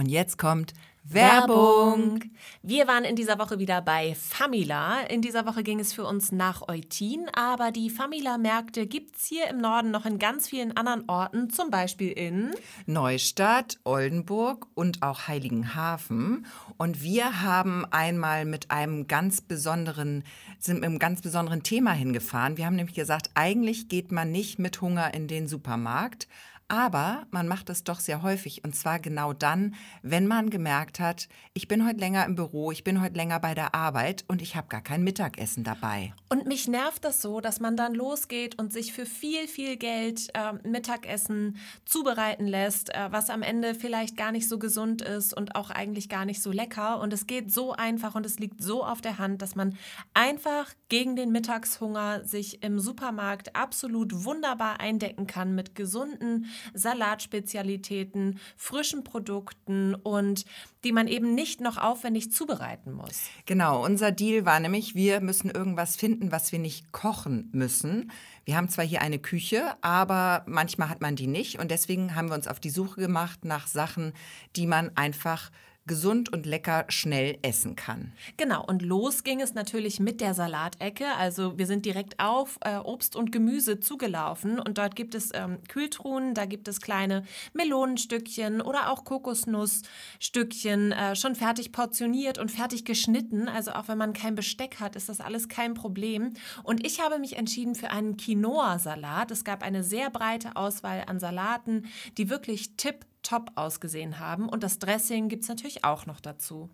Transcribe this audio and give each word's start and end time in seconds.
Und 0.00 0.06
jetzt 0.06 0.38
kommt 0.38 0.72
Werbung. 1.04 2.20
Wir 2.62 2.88
waren 2.88 3.04
in 3.04 3.16
dieser 3.16 3.38
Woche 3.38 3.58
wieder 3.58 3.82
bei 3.82 4.14
Famila. 4.14 5.02
In 5.02 5.20
dieser 5.20 5.44
Woche 5.44 5.62
ging 5.62 5.78
es 5.78 5.92
für 5.92 6.04
uns 6.04 6.32
nach 6.32 6.66
Eutin, 6.68 7.26
aber 7.34 7.70
die 7.70 7.90
Famila-Märkte 7.90 8.86
gibt 8.86 9.16
es 9.16 9.26
hier 9.26 9.48
im 9.48 9.58
Norden 9.58 9.90
noch 9.90 10.06
in 10.06 10.18
ganz 10.18 10.48
vielen 10.48 10.74
anderen 10.74 11.06
Orten, 11.06 11.50
zum 11.50 11.68
Beispiel 11.68 12.12
in 12.12 12.52
Neustadt, 12.86 13.78
Oldenburg 13.84 14.68
und 14.74 15.02
auch 15.02 15.28
Heiligenhafen. 15.28 16.46
Und 16.78 17.02
wir 17.02 17.42
haben 17.42 17.84
einmal 17.90 18.46
mit 18.46 18.70
einem 18.70 19.06
ganz 19.06 19.42
besonderen, 19.42 20.24
sind 20.58 20.76
mit 20.76 20.84
einem 20.84 20.98
ganz 20.98 21.20
besonderen 21.20 21.62
Thema 21.62 21.92
hingefahren. 21.92 22.56
Wir 22.56 22.64
haben 22.64 22.76
nämlich 22.76 22.96
gesagt, 22.96 23.32
eigentlich 23.34 23.90
geht 23.90 24.12
man 24.12 24.32
nicht 24.32 24.58
mit 24.58 24.80
Hunger 24.80 25.12
in 25.12 25.28
den 25.28 25.46
Supermarkt. 25.46 26.26
Aber 26.70 27.26
man 27.32 27.48
macht 27.48 27.68
es 27.68 27.82
doch 27.82 27.98
sehr 27.98 28.22
häufig 28.22 28.62
und 28.62 28.76
zwar 28.76 29.00
genau 29.00 29.32
dann, 29.32 29.74
wenn 30.02 30.28
man 30.28 30.50
gemerkt 30.50 31.00
hat, 31.00 31.28
ich 31.52 31.66
bin 31.66 31.84
heute 31.84 31.98
länger 31.98 32.24
im 32.24 32.36
Büro, 32.36 32.70
ich 32.70 32.84
bin 32.84 33.00
heute 33.00 33.16
länger 33.16 33.40
bei 33.40 33.54
der 33.54 33.74
Arbeit 33.74 34.24
und 34.28 34.40
ich 34.40 34.54
habe 34.54 34.68
gar 34.68 34.80
kein 34.80 35.02
Mittagessen 35.02 35.64
dabei. 35.64 36.14
Und 36.28 36.46
mich 36.46 36.68
nervt 36.68 37.04
das 37.04 37.22
so, 37.22 37.40
dass 37.40 37.58
man 37.58 37.76
dann 37.76 37.92
losgeht 37.92 38.56
und 38.56 38.72
sich 38.72 38.92
für 38.92 39.04
viel, 39.04 39.48
viel 39.48 39.78
Geld 39.78 40.28
äh, 40.34 40.52
Mittagessen 40.62 41.56
zubereiten 41.86 42.46
lässt, 42.46 42.94
äh, 42.94 43.08
was 43.10 43.30
am 43.30 43.42
Ende 43.42 43.74
vielleicht 43.74 44.16
gar 44.16 44.30
nicht 44.30 44.48
so 44.48 44.60
gesund 44.60 45.02
ist 45.02 45.36
und 45.36 45.56
auch 45.56 45.70
eigentlich 45.70 46.08
gar 46.08 46.24
nicht 46.24 46.40
so 46.40 46.52
lecker. 46.52 47.00
Und 47.00 47.12
es 47.12 47.26
geht 47.26 47.50
so 47.52 47.72
einfach 47.72 48.14
und 48.14 48.24
es 48.24 48.38
liegt 48.38 48.62
so 48.62 48.84
auf 48.84 49.00
der 49.00 49.18
Hand, 49.18 49.42
dass 49.42 49.56
man 49.56 49.76
einfach 50.14 50.72
gegen 50.88 51.16
den 51.16 51.32
Mittagshunger 51.32 52.24
sich 52.24 52.62
im 52.62 52.78
Supermarkt 52.78 53.56
absolut 53.56 54.24
wunderbar 54.24 54.78
eindecken 54.78 55.26
kann 55.26 55.56
mit 55.56 55.74
gesunden 55.74 56.46
Salatspezialitäten, 56.74 58.38
frischen 58.56 59.04
Produkten 59.04 59.94
und 59.94 60.44
die 60.84 60.92
man 60.92 61.08
eben 61.08 61.34
nicht 61.34 61.60
noch 61.60 61.76
aufwendig 61.76 62.32
zubereiten 62.32 62.92
muss. 62.92 63.28
Genau, 63.46 63.84
unser 63.84 64.12
Deal 64.12 64.46
war 64.46 64.60
nämlich, 64.60 64.94
wir 64.94 65.20
müssen 65.20 65.50
irgendwas 65.50 65.96
finden, 65.96 66.32
was 66.32 66.52
wir 66.52 66.58
nicht 66.58 66.92
kochen 66.92 67.50
müssen. 67.52 68.10
Wir 68.44 68.56
haben 68.56 68.68
zwar 68.68 68.84
hier 68.84 69.02
eine 69.02 69.18
Küche, 69.18 69.74
aber 69.82 70.44
manchmal 70.46 70.88
hat 70.88 71.00
man 71.00 71.16
die 71.16 71.26
nicht 71.26 71.58
und 71.58 71.70
deswegen 71.70 72.14
haben 72.14 72.28
wir 72.28 72.34
uns 72.34 72.48
auf 72.48 72.60
die 72.60 72.70
Suche 72.70 73.00
gemacht 73.00 73.44
nach 73.44 73.66
Sachen, 73.66 74.12
die 74.56 74.66
man 74.66 74.96
einfach 74.96 75.50
gesund 75.90 76.32
und 76.32 76.46
lecker 76.46 76.84
schnell 76.88 77.36
essen 77.42 77.74
kann. 77.74 78.12
Genau, 78.36 78.64
und 78.64 78.80
los 78.80 79.24
ging 79.24 79.40
es 79.40 79.54
natürlich 79.54 79.98
mit 79.98 80.20
der 80.20 80.34
Salatecke. 80.34 81.04
Also 81.18 81.58
wir 81.58 81.66
sind 81.66 81.84
direkt 81.84 82.20
auf 82.20 82.58
äh, 82.60 82.76
Obst 82.76 83.16
und 83.16 83.32
Gemüse 83.32 83.80
zugelaufen 83.80 84.60
und 84.60 84.78
dort 84.78 84.94
gibt 84.94 85.16
es 85.16 85.30
ähm, 85.34 85.58
Kühltruhen, 85.66 86.32
da 86.34 86.46
gibt 86.46 86.68
es 86.68 86.80
kleine 86.80 87.24
Melonenstückchen 87.54 88.60
oder 88.60 88.92
auch 88.92 89.04
Kokosnussstückchen, 89.04 90.92
äh, 90.92 91.16
schon 91.16 91.34
fertig 91.34 91.72
portioniert 91.72 92.38
und 92.38 92.52
fertig 92.52 92.84
geschnitten. 92.84 93.48
Also 93.48 93.72
auch 93.72 93.88
wenn 93.88 93.98
man 93.98 94.12
kein 94.12 94.36
Besteck 94.36 94.78
hat, 94.78 94.94
ist 94.94 95.08
das 95.08 95.20
alles 95.20 95.48
kein 95.48 95.74
Problem. 95.74 96.34
Und 96.62 96.86
ich 96.86 97.00
habe 97.00 97.18
mich 97.18 97.36
entschieden 97.36 97.74
für 97.74 97.90
einen 97.90 98.16
Quinoa-Salat. 98.16 99.32
Es 99.32 99.42
gab 99.42 99.64
eine 99.64 99.82
sehr 99.82 100.08
breite 100.08 100.54
Auswahl 100.54 101.02
an 101.08 101.18
Salaten, 101.18 101.86
die 102.16 102.30
wirklich 102.30 102.76
tipp 102.76 103.06
top 103.30 103.52
ausgesehen 103.54 104.18
haben. 104.18 104.48
Und 104.48 104.62
das 104.62 104.78
Dressing 104.78 105.28
gibt 105.28 105.44
es 105.44 105.48
natürlich 105.48 105.84
auch 105.84 106.06
noch 106.06 106.20
dazu. 106.20 106.68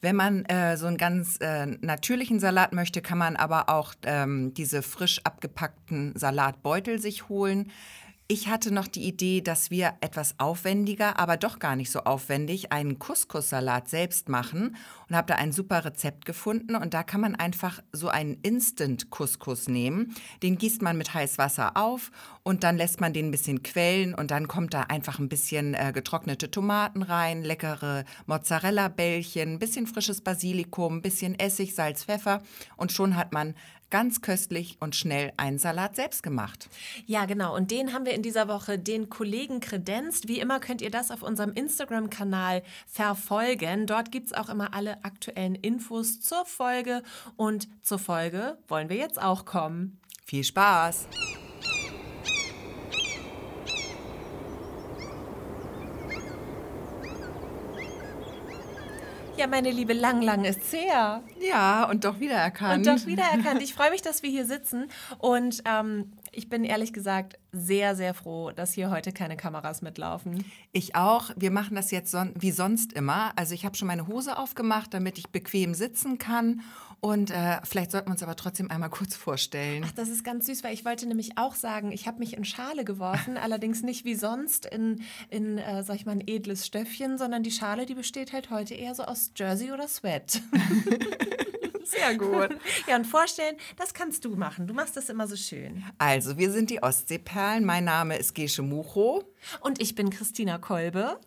Wenn 0.00 0.16
man 0.16 0.46
äh, 0.46 0.78
so 0.78 0.86
einen 0.86 0.96
ganz 0.96 1.36
äh, 1.40 1.66
natürlichen 1.66 2.40
Salat 2.40 2.72
möchte, 2.72 3.02
kann 3.02 3.18
man 3.18 3.36
aber 3.36 3.68
auch 3.68 3.92
ähm, 4.04 4.54
diese 4.54 4.80
frisch 4.80 5.20
abgepackten 5.24 6.16
Salatbeutel 6.16 6.98
sich 6.98 7.28
holen. 7.28 7.70
Ich 8.28 8.48
hatte 8.48 8.74
noch 8.74 8.88
die 8.88 9.06
Idee, 9.06 9.40
dass 9.40 9.70
wir 9.70 9.94
etwas 10.00 10.34
aufwendiger, 10.38 11.16
aber 11.20 11.36
doch 11.36 11.60
gar 11.60 11.76
nicht 11.76 11.92
so 11.92 12.00
aufwendig, 12.00 12.72
einen 12.72 12.98
Couscous-Salat 12.98 13.88
selbst 13.88 14.28
machen 14.28 14.74
und 15.08 15.14
habe 15.14 15.28
da 15.28 15.36
ein 15.36 15.52
super 15.52 15.84
Rezept 15.84 16.24
gefunden. 16.24 16.74
Und 16.74 16.92
da 16.92 17.04
kann 17.04 17.20
man 17.20 17.36
einfach 17.36 17.80
so 17.92 18.08
einen 18.08 18.34
Instant-Couscous 18.42 19.68
nehmen. 19.68 20.12
Den 20.42 20.58
gießt 20.58 20.82
man 20.82 20.98
mit 20.98 21.14
heißem 21.14 21.38
Wasser 21.38 21.76
auf 21.76 22.10
und 22.42 22.64
dann 22.64 22.76
lässt 22.76 23.00
man 23.00 23.12
den 23.12 23.28
ein 23.28 23.30
bisschen 23.30 23.62
quellen 23.62 24.12
und 24.12 24.32
dann 24.32 24.48
kommt 24.48 24.74
da 24.74 24.80
einfach 24.82 25.20
ein 25.20 25.28
bisschen 25.28 25.74
äh, 25.74 25.92
getrocknete 25.94 26.50
Tomaten 26.50 27.02
rein, 27.02 27.44
leckere 27.44 28.04
Mozzarella-Bällchen, 28.26 29.52
ein 29.52 29.58
bisschen 29.60 29.86
frisches 29.86 30.20
Basilikum, 30.20 30.96
ein 30.96 31.02
bisschen 31.02 31.38
Essig, 31.38 31.76
Salz, 31.76 32.02
Pfeffer 32.02 32.42
und 32.76 32.90
schon 32.90 33.14
hat 33.14 33.32
man 33.32 33.54
ganz 33.90 34.20
köstlich 34.20 34.76
und 34.80 34.96
schnell 34.96 35.32
einen 35.36 35.58
Salat 35.58 35.96
selbst 35.96 36.22
gemacht. 36.22 36.68
Ja, 37.06 37.26
genau. 37.26 37.54
Und 37.54 37.70
den 37.70 37.92
haben 37.92 38.06
wir 38.06 38.14
in 38.14 38.22
dieser 38.22 38.48
Woche 38.48 38.78
den 38.78 39.08
Kollegen 39.08 39.60
kredenzt. 39.60 40.28
Wie 40.28 40.40
immer 40.40 40.60
könnt 40.60 40.82
ihr 40.82 40.90
das 40.90 41.10
auf 41.10 41.22
unserem 41.22 41.52
Instagram-Kanal 41.52 42.62
verfolgen. 42.86 43.86
Dort 43.86 44.12
gibt 44.12 44.28
es 44.28 44.32
auch 44.32 44.48
immer 44.48 44.74
alle 44.74 45.04
aktuellen 45.04 45.54
Infos 45.54 46.20
zur 46.20 46.44
Folge. 46.44 47.02
Und 47.36 47.68
zur 47.82 47.98
Folge 47.98 48.58
wollen 48.68 48.88
wir 48.88 48.96
jetzt 48.96 49.20
auch 49.20 49.44
kommen. 49.44 49.98
Viel 50.24 50.44
Spaß! 50.44 51.06
Ja, 59.36 59.46
meine 59.46 59.70
Liebe, 59.70 59.92
lang, 59.92 60.22
lang 60.22 60.44
ist's 60.44 60.72
her. 60.72 61.22
Ja, 61.40 61.84
und 61.90 62.06
doch 62.06 62.20
wiedererkannt. 62.20 62.86
Und 62.86 63.00
doch 63.00 63.06
wiedererkannt. 63.06 63.60
Ich 63.60 63.74
freue 63.74 63.90
mich, 63.90 64.00
dass 64.00 64.22
wir 64.22 64.30
hier 64.30 64.46
sitzen. 64.46 64.88
Und 65.18 65.62
ähm, 65.66 66.12
ich 66.32 66.48
bin 66.48 66.64
ehrlich 66.64 66.94
gesagt 66.94 67.38
sehr, 67.52 67.94
sehr 67.96 68.14
froh, 68.14 68.50
dass 68.50 68.72
hier 68.72 68.90
heute 68.90 69.12
keine 69.12 69.36
Kameras 69.36 69.82
mitlaufen. 69.82 70.42
Ich 70.72 70.96
auch. 70.96 71.30
Wir 71.36 71.50
machen 71.50 71.74
das 71.76 71.90
jetzt 71.90 72.10
son 72.10 72.32
wie 72.38 72.50
sonst 72.50 72.94
immer. 72.94 73.32
Also 73.36 73.52
ich 73.52 73.66
habe 73.66 73.76
schon 73.76 73.88
meine 73.88 74.06
Hose 74.06 74.38
aufgemacht, 74.38 74.94
damit 74.94 75.18
ich 75.18 75.28
bequem 75.28 75.74
sitzen 75.74 76.16
kann. 76.16 76.62
Und 77.00 77.30
äh, 77.30 77.58
vielleicht 77.62 77.92
sollten 77.92 78.08
wir 78.08 78.12
uns 78.12 78.22
aber 78.22 78.36
trotzdem 78.36 78.70
einmal 78.70 78.90
kurz 78.90 79.16
vorstellen. 79.16 79.84
Ach, 79.86 79.92
das 79.92 80.08
ist 80.08 80.24
ganz 80.24 80.46
süß, 80.46 80.64
weil 80.64 80.74
ich 80.74 80.84
wollte 80.84 81.06
nämlich 81.06 81.36
auch 81.36 81.54
sagen, 81.54 81.92
ich 81.92 82.06
habe 82.06 82.18
mich 82.18 82.36
in 82.36 82.44
Schale 82.44 82.84
geworfen, 82.84 83.36
allerdings 83.42 83.82
nicht 83.82 84.04
wie 84.04 84.14
sonst 84.14 84.66
in, 84.66 85.02
in 85.28 85.58
äh, 85.58 85.82
sag 85.84 85.96
ich 85.96 86.06
mal, 86.06 86.12
ein 86.12 86.24
edles 86.26 86.66
Stöffchen, 86.66 87.18
sondern 87.18 87.42
die 87.42 87.50
Schale, 87.50 87.86
die 87.86 87.94
besteht 87.94 88.32
halt 88.32 88.50
heute 88.50 88.74
eher 88.74 88.94
so 88.94 89.04
aus 89.04 89.32
Jersey 89.36 89.72
oder 89.72 89.88
Sweat. 89.88 90.40
Sehr 91.84 92.16
gut. 92.16 92.56
Ja, 92.88 92.96
und 92.96 93.06
vorstellen, 93.06 93.56
das 93.76 93.94
kannst 93.94 94.24
du 94.24 94.34
machen. 94.34 94.66
Du 94.66 94.74
machst 94.74 94.96
das 94.96 95.08
immer 95.08 95.28
so 95.28 95.36
schön. 95.36 95.84
Also, 95.98 96.36
wir 96.36 96.50
sind 96.50 96.70
die 96.70 96.82
Ostseeperlen. 96.82 97.64
Mein 97.64 97.84
Name 97.84 98.16
ist 98.16 98.34
Gesche 98.34 98.62
Mucho. 98.62 99.22
Und 99.60 99.80
ich 99.80 99.94
bin 99.94 100.10
Christina 100.10 100.58
Kolbe. 100.58 101.20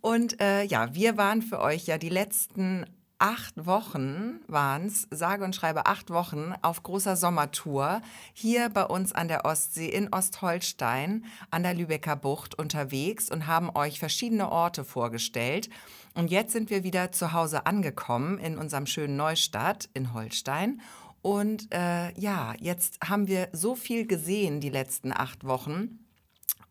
Und 0.00 0.40
äh, 0.40 0.64
ja, 0.64 0.92
wir 0.94 1.16
waren 1.16 1.40
für 1.40 1.60
euch 1.60 1.86
ja 1.86 1.98
die 1.98 2.08
letzten 2.08 2.84
acht 3.22 3.66
Wochen 3.66 4.40
waren 4.48 4.86
es, 4.86 5.06
sage 5.10 5.44
und 5.44 5.54
schreibe 5.54 5.86
acht 5.86 6.10
Wochen 6.10 6.54
auf 6.60 6.82
großer 6.82 7.14
Sommertour 7.14 8.02
hier 8.32 8.68
bei 8.68 8.84
uns 8.84 9.12
an 9.12 9.28
der 9.28 9.44
Ostsee 9.44 9.86
in 9.86 10.12
Ostholstein 10.12 11.24
an 11.52 11.62
der 11.62 11.74
Lübecker 11.74 12.16
Bucht 12.16 12.58
unterwegs 12.58 13.30
und 13.30 13.46
haben 13.46 13.70
euch 13.76 14.00
verschiedene 14.00 14.50
Orte 14.50 14.84
vorgestellt. 14.84 15.70
Und 16.14 16.32
jetzt 16.32 16.52
sind 16.52 16.68
wir 16.68 16.82
wieder 16.82 17.12
zu 17.12 17.32
Hause 17.32 17.64
angekommen 17.64 18.38
in 18.38 18.58
unserem 18.58 18.86
schönen 18.86 19.16
Neustadt 19.16 19.88
in 19.94 20.12
Holstein. 20.12 20.80
Und 21.22 21.72
äh, 21.72 22.12
ja, 22.18 22.54
jetzt 22.58 22.98
haben 23.08 23.28
wir 23.28 23.48
so 23.52 23.76
viel 23.76 24.04
gesehen 24.04 24.60
die 24.60 24.68
letzten 24.68 25.12
acht 25.12 25.44
Wochen. 25.44 26.01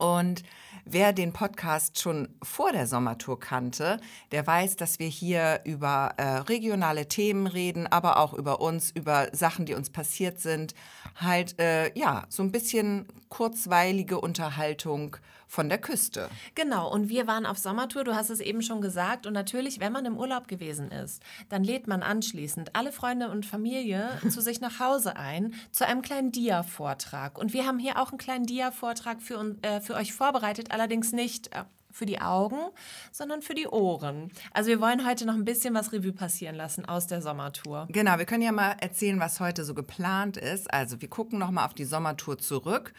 Und 0.02 0.42
wer 0.84 1.14
den 1.14 1.32
Podcast 1.32 2.02
schon 2.02 2.30
vor 2.42 2.72
der 2.72 2.88
Sommertour 2.88 3.40
kannte, 3.40 4.00
der 4.32 4.48
weiß, 4.48 4.76
dass 4.76 4.98
wir 4.98 5.08
hier 5.08 5.62
über 5.64 6.16
äh, 6.18 6.24
regionale 6.38 7.08
Themen 7.08 7.46
reden, 7.46 7.86
aber 7.86 8.18
auch 8.18 8.34
über 8.34 8.62
uns, 8.62 8.90
über 8.90 9.28
Sachen, 9.32 9.68
die 9.68 9.76
uns 9.76 9.92
passiert 9.92 10.40
sind. 10.40 10.74
Halt, 11.16 11.60
äh, 11.60 11.96
ja, 11.96 12.24
so 12.30 12.42
ein 12.42 12.52
bisschen 12.52 13.06
kurzweilige 13.30 14.20
Unterhaltung 14.20 15.18
von 15.52 15.68
der 15.68 15.80
Küste. 15.80 16.30
Genau, 16.56 16.90
und 16.90 17.10
wir 17.10 17.28
waren 17.28 17.46
auf 17.46 17.58
Sommertour, 17.58 18.06
du 18.06 18.16
hast 18.16 18.30
es 18.30 18.40
eben 18.40 18.62
schon 18.62 18.80
gesagt. 18.80 19.28
Und 19.28 19.34
natürlich, 19.34 19.82
wenn 19.82 19.92
man 19.92 20.06
im 20.06 20.18
Urlaub 20.18 20.48
gewesen 20.48 20.92
ist, 20.92 21.22
dann 21.50 21.66
lädt 21.66 21.88
man 21.88 22.03
anschließend 22.03 22.74
alle 22.74 22.94
Freunde 22.94 23.28
und 23.28 23.46
Familie 23.46 24.09
zu 24.30 24.40
sich 24.40 24.62
nach 24.62 24.80
Hause 24.80 25.18
ein, 25.18 25.53
zu 25.74 25.86
einem 25.86 26.02
kleinen 26.03 26.32
Dia-Vortrag. 26.32 27.38
Und 27.38 27.52
wir 27.52 27.68
haben 27.68 27.80
hier 27.80 28.02
auch 28.02 28.12
einen 28.12 28.18
kleinen 28.18 28.46
Dia-Vortrag 28.46 29.22
für, 29.22 29.58
äh, 29.62 29.82
für 29.82 29.96
euch 29.96 30.14
vorbereitet, 30.14 30.72
allerdings 30.72 31.12
nicht. 31.12 31.54
Äh, 31.54 31.66
für 31.94 32.06
die 32.06 32.22
Augen, 32.22 32.56
sondern 33.12 33.42
für 33.42 33.54
die 33.54 33.68
Ohren. 33.68 34.32
Also 34.54 34.70
wir 34.70 34.80
wollen 34.80 35.06
heute 35.06 35.26
noch 35.26 35.34
ein 35.34 35.44
bisschen 35.44 35.74
was 35.74 35.92
Revue 35.92 36.14
passieren 36.14 36.56
lassen 36.56 36.86
aus 36.86 37.06
der 37.06 37.22
Sommertour. 37.22 37.90
Genau, 37.90 38.18
wir 38.18 38.24
können 38.24 38.44
ja 38.44 38.54
mal 38.54 38.78
erzählen, 38.80 39.20
was 39.20 39.42
heute 39.42 39.66
so 39.66 39.74
geplant 39.74 40.38
ist. 40.38 40.74
Also 40.74 41.02
wir 41.02 41.09
gucken 41.09 41.38
noch 41.38 41.52
mal 41.52 41.66
auf 41.66 41.74
die 41.74 41.84
Sommertour 41.84 42.38
zurück 42.38 42.94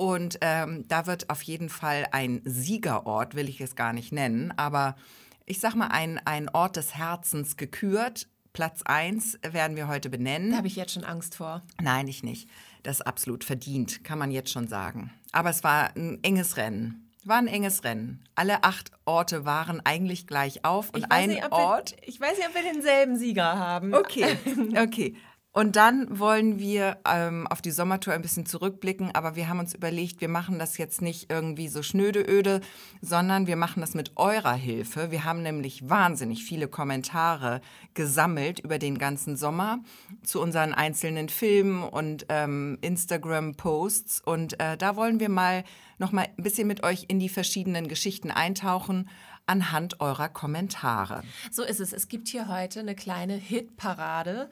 und 0.00 0.38
ähm, 0.40 0.88
da 0.88 1.04
wird 1.04 1.28
auf 1.28 1.42
jeden 1.42 1.68
Fall 1.68 2.06
ein 2.10 2.40
Siegerort, 2.46 3.34
will 3.34 3.50
ich 3.50 3.60
es 3.60 3.76
gar 3.76 3.92
nicht 3.92 4.12
nennen, 4.12 4.50
aber 4.56 4.96
ich 5.44 5.60
sag 5.60 5.74
mal, 5.74 5.88
ein, 5.88 6.18
ein 6.24 6.48
Ort 6.48 6.76
des 6.76 6.96
Herzens 6.96 7.58
gekürt. 7.58 8.26
Platz 8.54 8.80
1 8.82 9.40
werden 9.42 9.76
wir 9.76 9.88
heute 9.88 10.08
benennen. 10.08 10.52
Da 10.52 10.56
habe 10.56 10.68
ich 10.68 10.76
jetzt 10.76 10.94
schon 10.94 11.04
Angst 11.04 11.34
vor. 11.34 11.60
Nein, 11.82 12.08
ich 12.08 12.22
nicht. 12.22 12.48
Das 12.82 13.00
ist 13.00 13.06
absolut 13.06 13.44
verdient, 13.44 14.02
kann 14.02 14.18
man 14.18 14.30
jetzt 14.30 14.50
schon 14.50 14.68
sagen. 14.68 15.12
Aber 15.32 15.50
es 15.50 15.62
war 15.64 15.94
ein 15.94 16.18
enges 16.22 16.56
Rennen. 16.56 17.10
War 17.24 17.36
ein 17.36 17.46
enges 17.46 17.84
Rennen. 17.84 18.24
Alle 18.34 18.64
acht 18.64 18.92
Orte 19.04 19.44
waren 19.44 19.84
eigentlich 19.84 20.26
gleich 20.26 20.64
auf 20.64 20.94
und 20.94 21.12
ein 21.12 21.28
nicht, 21.28 21.52
Ort. 21.52 21.94
Wir, 22.00 22.08
ich 22.08 22.18
weiß 22.18 22.38
nicht, 22.38 22.48
ob 22.48 22.54
wir 22.54 22.72
denselben 22.72 23.18
Sieger 23.18 23.58
haben. 23.58 23.92
Okay, 23.92 24.38
okay. 24.82 25.14
Und 25.52 25.74
dann 25.74 26.20
wollen 26.20 26.60
wir 26.60 26.98
ähm, 27.04 27.48
auf 27.48 27.60
die 27.60 27.72
Sommertour 27.72 28.14
ein 28.14 28.22
bisschen 28.22 28.46
zurückblicken, 28.46 29.12
aber 29.12 29.34
wir 29.34 29.48
haben 29.48 29.58
uns 29.58 29.74
überlegt, 29.74 30.20
wir 30.20 30.28
machen 30.28 30.60
das 30.60 30.78
jetzt 30.78 31.02
nicht 31.02 31.30
irgendwie 31.30 31.66
so 31.66 31.82
schnöde-öde, 31.82 32.60
sondern 33.00 33.48
wir 33.48 33.56
machen 33.56 33.80
das 33.80 33.94
mit 33.94 34.12
eurer 34.16 34.54
Hilfe. 34.54 35.10
Wir 35.10 35.24
haben 35.24 35.42
nämlich 35.42 35.88
wahnsinnig 35.88 36.44
viele 36.44 36.68
Kommentare 36.68 37.62
gesammelt 37.94 38.60
über 38.60 38.78
den 38.78 38.96
ganzen 38.96 39.36
Sommer 39.36 39.80
zu 40.22 40.40
unseren 40.40 40.72
einzelnen 40.72 41.28
Filmen 41.28 41.82
und 41.82 42.26
ähm, 42.28 42.78
Instagram-Posts. 42.80 44.20
Und 44.24 44.60
äh, 44.60 44.76
da 44.76 44.94
wollen 44.94 45.18
wir 45.18 45.30
mal 45.30 45.64
noch 45.98 46.12
mal 46.12 46.28
ein 46.36 46.44
bisschen 46.44 46.68
mit 46.68 46.84
euch 46.84 47.06
in 47.08 47.18
die 47.18 47.28
verschiedenen 47.28 47.88
Geschichten 47.88 48.30
eintauchen 48.30 49.08
anhand 49.46 50.00
eurer 50.00 50.28
Kommentare. 50.28 51.22
So 51.50 51.64
ist 51.64 51.80
es. 51.80 51.92
Es 51.92 52.06
gibt 52.06 52.28
hier 52.28 52.46
heute 52.46 52.78
eine 52.78 52.94
kleine 52.94 53.34
Hitparade 53.34 54.48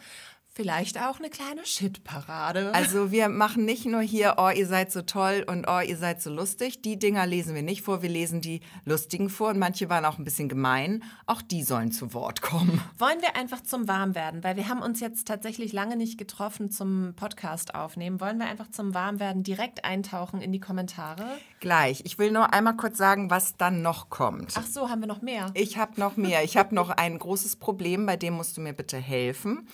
Vielleicht 0.58 1.00
auch 1.00 1.20
eine 1.20 1.30
kleine 1.30 1.64
Shitparade. 1.64 2.74
Also 2.74 3.12
wir 3.12 3.28
machen 3.28 3.64
nicht 3.64 3.86
nur 3.86 4.00
hier, 4.00 4.34
oh, 4.38 4.50
ihr 4.52 4.66
seid 4.66 4.90
so 4.90 5.02
toll 5.02 5.44
und 5.46 5.68
oh, 5.68 5.78
ihr 5.78 5.96
seid 5.96 6.20
so 6.20 6.30
lustig. 6.30 6.82
Die 6.82 6.98
Dinger 6.98 7.26
lesen 7.26 7.54
wir 7.54 7.62
nicht 7.62 7.82
vor, 7.82 8.02
wir 8.02 8.08
lesen 8.08 8.40
die 8.40 8.62
lustigen 8.84 9.30
vor 9.30 9.50
und 9.50 9.60
manche 9.60 9.88
waren 9.88 10.04
auch 10.04 10.18
ein 10.18 10.24
bisschen 10.24 10.48
gemein. 10.48 11.04
Auch 11.26 11.42
die 11.42 11.62
sollen 11.62 11.92
zu 11.92 12.12
Wort 12.12 12.42
kommen. 12.42 12.82
Wollen 12.98 13.22
wir 13.22 13.36
einfach 13.36 13.62
zum 13.62 13.86
Warmwerden, 13.86 14.42
weil 14.42 14.56
wir 14.56 14.68
haben 14.68 14.82
uns 14.82 14.98
jetzt 14.98 15.28
tatsächlich 15.28 15.72
lange 15.72 15.96
nicht 15.96 16.18
getroffen 16.18 16.72
zum 16.72 17.12
Podcast 17.14 17.76
aufnehmen. 17.76 18.20
Wollen 18.20 18.40
wir 18.40 18.46
einfach 18.46 18.68
zum 18.68 18.94
Warmwerden 18.94 19.44
direkt 19.44 19.84
eintauchen 19.84 20.40
in 20.40 20.50
die 20.50 20.58
Kommentare? 20.58 21.24
Gleich. 21.60 22.02
Ich 22.04 22.18
will 22.18 22.32
nur 22.32 22.52
einmal 22.52 22.76
kurz 22.76 22.98
sagen, 22.98 23.30
was 23.30 23.56
dann 23.56 23.80
noch 23.82 24.10
kommt. 24.10 24.54
Ach 24.56 24.66
so, 24.66 24.88
haben 24.88 25.02
wir 25.02 25.06
noch 25.06 25.22
mehr? 25.22 25.52
Ich 25.54 25.78
habe 25.78 26.00
noch 26.00 26.16
mehr. 26.16 26.42
Ich 26.42 26.56
habe 26.56 26.74
noch 26.74 26.90
ein 26.90 27.16
großes 27.16 27.54
Problem, 27.54 28.06
bei 28.06 28.16
dem 28.16 28.34
musst 28.34 28.56
du 28.56 28.60
mir 28.60 28.72
bitte 28.72 28.96
helfen. 28.96 29.68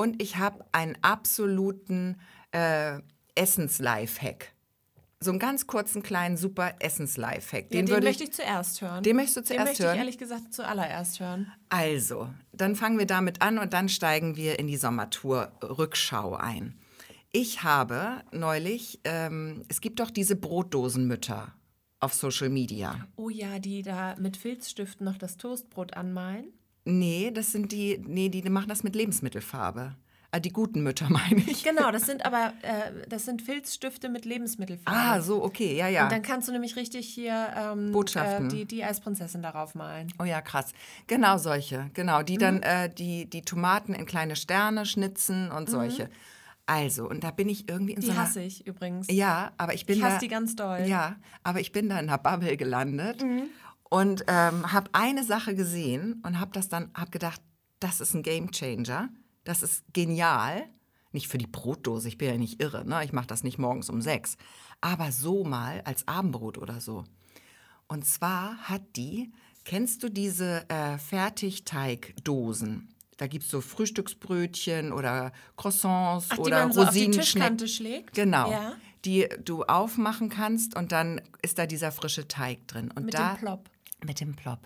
Und 0.00 0.22
ich 0.22 0.36
habe 0.36 0.64
einen 0.70 0.96
absoluten 1.02 2.20
äh, 2.52 3.00
Essens-Lifehack. 3.34 4.52
So 5.18 5.30
einen 5.30 5.40
ganz 5.40 5.66
kurzen, 5.66 6.04
kleinen, 6.04 6.36
super 6.36 6.76
Essens-Lifehack. 6.78 7.70
Den, 7.70 7.88
ja, 7.88 7.96
den 7.96 8.04
möchte 8.04 8.22
ich, 8.22 8.30
ich, 8.30 8.36
zuerst 8.36 8.80
hören. 8.80 9.02
Den 9.02 9.16
möchtest 9.16 9.36
du 9.38 9.42
zuerst 9.42 9.58
hören? 9.58 9.64
Den 9.64 9.70
möchte 9.70 9.82
hören? 9.82 9.94
ich 9.94 9.98
ehrlich 9.98 10.18
gesagt 10.18 10.54
zuallererst 10.54 11.18
hören. 11.18 11.52
Also, 11.68 12.30
dann 12.52 12.76
fangen 12.76 12.98
wir 12.98 13.06
damit 13.06 13.42
an 13.42 13.58
und 13.58 13.72
dann 13.72 13.88
steigen 13.88 14.36
wir 14.36 14.60
in 14.60 14.68
die 14.68 14.76
Sommertour-Rückschau 14.76 16.36
ein. 16.36 16.78
Ich 17.32 17.64
habe 17.64 18.22
neulich, 18.30 19.00
ähm, 19.02 19.64
es 19.66 19.80
gibt 19.80 19.98
doch 19.98 20.12
diese 20.12 20.36
Brotdosenmütter 20.36 21.52
auf 21.98 22.14
Social 22.14 22.50
Media. 22.50 23.08
Oh 23.16 23.30
ja, 23.30 23.58
die 23.58 23.82
da 23.82 24.14
mit 24.16 24.36
Filzstiften 24.36 25.04
noch 25.04 25.18
das 25.18 25.36
Toastbrot 25.36 25.94
anmalen. 25.94 26.52
Nee, 26.88 27.30
das 27.30 27.52
sind 27.52 27.70
die, 27.70 28.02
nee, 28.06 28.30
die 28.30 28.42
machen 28.48 28.68
das 28.68 28.82
mit 28.82 28.96
Lebensmittelfarbe. 28.96 29.94
Ah, 30.30 30.40
die 30.40 30.50
guten 30.50 30.82
Mütter 30.82 31.06
meine 31.10 31.40
ich. 31.46 31.64
Genau, 31.64 31.90
das 31.90 32.06
sind 32.06 32.24
aber 32.24 32.52
äh, 32.62 33.06
das 33.08 33.26
sind 33.26 33.42
Filzstifte 33.42 34.08
mit 34.08 34.24
Lebensmittelfarbe. 34.24 34.98
Ah, 34.98 35.20
so, 35.20 35.42
okay, 35.44 35.76
ja, 35.76 35.88
ja. 35.88 36.04
Und 36.04 36.12
dann 36.12 36.22
kannst 36.22 36.48
du 36.48 36.52
nämlich 36.52 36.76
richtig 36.76 37.06
hier 37.06 37.48
ähm, 37.56 37.92
Botschaften. 37.92 38.46
Äh, 38.46 38.48
die, 38.48 38.64
die 38.64 38.84
Eisprinzessin 38.84 39.42
darauf 39.42 39.74
malen. 39.74 40.12
Oh 40.18 40.24
ja, 40.24 40.40
krass. 40.40 40.72
Genau 41.06 41.36
solche, 41.36 41.90
genau. 41.92 42.22
Die 42.22 42.36
mhm. 42.36 42.40
dann 42.40 42.62
äh, 42.62 42.90
die, 42.92 43.28
die 43.28 43.42
Tomaten 43.42 43.92
in 43.92 44.06
kleine 44.06 44.36
Sterne 44.36 44.86
schnitzen 44.86 45.50
und 45.50 45.68
mhm. 45.68 45.72
solche. 45.72 46.10
Also, 46.64 47.08
und 47.08 47.24
da 47.24 47.30
bin 47.30 47.48
ich 47.48 47.68
irgendwie 47.68 47.94
in 47.94 48.00
die 48.00 48.06
so 48.06 48.12
einer... 48.12 48.22
Die 48.22 48.26
hasse 48.28 48.42
ich 48.42 48.66
übrigens. 48.66 49.06
Ja, 49.10 49.52
aber 49.56 49.72
ich 49.72 49.86
bin 49.86 49.96
ich 49.96 50.02
da... 50.02 50.08
Ich 50.08 50.14
hasse 50.14 50.20
die 50.20 50.28
ganz 50.28 50.54
doll. 50.54 50.84
Ja, 50.86 51.16
aber 51.42 51.60
ich 51.60 51.72
bin 51.72 51.88
da 51.88 51.98
in 51.98 52.08
einer 52.08 52.18
Bubble 52.18 52.58
gelandet. 52.58 53.22
Mhm 53.22 53.48
und 53.90 54.24
ähm, 54.28 54.72
habe 54.72 54.90
eine 54.92 55.24
Sache 55.24 55.54
gesehen 55.54 56.22
und 56.24 56.40
habe 56.40 56.50
das 56.52 56.68
dann 56.68 56.90
hab 56.94 57.12
gedacht, 57.12 57.40
das 57.80 58.00
ist 58.00 58.14
ein 58.14 58.22
Game 58.22 58.50
Changer, 58.50 59.08
das 59.44 59.62
ist 59.62 59.84
genial. 59.92 60.64
Nicht 61.12 61.28
für 61.28 61.38
die 61.38 61.46
Brotdose, 61.46 62.08
ich 62.08 62.18
bin 62.18 62.28
ja 62.28 62.36
nicht 62.36 62.62
irre, 62.62 62.86
ne? 62.86 63.02
ich 63.02 63.12
mache 63.12 63.26
das 63.26 63.42
nicht 63.42 63.58
morgens 63.58 63.88
um 63.88 64.02
sechs, 64.02 64.36
aber 64.82 65.10
so 65.10 65.42
mal 65.42 65.80
als 65.84 66.06
Abendbrot 66.06 66.58
oder 66.58 66.80
so. 66.80 67.04
Und 67.86 68.04
zwar 68.04 68.58
hat 68.58 68.82
die, 68.96 69.32
kennst 69.64 70.02
du 70.02 70.10
diese 70.10 70.68
äh, 70.68 70.98
Fertigteigdosen? 70.98 72.94
Da 73.16 73.26
gibt 73.26 73.44
es 73.44 73.50
so 73.50 73.60
Frühstücksbrötchen 73.60 74.92
oder 74.92 75.32
Croissants 75.56 76.28
Ach, 76.30 76.38
oder 76.38 76.70
so 76.72 76.82
Rosinenschnecken. 76.82 77.66
schlägt? 77.66 78.14
Genau. 78.14 78.50
Ja. 78.50 78.76
Die 79.04 79.28
du 79.44 79.64
aufmachen 79.64 80.28
kannst 80.28 80.76
und 80.76 80.92
dann 80.92 81.20
ist 81.42 81.58
da 81.58 81.66
dieser 81.66 81.90
frische 81.90 82.28
Teig 82.28 82.66
drin. 82.68 82.90
Und 82.94 83.06
Mit 83.06 83.14
da, 83.14 83.34
dem 83.34 83.38
Plop. 83.38 83.70
Mit 84.04 84.20
dem 84.20 84.34
Plop. 84.34 84.60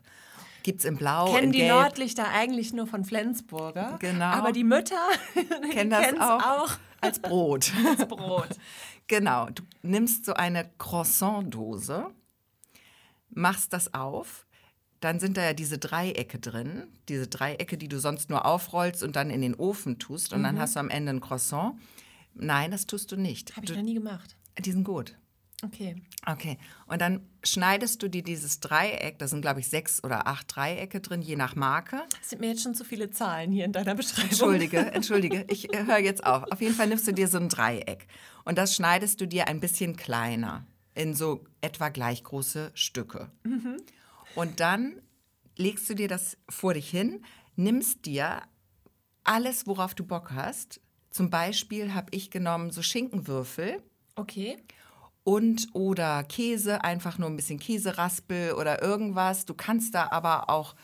Gibt 0.63 0.81
es 0.81 0.85
in 0.85 0.97
Blau, 0.97 1.27
Kennen 1.27 1.47
in 1.47 1.53
die 1.53 1.59
Gelb. 1.61 1.73
Nordlichter 1.73 2.29
eigentlich 2.29 2.73
nur 2.73 2.87
von 2.87 3.05
Flensburger. 3.05 3.99
Genau. 4.01 4.27
Aber 4.27 4.53
die 4.53 4.65
Mütter 4.65 5.09
kennen 5.73 5.91
das 5.91 6.15
auch, 6.21 6.43
auch, 6.43 6.73
als 7.01 7.19
Brot. 7.19 7.73
als 7.89 8.07
Brot. 8.07 8.49
genau. 9.09 9.49
Du 9.51 9.63
nimmst 9.83 10.25
so 10.25 10.35
eine 10.35 10.71
Croissant-Dose, 10.79 12.11
machst 13.31 13.73
das 13.73 13.93
auf, 13.93 14.47
dann 15.01 15.19
sind 15.19 15.37
da 15.37 15.43
ja 15.43 15.53
diese 15.53 15.79
Dreiecke 15.79 16.39
drin, 16.39 16.87
diese 17.09 17.27
Dreiecke, 17.27 17.77
die 17.77 17.89
du 17.89 17.99
sonst 17.99 18.31
nur 18.31 18.47
aufrollst 18.47 19.03
und 19.03 19.17
dann 19.17 19.31
in 19.31 19.41
den 19.41 19.57
Ofen 19.57 19.99
tust 19.99 20.33
und 20.33 20.41
mhm. 20.41 20.45
dann 20.45 20.59
hast 20.61 20.77
du 20.77 20.81
am 20.81 20.91
Ende 20.91 21.13
ein 21.13 21.21
Croissant. 21.21 21.75
Nein, 22.35 22.71
das 22.71 22.87
tust 22.87 23.11
du 23.11 23.17
nicht. 23.17 23.57
Habe 23.57 23.67
ich 23.67 23.75
noch 23.75 23.83
nie 23.83 23.95
gemacht. 23.95 24.37
Die 24.59 24.71
sind 24.71 24.85
gut. 24.85 25.17
Okay. 25.65 25.95
Okay. 26.27 26.59
Und 26.87 27.01
dann 27.01 27.21
schneidest 27.45 28.03
du 28.03 28.09
dir 28.09 28.25
dieses 28.25 28.59
Dreieck, 28.59 29.19
da 29.19 29.29
sind 29.29 29.43
glaube 29.43 29.61
ich 29.61 29.69
sechs 29.69 30.03
oder 30.03 30.27
acht 30.27 30.55
Dreiecke 30.55 31.01
drin, 31.01 31.23
je 31.23 31.37
nach 31.37 31.55
Marke. 31.55 32.03
Das 32.19 32.31
sind 32.31 32.41
mir 32.41 32.49
jetzt 32.49 32.63
schon 32.63 32.75
zu 32.75 32.85
viele 32.85 33.11
Zahlen 33.11 33.53
hier 33.53 33.65
in 33.65 33.73
deiner 33.73 33.95
Beschreibung. 33.95 34.31
Entschuldige, 34.31 34.79
entschuldige, 34.93 35.45
ich 35.49 35.73
äh, 35.73 35.87
höre 35.87 35.99
jetzt 35.99 36.27
auf. 36.27 36.51
Auf 36.51 36.61
jeden 36.61 36.75
Fall 36.75 36.89
nimmst 36.89 37.07
du 37.07 37.13
dir 37.13 37.29
so 37.29 37.39
ein 37.39 37.49
Dreieck 37.49 38.09
und 38.45 38.59
das 38.59 38.75
schneidest 38.75 39.21
du 39.21 39.27
dir 39.27 39.47
ein 39.47 39.61
bisschen 39.61 39.97
kleiner 39.97 40.67
in 40.95 41.15
so 41.15 41.45
etwa 41.61 41.91
gleich 41.91 42.25
große 42.25 42.73
Stücke. 42.75 43.31
Mhm. 43.45 43.77
Und 44.35 44.59
dann 44.59 45.01
legst 45.57 45.89
du 45.89 45.95
dir 45.95 46.09
das 46.09 46.39
vor 46.49 46.75
dich 46.75 46.91
hin, 46.91 47.25
nimmst 47.55 48.05
dir 48.05 48.43
alles, 49.23 49.69
worauf 49.69 49.95
du 49.95 50.05
Bock 50.05 50.33
hast. 50.33 50.81
Zum 51.11 51.31
Beispiel 51.31 51.95
habe 51.95 52.09
ich 52.11 52.31
genommen 52.31 52.71
so 52.71 52.83
Schinkenwürfel. 52.83 53.81
Okay 54.17 54.59
und 55.25 55.69
oder 55.73 56.25
Käse, 56.25 56.83
einfach 56.85 57.19
nur 57.19 57.29
ein 57.29 57.37
bisschen 57.37 57.59
Käseraspel 57.59 58.53
oder 58.53 58.83
irgendwas. 58.83 59.45
Du 59.45 59.55
kannst 59.55 59.95
da 59.95 60.09
aber 60.11 60.51
auch, 60.51 60.75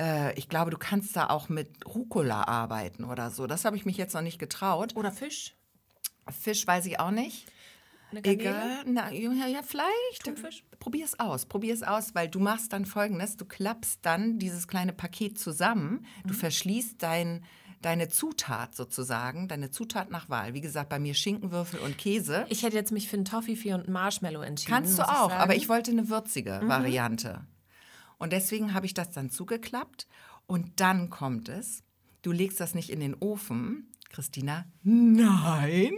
äh, 0.00 0.36
ich 0.38 0.48
glaube, 0.48 0.70
du 0.70 0.78
kannst 0.78 1.16
da 1.16 1.28
auch 1.28 1.48
mit 1.48 1.86
Rucola 1.86 2.44
arbeiten 2.44 3.04
oder 3.04 3.30
so. 3.30 3.46
Das 3.46 3.64
habe 3.64 3.76
ich 3.76 3.86
mich 3.86 3.96
jetzt 3.96 4.14
noch 4.14 4.22
nicht 4.22 4.38
getraut. 4.38 4.96
Oder 4.96 5.12
Fisch? 5.12 5.54
Fisch 6.30 6.66
weiß 6.66 6.86
ich 6.86 6.98
auch 6.98 7.10
nicht. 7.10 7.46
Egal, 8.22 8.84
na, 8.86 9.12
ja, 9.12 9.46
ja, 9.46 9.60
vielleicht. 9.62 10.24
Thunfisch? 10.24 10.64
Probier 10.78 11.04
es 11.04 11.18
aus, 11.18 11.46
probier 11.46 11.74
es 11.74 11.82
aus, 11.82 12.14
weil 12.14 12.28
du 12.28 12.38
machst 12.38 12.72
dann 12.72 12.84
folgendes, 12.84 13.36
du 13.36 13.44
klappst 13.44 14.00
dann 14.02 14.38
dieses 14.38 14.68
kleine 14.68 14.92
Paket 14.92 15.38
zusammen, 15.38 16.06
mhm. 16.22 16.28
du 16.28 16.34
verschließt 16.34 17.02
dein 17.02 17.44
deine 17.82 18.08
Zutat 18.08 18.74
sozusagen, 18.74 19.48
deine 19.48 19.70
Zutat 19.70 20.10
nach 20.10 20.28
Wahl. 20.28 20.54
Wie 20.54 20.60
gesagt, 20.60 20.88
bei 20.88 20.98
mir 20.98 21.14
Schinkenwürfel 21.14 21.80
und 21.80 21.98
Käse. 21.98 22.46
Ich 22.48 22.62
hätte 22.62 22.76
jetzt 22.76 22.92
mich 22.92 23.08
für 23.08 23.16
einen 23.16 23.24
Toffifee 23.24 23.74
und 23.74 23.84
einen 23.84 23.92
Marshmallow 23.92 24.42
entschieden. 24.42 24.74
Kannst 24.74 24.98
du 24.98 25.02
auch, 25.02 25.30
ich 25.30 25.36
aber 25.36 25.54
ich 25.56 25.68
wollte 25.68 25.90
eine 25.90 26.08
würzige 26.08 26.60
mhm. 26.62 26.68
Variante. 26.68 27.46
Und 28.18 28.32
deswegen 28.32 28.74
habe 28.74 28.86
ich 28.86 28.94
das 28.94 29.10
dann 29.10 29.30
zugeklappt. 29.30 30.06
Und 30.46 30.80
dann 30.80 31.10
kommt 31.10 31.48
es, 31.48 31.82
du 32.22 32.32
legst 32.32 32.60
das 32.60 32.74
nicht 32.74 32.90
in 32.90 33.00
den 33.00 33.14
Ofen, 33.14 33.90
Christina. 34.10 34.64
Nein, 34.82 35.94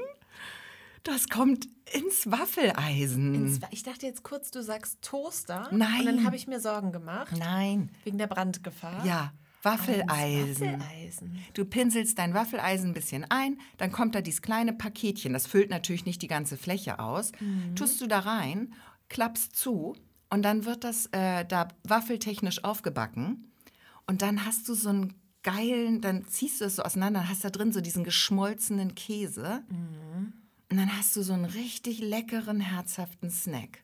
das 1.06 1.28
kommt 1.28 1.68
ins 1.92 2.30
Waffeleisen. 2.30 3.34
Ins, 3.34 3.60
ich 3.70 3.84
dachte 3.84 4.06
jetzt 4.06 4.24
kurz, 4.24 4.50
du 4.50 4.62
sagst 4.62 5.02
Toaster. 5.02 5.68
Nein. 5.70 6.00
Und 6.00 6.06
dann 6.06 6.24
habe 6.24 6.34
ich 6.34 6.48
mir 6.48 6.58
Sorgen 6.58 6.90
gemacht. 6.90 7.32
Nein. 7.38 7.90
Wegen 8.02 8.18
der 8.18 8.26
Brandgefahr. 8.26 9.06
Ja, 9.06 9.32
Waffeleisen. 9.66 10.80
Waffeleisen. 10.80 11.38
Du 11.54 11.64
pinselst 11.64 12.18
dein 12.18 12.34
Waffeleisen 12.34 12.90
ein 12.90 12.94
bisschen 12.94 13.24
ein, 13.28 13.58
dann 13.78 13.90
kommt 13.90 14.14
da 14.14 14.20
dieses 14.20 14.42
kleine 14.42 14.72
Paketchen, 14.72 15.32
das 15.32 15.46
füllt 15.46 15.70
natürlich 15.70 16.06
nicht 16.06 16.22
die 16.22 16.28
ganze 16.28 16.56
Fläche 16.56 17.00
aus. 17.00 17.32
Mhm. 17.40 17.74
Tust 17.74 18.00
du 18.00 18.06
da 18.06 18.20
rein, 18.20 18.72
klappst 19.08 19.56
zu 19.56 19.96
und 20.30 20.42
dann 20.42 20.64
wird 20.64 20.84
das 20.84 21.06
äh, 21.12 21.44
da 21.44 21.66
waffeltechnisch 21.84 22.64
aufgebacken. 22.64 23.52
Und 24.06 24.22
dann 24.22 24.46
hast 24.46 24.68
du 24.68 24.74
so 24.74 24.90
einen 24.90 25.14
geilen, 25.42 26.00
dann 26.00 26.24
ziehst 26.26 26.60
du 26.60 26.66
es 26.66 26.76
so 26.76 26.82
auseinander, 26.82 27.20
dann 27.20 27.28
hast 27.28 27.44
da 27.44 27.50
drin 27.50 27.72
so 27.72 27.80
diesen 27.80 28.04
geschmolzenen 28.04 28.94
Käse. 28.94 29.64
Mhm. 29.68 30.32
Und 30.70 30.76
dann 30.76 30.96
hast 30.96 31.16
du 31.16 31.22
so 31.22 31.32
einen 31.32 31.44
richtig 31.44 31.98
leckeren, 32.00 32.60
herzhaften 32.60 33.30
Snack. 33.30 33.82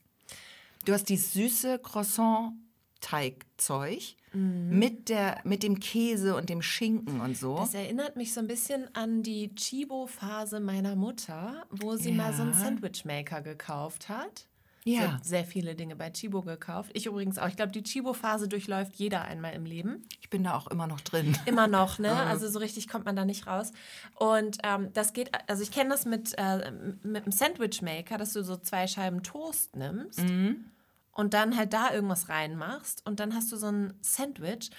Du 0.84 0.92
hast 0.92 1.08
dieses 1.08 1.32
süße 1.32 1.78
Croissant-Teigzeug 1.78 4.16
Mhm. 4.32 4.78
Mit, 4.78 5.08
der, 5.08 5.40
mit 5.44 5.62
dem 5.62 5.80
Käse 5.80 6.34
und 6.34 6.48
dem 6.48 6.62
Schinken 6.62 7.20
und 7.20 7.36
so. 7.36 7.56
Das 7.56 7.74
erinnert 7.74 8.16
mich 8.16 8.32
so 8.32 8.40
ein 8.40 8.46
bisschen 8.46 8.94
an 8.94 9.22
die 9.22 9.54
Chibo-Phase 9.54 10.60
meiner 10.60 10.96
Mutter, 10.96 11.64
wo 11.70 11.96
sie 11.96 12.10
ja. 12.10 12.16
mal 12.16 12.32
so 12.32 12.42
einen 12.42 12.54
Sandwichmaker 12.54 13.42
gekauft 13.42 14.08
hat. 14.08 14.46
Ja. 14.84 15.00
Sie 15.00 15.08
hat 15.08 15.24
sehr 15.24 15.44
viele 15.44 15.74
Dinge 15.74 15.94
bei 15.94 16.10
Chibo 16.10 16.42
gekauft. 16.42 16.90
Ich 16.94 17.06
übrigens 17.06 17.38
auch. 17.38 17.46
Ich 17.46 17.56
glaube, 17.56 17.70
die 17.70 17.82
Chibo-Phase 17.82 18.48
durchläuft 18.48 18.94
jeder 18.96 19.22
einmal 19.22 19.52
im 19.52 19.64
Leben. 19.64 20.04
Ich 20.20 20.28
bin 20.28 20.42
da 20.42 20.56
auch 20.56 20.66
immer 20.66 20.86
noch 20.86 21.00
drin. 21.00 21.36
Immer 21.46 21.68
noch, 21.68 21.98
ne? 21.98 22.12
Also 22.32 22.48
so 22.48 22.58
richtig 22.58 22.88
kommt 22.88 23.04
man 23.04 23.14
da 23.14 23.24
nicht 23.24 23.46
raus. 23.46 23.72
Und 24.16 24.58
ähm, 24.64 24.88
das 24.92 25.12
geht, 25.12 25.30
also 25.48 25.62
ich 25.62 25.70
kenne 25.70 25.90
das 25.90 26.04
mit, 26.04 26.32
äh, 26.36 26.72
mit 27.02 27.24
einem 27.24 27.32
Sandwich-Maker, 27.32 28.18
dass 28.18 28.32
du 28.32 28.42
so 28.42 28.56
zwei 28.56 28.86
Scheiben 28.86 29.22
Toast 29.22 29.76
nimmst 29.76 30.20
und 31.12 31.34
dann 31.34 31.56
halt 31.56 31.72
da 31.72 31.92
irgendwas 31.92 32.28
reinmachst 32.28 33.06
und 33.06 33.20
dann 33.20 33.34
hast 33.34 33.52
du 33.52 33.56
so 33.56 33.66
ein 33.68 33.94
Sandwich. 34.00 34.70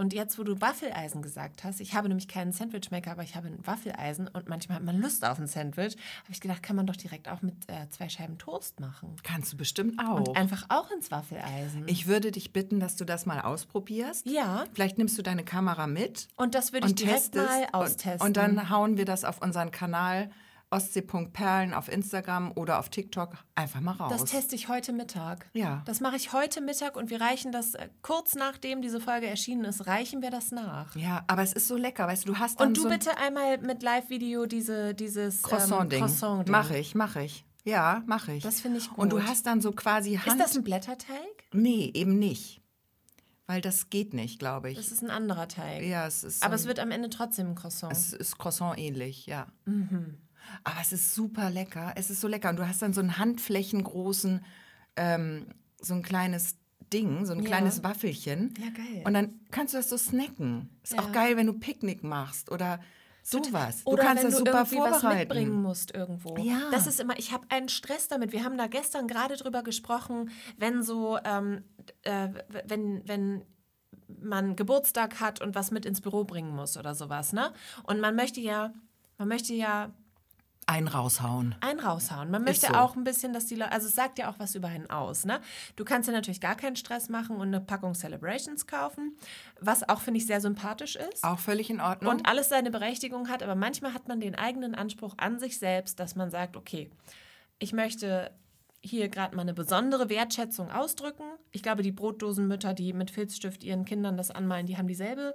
Und 0.00 0.12
jetzt, 0.12 0.38
wo 0.38 0.44
du 0.44 0.60
Waffeleisen 0.60 1.22
gesagt 1.22 1.64
hast, 1.64 1.80
ich 1.80 1.92
habe 1.94 2.06
nämlich 2.06 2.28
keinen 2.28 2.52
Sandwichmaker, 2.52 3.10
aber 3.10 3.24
ich 3.24 3.34
habe 3.34 3.48
ein 3.48 3.66
Waffeleisen 3.66 4.28
und 4.28 4.48
manchmal 4.48 4.76
hat 4.76 4.84
man 4.84 5.00
Lust 5.00 5.24
auf 5.24 5.40
ein 5.40 5.48
Sandwich, 5.48 5.96
habe 6.22 6.30
ich 6.30 6.40
gedacht, 6.40 6.62
kann 6.62 6.76
man 6.76 6.86
doch 6.86 6.94
direkt 6.94 7.28
auch 7.28 7.42
mit 7.42 7.68
äh, 7.68 7.88
zwei 7.90 8.08
Scheiben 8.08 8.38
Toast 8.38 8.78
machen. 8.78 9.16
Kannst 9.24 9.52
du 9.52 9.56
bestimmt 9.56 9.98
auch. 9.98 10.28
Und 10.28 10.36
einfach 10.36 10.66
auch 10.68 10.88
ins 10.92 11.10
Waffeleisen. 11.10 11.82
ich 11.88 12.06
würde 12.06 12.30
dich 12.30 12.52
bitten, 12.52 12.78
dass 12.78 12.94
du 12.94 13.04
das 13.04 13.26
mal 13.26 13.40
ausprobierst. 13.40 14.24
ja, 14.28 14.66
Vielleicht 14.72 14.98
nimmst 14.98 15.18
du 15.18 15.22
deine 15.22 15.44
Kamera 15.44 15.88
mit 15.88 16.28
und 16.36 16.54
das 16.54 16.72
würde 16.72 16.86
ich 16.86 16.92
und 16.92 17.00
direkt 17.00 17.34
mal 17.34 17.62
Und- 17.64 17.74
austesten. 17.74 18.24
Und 18.24 18.36
dann 18.36 18.70
hauen 18.70 18.98
wir 18.98 19.04
das 19.04 19.24
auf 19.24 19.42
unseren 19.42 19.72
Kanal 19.72 20.30
Ostsee.perlen 20.70 21.72
auf 21.72 21.88
Instagram 21.90 22.52
oder 22.54 22.78
auf 22.78 22.88
TikTok 22.90 23.36
einfach 23.54 23.80
mal 23.80 23.92
raus. 23.92 24.12
Das 24.12 24.30
teste 24.30 24.54
ich 24.54 24.68
heute 24.68 24.92
Mittag. 24.92 25.48
Ja. 25.54 25.82
Das 25.86 26.00
mache 26.00 26.16
ich 26.16 26.32
heute 26.32 26.60
Mittag 26.60 26.96
und 26.96 27.10
wir 27.10 27.20
reichen 27.20 27.52
das 27.52 27.74
äh, 27.74 27.88
kurz 28.02 28.34
nachdem 28.34 28.82
diese 28.82 29.00
Folge 29.00 29.26
erschienen 29.26 29.64
ist, 29.64 29.86
reichen 29.86 30.20
wir 30.22 30.30
das 30.30 30.50
nach. 30.50 30.94
ja, 30.94 31.24
aber 31.26 31.42
es 31.42 31.52
ist 31.52 31.68
so 31.68 31.76
lecker, 31.76 32.06
weißt 32.06 32.28
du, 32.28 32.32
du 32.34 32.38
hast 32.38 32.60
dann 32.60 32.68
Und 32.68 32.76
du 32.76 32.82
so 32.82 32.88
bitte 32.88 33.16
einmal 33.16 33.58
mit 33.58 33.82
Live-Video 33.82 34.46
diese, 34.46 34.94
dieses 34.94 35.42
Croissant-Ding. 35.42 36.00
Ähm, 36.00 36.06
Croissant 36.06 36.48
Mache 36.48 36.76
ich, 36.78 36.94
mache 36.94 37.22
ich. 37.22 37.44
Ja, 37.64 38.02
mache 38.06 38.32
ich. 38.34 38.42
Das 38.42 38.60
finde 38.60 38.78
ich 38.78 38.90
Und 38.92 39.12
du 39.12 39.16
gut. 39.16 39.26
hast 39.26 39.46
dann 39.46 39.60
so 39.60 39.72
quasi 39.72 40.16
Hand... 40.16 40.26
Ist 40.26 40.40
das 40.40 40.56
ein 40.56 40.64
Blätterteig? 40.64 41.44
Nee, 41.52 41.90
eben 41.94 42.18
nicht. 42.18 42.60
Weil 43.46 43.62
das 43.62 43.88
geht 43.88 44.12
nicht, 44.12 44.38
glaube 44.38 44.70
ich. 44.70 44.76
Das 44.76 44.92
ist 44.92 45.02
ein 45.02 45.10
anderer 45.10 45.48
Teig. 45.48 45.82
ja, 45.82 46.06
es 46.06 46.22
ist. 46.22 46.42
Aber 46.42 46.54
es 46.54 46.66
wird 46.66 46.78
am 46.80 46.90
Ende 46.90 47.08
trotzdem 47.08 47.48
ein 47.48 47.54
Croissant. 47.54 47.90
Es 47.90 48.12
ist 48.12 48.36
Croissant 48.36 48.78
ähnlich, 48.78 49.24
ja. 49.24 49.46
Mhm. 49.64 50.18
Aber 50.64 50.76
es 50.80 50.92
ist 50.92 51.14
super 51.14 51.50
lecker. 51.50 51.92
Es 51.96 52.10
ist 52.10 52.20
so 52.20 52.28
lecker. 52.28 52.50
Und 52.50 52.56
du 52.56 52.66
hast 52.68 52.82
dann 52.82 52.92
so 52.92 53.00
einen 53.00 53.18
handflächengroßen, 53.18 54.44
ähm, 54.96 55.46
so 55.80 55.94
ein 55.94 56.02
kleines 56.02 56.56
Ding, 56.92 57.26
so 57.26 57.32
ein 57.32 57.40
Ja. 57.40 57.46
kleines 57.46 57.82
Waffelchen. 57.84 58.54
Ja, 58.58 58.70
geil. 58.70 59.02
Und 59.04 59.14
dann 59.14 59.40
kannst 59.50 59.74
du 59.74 59.78
das 59.78 59.88
so 59.90 59.96
snacken. 59.98 60.70
Ist 60.82 60.94
Ja. 60.94 61.00
auch 61.00 61.12
geil, 61.12 61.36
wenn 61.36 61.46
du 61.46 61.52
Picknick 61.52 62.02
machst 62.02 62.50
oder 62.50 62.80
sowas. 63.22 63.82
Oder 63.84 64.02
du 64.02 64.08
kannst 64.08 64.24
wenn 64.24 64.30
das 64.30 64.38
du 64.40 64.46
super 64.46 64.58
irgendwie 64.60 64.78
was 64.78 65.02
mitbringen 65.02 65.26
vorbereiten. 65.28 65.50
musst 65.62 65.94
irgendwo. 65.94 66.36
Ja. 66.38 66.70
Das 66.70 66.86
ist 66.86 66.98
immer, 66.98 67.18
ich 67.18 67.32
habe 67.32 67.44
einen 67.50 67.68
Stress 67.68 68.08
damit. 68.08 68.32
Wir 68.32 68.42
haben 68.42 68.56
da 68.56 68.68
gestern 68.68 69.06
gerade 69.06 69.36
drüber 69.36 69.62
gesprochen, 69.62 70.30
wenn 70.56 70.82
so, 70.82 71.18
ähm, 71.24 71.62
äh, 72.02 72.28
wenn, 72.66 73.06
wenn 73.06 73.42
man 74.20 74.56
Geburtstag 74.56 75.20
hat 75.20 75.42
und 75.42 75.54
was 75.54 75.70
mit 75.70 75.84
ins 75.84 76.00
Büro 76.00 76.24
bringen 76.24 76.56
muss 76.56 76.78
oder 76.78 76.94
sowas, 76.94 77.34
ne? 77.34 77.52
Und 77.82 78.00
man 78.00 78.16
möchte 78.16 78.40
ja, 78.40 78.72
man 79.18 79.28
möchte 79.28 79.52
ja 79.52 79.90
Einen 80.68 80.86
raushauen. 80.86 81.54
einen 81.60 81.80
raushauen. 81.80 82.30
Man 82.30 82.44
möchte 82.44 82.66
so. 82.66 82.74
auch 82.74 82.94
ein 82.94 83.02
bisschen, 83.02 83.32
dass 83.32 83.46
die 83.46 83.54
Leute, 83.54 83.72
also 83.72 83.86
es 83.86 83.94
sagt 83.94 84.18
ja 84.18 84.30
auch 84.30 84.38
was 84.38 84.54
über 84.54 84.68
einen 84.68 84.90
aus, 84.90 85.24
ne? 85.24 85.40
Du 85.76 85.84
kannst 85.84 86.08
ja 86.08 86.12
natürlich 86.12 86.42
gar 86.42 86.56
keinen 86.56 86.76
Stress 86.76 87.08
machen 87.08 87.36
und 87.36 87.48
eine 87.48 87.60
Packung 87.62 87.94
Celebrations 87.94 88.66
kaufen, 88.66 89.16
was 89.60 89.88
auch, 89.88 90.02
finde 90.02 90.18
ich, 90.18 90.26
sehr 90.26 90.42
sympathisch 90.42 90.96
ist. 90.96 91.24
Auch 91.24 91.38
völlig 91.38 91.70
in 91.70 91.80
Ordnung. 91.80 92.12
Und 92.12 92.28
alles 92.28 92.50
seine 92.50 92.70
Berechtigung 92.70 93.30
hat, 93.30 93.42
aber 93.42 93.54
manchmal 93.54 93.94
hat 93.94 94.08
man 94.08 94.20
den 94.20 94.34
eigenen 94.34 94.74
Anspruch 94.74 95.14
an 95.16 95.38
sich 95.38 95.58
selbst, 95.58 95.98
dass 96.00 96.16
man 96.16 96.30
sagt, 96.30 96.54
okay, 96.54 96.90
ich 97.58 97.72
möchte 97.72 98.30
hier 98.88 99.08
gerade 99.08 99.36
mal 99.36 99.42
eine 99.42 99.54
besondere 99.54 100.08
Wertschätzung 100.08 100.70
ausdrücken. 100.70 101.24
Ich 101.52 101.62
glaube, 101.62 101.82
die 101.82 101.92
Brotdosenmütter, 101.92 102.74
die 102.74 102.92
mit 102.92 103.10
Filzstift 103.10 103.64
ihren 103.64 103.84
Kindern 103.84 104.16
das 104.16 104.30
anmalen, 104.30 104.66
die 104.66 104.76
haben 104.76 104.88
dieselbe 104.88 105.34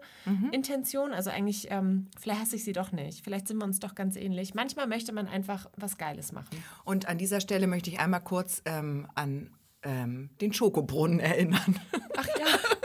Intention. 0.52 1.14
Also 1.14 1.30
eigentlich, 1.30 1.68
ähm, 1.72 2.10
vielleicht 2.20 2.42
hasse 2.42 2.56
ich 2.56 2.64
sie 2.64 2.74
doch 2.74 2.92
nicht. 2.92 3.24
Vielleicht 3.24 3.48
sind 3.48 3.58
wir 3.58 3.66
uns 3.66 3.80
doch 3.80 3.96
ganz 3.96 4.16
ähnlich. 4.16 4.54
Manchmal 4.54 4.88
möchte 4.88 5.14
man 5.14 5.28
einfach 5.28 5.70
was 5.76 5.98
Geiles 5.98 6.32
machen. 6.32 6.50
Und 6.84 7.08
an 7.08 7.18
dieser 7.18 7.42
Stelle 7.42 7.68
möchte 7.68 7.90
ich 7.90 8.00
einmal 8.00 8.22
kurz 8.22 8.62
ähm, 8.66 9.08
an 9.16 9.52
ähm, 9.84 10.30
den 10.42 10.54
Schokobrunnen 10.54 11.20
erinnern. 11.20 11.80
Ach 12.18 12.28
ja. 12.40 12.46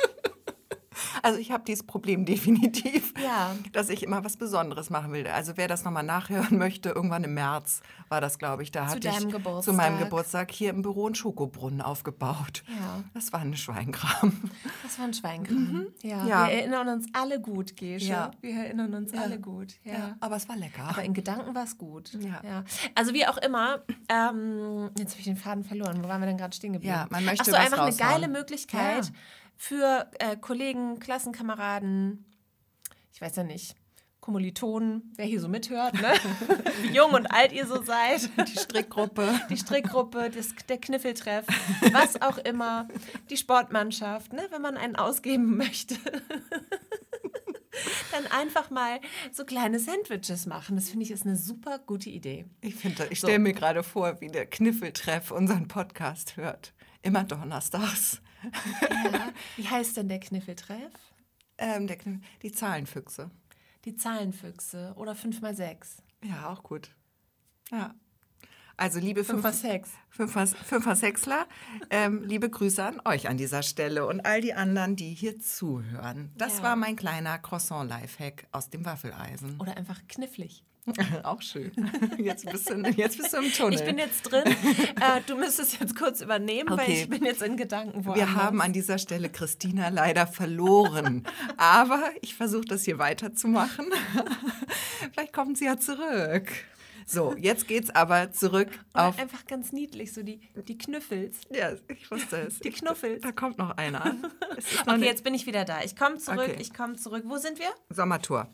Also 1.22 1.38
ich 1.38 1.50
habe 1.52 1.64
dieses 1.66 1.82
Problem 1.84 2.25
definitiv, 2.26 3.12
Ja. 3.22 3.54
dass 3.72 3.88
ich 3.88 4.02
immer 4.02 4.25
was 4.25 4.37
Besonderes 4.37 4.90
machen 4.90 5.12
will. 5.12 5.26
Also 5.26 5.52
wer 5.56 5.68
das 5.68 5.84
nochmal 5.84 6.02
nachhören 6.02 6.58
möchte, 6.58 6.90
irgendwann 6.90 7.25
im 7.25 7.34
März 7.34 7.80
war 8.08 8.20
das, 8.20 8.38
glaube 8.38 8.62
ich, 8.62 8.70
da 8.70 8.87
hatte 8.87 9.00
deinem 9.00 9.28
ich 9.28 9.34
Geburtstag. 9.34 9.64
zu 9.64 9.72
meinem 9.72 9.98
Geburtstag 9.98 10.50
hier 10.50 10.70
im 10.70 10.82
Büro 10.82 11.06
einen 11.06 11.14
Schokobrunnen 11.14 11.82
aufgebaut. 11.82 12.62
Ja. 12.68 13.04
Das 13.14 13.32
war 13.32 13.40
ein 13.40 13.56
Schweinkram. 13.56 14.50
Das 14.82 14.98
war 14.98 15.04
ein 15.06 15.12
Schweinkram. 15.14 15.87
Ja. 16.02 16.26
Ja. 16.26 16.46
Wir 16.48 16.54
erinnern 16.60 16.88
uns 16.88 17.06
alle 17.12 17.40
gut, 17.40 17.76
Gesche. 17.76 18.06
Ja. 18.06 18.30
Wir 18.40 18.54
erinnern 18.64 18.94
uns 18.94 19.12
alle 19.12 19.38
gut. 19.38 19.75
Ja. 19.84 20.16
aber 20.20 20.37
es 20.37 20.48
war 20.48 20.56
lecker. 20.56 20.84
Aber 20.88 21.02
in 21.04 21.12
Gedanken 21.12 21.54
war 21.54 21.64
es 21.64 21.76
gut. 21.76 22.12
Ja. 22.14 22.64
Also 22.94 23.12
wie 23.12 23.26
auch 23.26 23.37
immer, 23.38 23.82
ähm, 24.08 24.90
jetzt 24.98 25.10
habe 25.12 25.18
ich 25.20 25.25
den 25.25 25.37
Faden 25.37 25.64
verloren. 25.64 26.02
Wo 26.02 26.08
waren 26.08 26.20
wir 26.20 26.26
denn 26.26 26.38
gerade 26.38 26.56
stehen 26.56 26.72
geblieben? 26.72 26.94
Ja, 26.94 27.06
man 27.10 27.25
möchte 27.25 27.42
Ach 27.42 27.50
so, 27.50 27.56
einfach 27.56 27.78
eine 27.80 27.94
geile 27.96 28.28
Möglichkeit. 28.28 29.12
Für 29.58 30.10
äh, 30.20 30.36
Kollegen, 30.36 30.98
Klassenkameraden, 31.00 32.24
ich 33.12 33.20
weiß 33.20 33.36
ja 33.36 33.42
nicht, 33.42 33.74
Kommilitonen, 34.20 35.12
wer 35.16 35.26
hier 35.26 35.40
so 35.40 35.48
mithört, 35.48 35.94
ne? 35.94 36.12
wie 36.82 36.94
jung 36.94 37.12
und 37.12 37.26
alt 37.26 37.52
ihr 37.52 37.66
so 37.66 37.82
seid. 37.82 38.30
die 38.46 38.58
Strickgruppe. 38.58 39.28
Die 39.50 39.56
Strickgruppe, 39.56 40.30
das, 40.30 40.54
der 40.68 40.78
Kniffeltreff, 40.78 41.46
was 41.92 42.20
auch 42.22 42.38
immer, 42.38 42.88
die 43.30 43.36
Sportmannschaft, 43.36 44.32
ne? 44.32 44.46
wenn 44.50 44.62
man 44.62 44.76
einen 44.76 44.96
ausgeben 44.96 45.56
möchte. 45.56 45.96
Dann 48.12 48.26
einfach 48.26 48.70
mal 48.70 49.00
so 49.32 49.44
kleine 49.44 49.78
Sandwiches 49.78 50.46
machen. 50.46 50.76
Das 50.76 50.90
finde 50.90 51.04
ich 51.04 51.10
ist 51.10 51.24
eine 51.24 51.36
super 51.36 51.78
gute 51.78 52.10
Idee. 52.10 52.44
Ich 52.60 52.74
finde, 52.74 53.06
ich 53.10 53.20
So. 53.20 53.28
stelle 53.28 53.38
mir 53.38 53.54
gerade 53.54 53.82
vor, 53.82 54.20
wie 54.20 54.28
der 54.28 54.46
Kniffeltreff 54.46 55.30
unseren 55.30 55.68
Podcast 55.68 56.36
hört. 56.36 56.74
Immer 57.02 57.24
donnerstags. 57.24 58.20
Ja. 58.42 59.33
Wie 59.57 59.68
heißt 59.68 59.97
denn 59.97 60.09
der 60.09 60.21
Kniffeltreff? 60.21 60.92
Ähm, 61.59 61.87
der 61.87 61.97
Kniff 61.97 62.21
die 62.42 62.52
Zahlenfüchse. 62.52 63.30
Die 63.85 63.97
Zahlenfüchse 63.97 64.92
oder 64.97 65.12
5x6. 65.12 65.99
Ja, 66.25 66.50
auch 66.50 66.62
gut. 66.62 66.95
Ja. 67.71 67.95
Also 68.76 69.00
liebe 69.00 69.23
5x6. 69.23 69.87
Fünfer, 70.09 70.47
Fünfer 70.47 70.95
Sechsler, 70.95 71.49
ähm, 71.90 72.23
liebe 72.23 72.49
Grüße 72.49 72.85
an 72.85 73.00
euch 73.04 73.28
an 73.28 73.37
dieser 73.37 73.64
Stelle 73.64 74.07
und 74.07 74.21
all 74.25 74.40
die 74.40 74.54
anderen, 74.54 74.95
die 74.95 75.12
hier 75.14 75.40
zuhören. 75.40 76.30
Das 76.37 76.59
Ja. 76.59 76.62
war 76.62 76.76
mein 76.76 76.95
kleiner 76.95 77.38
Croissant-Lifehack 77.40 78.47
aus 78.52 78.71
dem 78.71 78.85
Waffeleisen. 78.85 79.61
Oder 79.61 79.76
einfach 79.76 80.00
knifflig. 80.07 80.62
Auch 81.23 81.42
schön. 81.42 81.70
Jetzt 82.18 82.50
bist, 82.50 82.70
du, 82.70 82.76
jetzt 82.97 83.18
bist 83.18 83.32
du 83.32 83.38
im 83.38 83.52
Tunnel. 83.52 83.75
Ich 83.78 83.85
bin 83.85 83.99
jetzt 83.99 84.23
drin. 84.23 84.44
äh, 84.47 85.20
du 85.26 85.37
müsstest 85.37 85.78
jetzt 85.80 85.94
kurz 85.97 86.20
übernehmen, 86.23 86.70
weil 86.70 86.80
Okay. 86.80 87.02
ich 87.02 87.08
bin 87.11 87.25
jetzt 87.25 87.42
in 87.42 87.56
Gedanken 87.56 88.04
woanders. 88.06 88.26
Wir 88.28 88.35
haben 88.35 88.61
an 88.62 88.73
dieser 88.73 88.99
Stelle 88.99 89.28
Christina 89.28 89.88
leider 89.90 90.26
verloren. 90.26 91.25
Aber 91.58 92.02
ich 92.23 92.35
versuche 92.35 92.64
das 92.64 92.85
hier 92.85 92.99
weiterzumachen. 92.99 93.87
Vielleicht 95.12 95.32
kommt 95.35 95.58
sie 95.58 95.66
ja 95.66 95.78
zurück. 95.78 96.49
So, 97.10 97.34
jetzt 97.38 97.66
geht's 97.68 97.88
aber 97.90 98.32
zurück 98.32 98.68
Oder 98.94 99.08
auf. 99.08 99.18
einfach 99.18 99.46
ganz 99.46 99.72
niedlich, 99.72 100.12
so 100.12 100.22
die, 100.22 100.40
die 100.68 100.76
Knüffels. 100.76 101.38
Ja, 101.50 101.72
ich 101.88 102.10
wusste 102.10 102.36
es. 102.42 102.58
Die 102.58 102.70
Knuffels. 102.70 103.22
Da 103.22 103.32
kommt 103.32 103.56
noch 103.58 103.76
einer. 103.78 104.14
Okay, 104.82 104.98
nicht- 104.98 105.06
jetzt 105.08 105.22
bin 105.24 105.34
ich 105.34 105.46
wieder 105.46 105.64
da. 105.64 105.82
Ich 105.84 105.94
komme 105.94 106.18
zurück, 106.18 106.40
Okay. 106.40 106.56
ich 106.58 106.74
komme 106.74 106.96
zurück. 106.96 107.22
Wo 107.26 107.36
sind 107.38 107.60
wir? 107.60 107.68
Sommertour. 107.90 108.48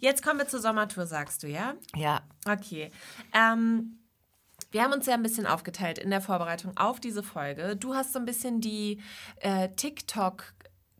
Jetzt 0.00 0.22
kommen 0.24 0.38
wir 0.38 0.48
zur 0.48 0.58
Sommertour, 0.60 1.04
sagst 1.06 1.42
du, 1.42 1.48
ja? 1.48 1.74
Ja. 1.94 2.22
Okay. 2.48 2.90
Ähm, 3.34 3.98
wir 4.70 4.82
haben 4.82 4.92
uns 4.94 5.04
ja 5.06 5.12
ein 5.14 5.22
bisschen 5.22 5.46
aufgeteilt 5.46 5.98
in 5.98 6.08
der 6.10 6.22
Vorbereitung 6.22 6.76
auf 6.78 6.98
diese 6.98 7.22
Folge. 7.22 7.76
Du 7.76 7.94
hast 7.94 8.14
so 8.14 8.18
ein 8.18 8.24
bisschen 8.24 8.60
die 8.62 9.02
äh, 9.40 9.68
TikTok- 9.76 10.54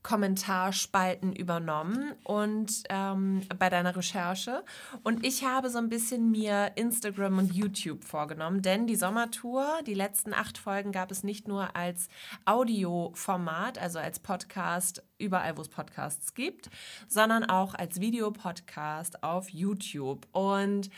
Kommentarspalten 0.05 1.33
übernommen 1.33 2.13
und 2.25 2.85
ähm, 2.91 3.41
bei 3.59 3.71
deiner 3.71 3.97
Recherche. 3.97 4.63
Und 5.03 5.25
ich 5.25 5.45
habe 5.45 5.71
so 5.71 5.79
ein 5.79 5.89
bisschen 5.89 6.31
mir 6.31 6.73
Instagram 6.77 7.39
und 7.39 7.55
YouTube 7.55 8.05
vorgenommen, 8.05 8.61
denn 8.61 8.87
die 8.87 8.97
Sommertour, 8.97 9.67
die 9.87 9.95
letzten 9.95 10.35
acht 10.35 10.59
Folgen 10.59 10.93
gab 10.93 11.11
es 11.11 11.25
nicht 11.25 11.49
nur 11.49 11.75
als 11.75 12.09
Audioformat, 12.45 13.79
also 13.79 13.99
als 13.99 14.21
Podcast, 14.21 15.03
überall 15.19 15.57
wo 15.57 15.63
es 15.63 15.71
Podcasts 15.71 16.35
gibt, 16.35 16.69
sondern 17.09 17.45
auch 17.45 17.75
als 17.75 17.99
Videopodcast 17.99 19.25
auf 19.25 19.49
YouTube. 19.49 20.29
Und 20.33 20.91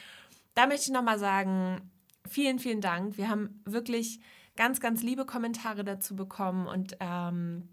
da 0.55 0.67
möchte 0.67 0.87
ich 0.87 0.93
nochmal 0.93 1.21
sagen, 1.21 1.93
vielen, 2.27 2.59
vielen 2.59 2.81
Dank. 2.81 3.17
Wir 3.17 3.31
haben 3.31 3.63
wirklich 3.65 4.19
ganz, 4.57 4.81
ganz 4.81 5.05
liebe 5.05 5.27
Kommentare 5.27 5.85
dazu 5.85 6.17
bekommen 6.17 6.67
und 6.67 6.97
ähm, 6.99 7.69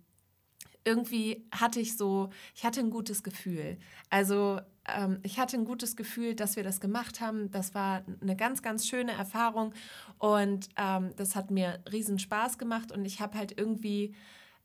irgendwie 0.86 1.46
hatte 1.52 1.80
ich 1.80 1.98
so, 1.98 2.30
ich 2.56 2.66
hatte 2.66 2.80
ein 2.80 2.90
gutes 2.90 3.24
Gefühl. 3.24 3.78
Also 4.10 4.60
ähm, 4.88 5.20
ich 5.24 5.40
hatte 5.40 5.58
ein 5.58 5.66
gutes 5.66 5.96
Gefühl, 5.96 6.36
dass 6.36 6.56
wir 6.56 6.64
das 6.64 6.82
gemacht 6.82 7.22
haben. 7.22 7.52
Das 7.52 7.74
war 7.74 8.04
eine 8.22 8.36
ganz, 8.36 8.62
ganz 8.62 8.88
schöne 8.88 9.14
Erfahrung 9.14 9.74
und 10.18 10.70
ähm, 10.78 11.14
das 11.16 11.36
hat 11.36 11.52
mir 11.52 11.80
riesen 11.92 12.20
Spaß 12.20 12.58
gemacht 12.58 12.92
und 12.92 13.06
ich 13.06 13.22
habe 13.22 13.38
halt 13.38 13.58
irgendwie 13.58 14.16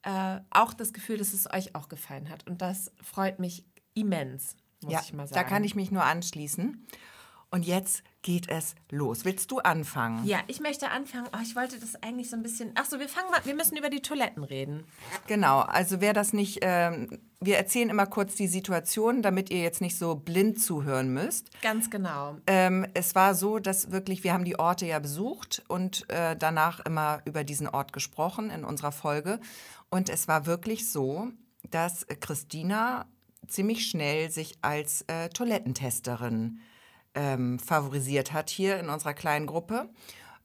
äh, 0.02 0.40
auch 0.50 0.74
das 0.74 0.92
Gefühl, 0.92 1.18
dass 1.18 1.32
es 1.32 1.52
euch 1.52 1.74
auch 1.74 1.88
gefallen 1.88 2.28
hat 2.30 2.46
und 2.46 2.62
das 2.62 2.92
freut 3.02 3.38
mich 3.38 3.64
immens, 3.94 4.56
muss 4.82 4.92
ja, 4.92 5.00
ich 5.02 5.12
mal 5.12 5.26
sagen. 5.26 5.40
Da 5.40 5.44
kann 5.44 5.64
ich 5.64 5.74
mich 5.74 5.90
nur 5.90 6.04
anschließen. 6.04 6.86
Und 7.50 7.66
jetzt 7.66 8.02
geht 8.20 8.50
es 8.50 8.74
los. 8.90 9.24
Willst 9.24 9.50
du 9.50 9.58
anfangen? 9.60 10.26
Ja, 10.26 10.40
ich 10.48 10.60
möchte 10.60 10.90
anfangen. 10.90 11.28
Oh, 11.34 11.40
ich 11.42 11.56
wollte 11.56 11.80
das 11.80 11.94
eigentlich 12.02 12.28
so 12.28 12.36
ein 12.36 12.42
bisschen. 12.42 12.72
Ach 12.74 12.84
so, 12.84 12.98
wir 12.98 13.08
fangen 13.08 13.30
mal. 13.30 13.40
Wir 13.44 13.54
müssen 13.54 13.76
über 13.76 13.88
die 13.88 14.02
Toiletten 14.02 14.44
reden. 14.44 14.84
Genau. 15.26 15.60
Also 15.60 16.02
wer 16.02 16.12
das 16.12 16.34
nicht. 16.34 16.58
Ähm, 16.60 17.18
wir 17.40 17.56
erzählen 17.56 17.88
immer 17.88 18.06
kurz 18.06 18.34
die 18.34 18.48
Situation, 18.48 19.22
damit 19.22 19.50
ihr 19.50 19.62
jetzt 19.62 19.80
nicht 19.80 19.96
so 19.96 20.16
blind 20.16 20.60
zuhören 20.60 21.12
müsst. 21.14 21.50
Ganz 21.62 21.88
genau. 21.88 22.36
Ähm, 22.46 22.86
es 22.94 23.14
war 23.14 23.34
so, 23.34 23.60
dass 23.60 23.92
wirklich 23.92 24.24
wir 24.24 24.34
haben 24.34 24.44
die 24.44 24.58
Orte 24.58 24.86
ja 24.86 24.98
besucht 24.98 25.62
und 25.68 26.10
äh, 26.10 26.36
danach 26.36 26.80
immer 26.80 27.22
über 27.24 27.44
diesen 27.44 27.68
Ort 27.68 27.92
gesprochen 27.92 28.50
in 28.50 28.64
unserer 28.64 28.92
Folge. 28.92 29.40
Und 29.88 30.10
es 30.10 30.28
war 30.28 30.44
wirklich 30.44 30.90
so, 30.90 31.28
dass 31.70 32.06
Christina 32.20 33.06
ziemlich 33.46 33.86
schnell 33.86 34.30
sich 34.30 34.58
als 34.60 35.02
äh, 35.02 35.28
Toilettentesterin 35.30 36.60
ähm, 37.18 37.58
favorisiert 37.58 38.32
hat 38.32 38.48
hier 38.48 38.78
in 38.78 38.88
unserer 38.88 39.12
kleinen 39.14 39.46
Gruppe, 39.46 39.88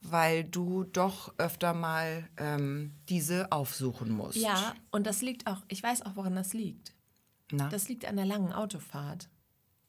weil 0.02 0.44
du 0.44 0.84
doch 0.84 1.34
öfter 1.38 1.74
mal 1.74 2.28
ähm, 2.38 2.94
diese 3.10 3.52
aufsuchen 3.52 4.12
musst. 4.12 4.38
Ja, 4.38 4.74
und 4.92 5.06
das 5.06 5.22
liegt 5.22 5.46
auch, 5.48 5.62
ich 5.68 5.82
weiß 5.84 6.02
auch, 6.06 6.16
woran 6.16 6.36
das 6.36 6.54
liegt. 6.54 6.94
Na? 7.52 7.70
Das 7.70 7.88
liegt 7.90 8.06
an 8.06 8.16
der 8.16 8.26
langen 8.26 8.52
Autofahrt. 8.52 9.30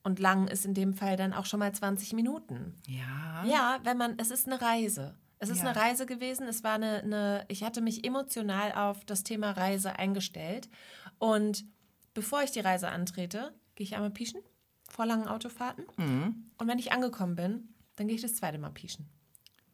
Und 0.02 0.18
lang 0.18 0.48
ist 0.48 0.66
in 0.66 0.74
dem 0.74 0.92
Fall 0.92 1.16
dann 1.16 1.32
auch 1.32 1.46
schon 1.46 1.60
mal 1.60 1.72
20 1.72 2.12
Minuten. 2.12 2.74
ja. 2.86 3.44
Ja, 3.46 3.78
wenn 3.84 3.96
man, 3.96 4.18
es 4.18 4.30
ist 4.30 4.46
eine 4.46 4.60
Reise. 4.60 5.16
Es 5.38 5.48
ist 5.48 5.62
Ja. 5.62 5.70
eine 5.70 5.76
Reise 5.80 6.04
gewesen. 6.06 6.46
Es 6.46 6.62
war 6.62 6.74
eine, 6.74 7.02
eine, 7.02 7.44
ich 7.48 7.64
hatte 7.64 7.80
mich 7.80 8.04
emotional 8.06 8.72
auf 8.72 9.04
das 9.06 9.22
Thema 9.24 9.50
Reise 9.52 9.98
eingestellt. 9.98 10.68
Und 11.18 11.64
bevor 12.12 12.42
ich 12.42 12.50
die 12.52 12.60
Reise 12.60 12.88
antrete, 12.88 13.54
gehe 13.74 13.84
ich 13.86 13.94
einmal 13.94 14.10
pieschen 14.10 14.40
vor 14.94 15.06
langen 15.06 15.26
Autofahrten. 15.26 15.84
Mhm. 15.96 16.50
Und 16.56 16.68
wenn 16.68 16.78
ich 16.78 16.92
angekommen 16.92 17.34
bin, 17.34 17.74
dann 17.96 18.06
gehe 18.06 18.16
ich 18.16 18.22
das 18.22 18.36
zweite 18.36 18.58
Mal 18.58 18.70
pieschen. 18.70 19.08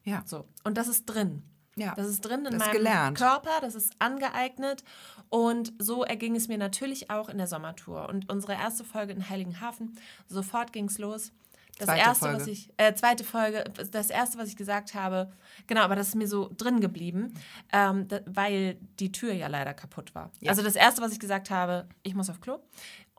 Ja. 0.03 0.23
So. 0.25 0.47
Und 0.63 0.77
das 0.77 0.87
ist 0.87 1.05
drin. 1.05 1.43
Ja. 1.75 1.93
Das 1.95 2.07
ist 2.07 2.21
drin 2.21 2.39
in 2.45 2.51
Das 2.53 2.59
meinem 2.59 2.71
gelernt. 2.73 3.17
Körper, 3.17 3.61
das 3.61 3.75
ist 3.75 3.93
angeeignet. 3.99 4.83
Und 5.29 5.73
so 5.79 6.03
erging 6.03 6.35
es 6.35 6.47
mir 6.47 6.57
natürlich 6.57 7.09
auch 7.11 7.29
in 7.29 7.37
der 7.37 7.47
Sommertour. 7.47 8.09
Und 8.09 8.31
unsere 8.31 8.53
erste 8.53 8.83
Folge 8.83 9.13
in 9.13 9.29
Heiligenhafen, 9.29 9.97
sofort 10.27 10.73
ging 10.73 10.85
es 10.85 10.97
los. 10.97 11.31
Das 11.77 11.87
Zweite 11.87 11.99
erste, 12.01 12.25
Folge. 12.25 12.39
was 12.41 12.47
ich, 12.47 12.69
äh, 12.77 12.93
zweite 12.93 13.23
Folge, 13.23 13.63
das 13.91 14.09
erste, 14.09 14.37
was 14.37 14.49
ich 14.49 14.57
gesagt 14.57 14.93
habe, 14.93 15.31
genau, 15.65 15.81
aber 15.81 15.95
das 15.95 16.09
ist 16.09 16.15
mir 16.15 16.27
so 16.27 16.51
drin 16.55 16.79
geblieben, 16.79 17.33
ähm, 17.71 18.07
da, 18.07 18.19
weil 18.25 18.75
die 18.99 19.11
Tür 19.11 19.33
ja 19.33 19.47
leider 19.47 19.73
kaputt 19.73 20.13
war. 20.13 20.31
Ja. 20.41 20.49
Also 20.51 20.61
das 20.61 20.75
erste, 20.75 21.01
was 21.01 21.11
ich 21.13 21.19
gesagt 21.19 21.49
habe, 21.49 21.87
ich 22.03 22.13
muss 22.13 22.29
auf 22.29 22.39
Klo. 22.41 22.59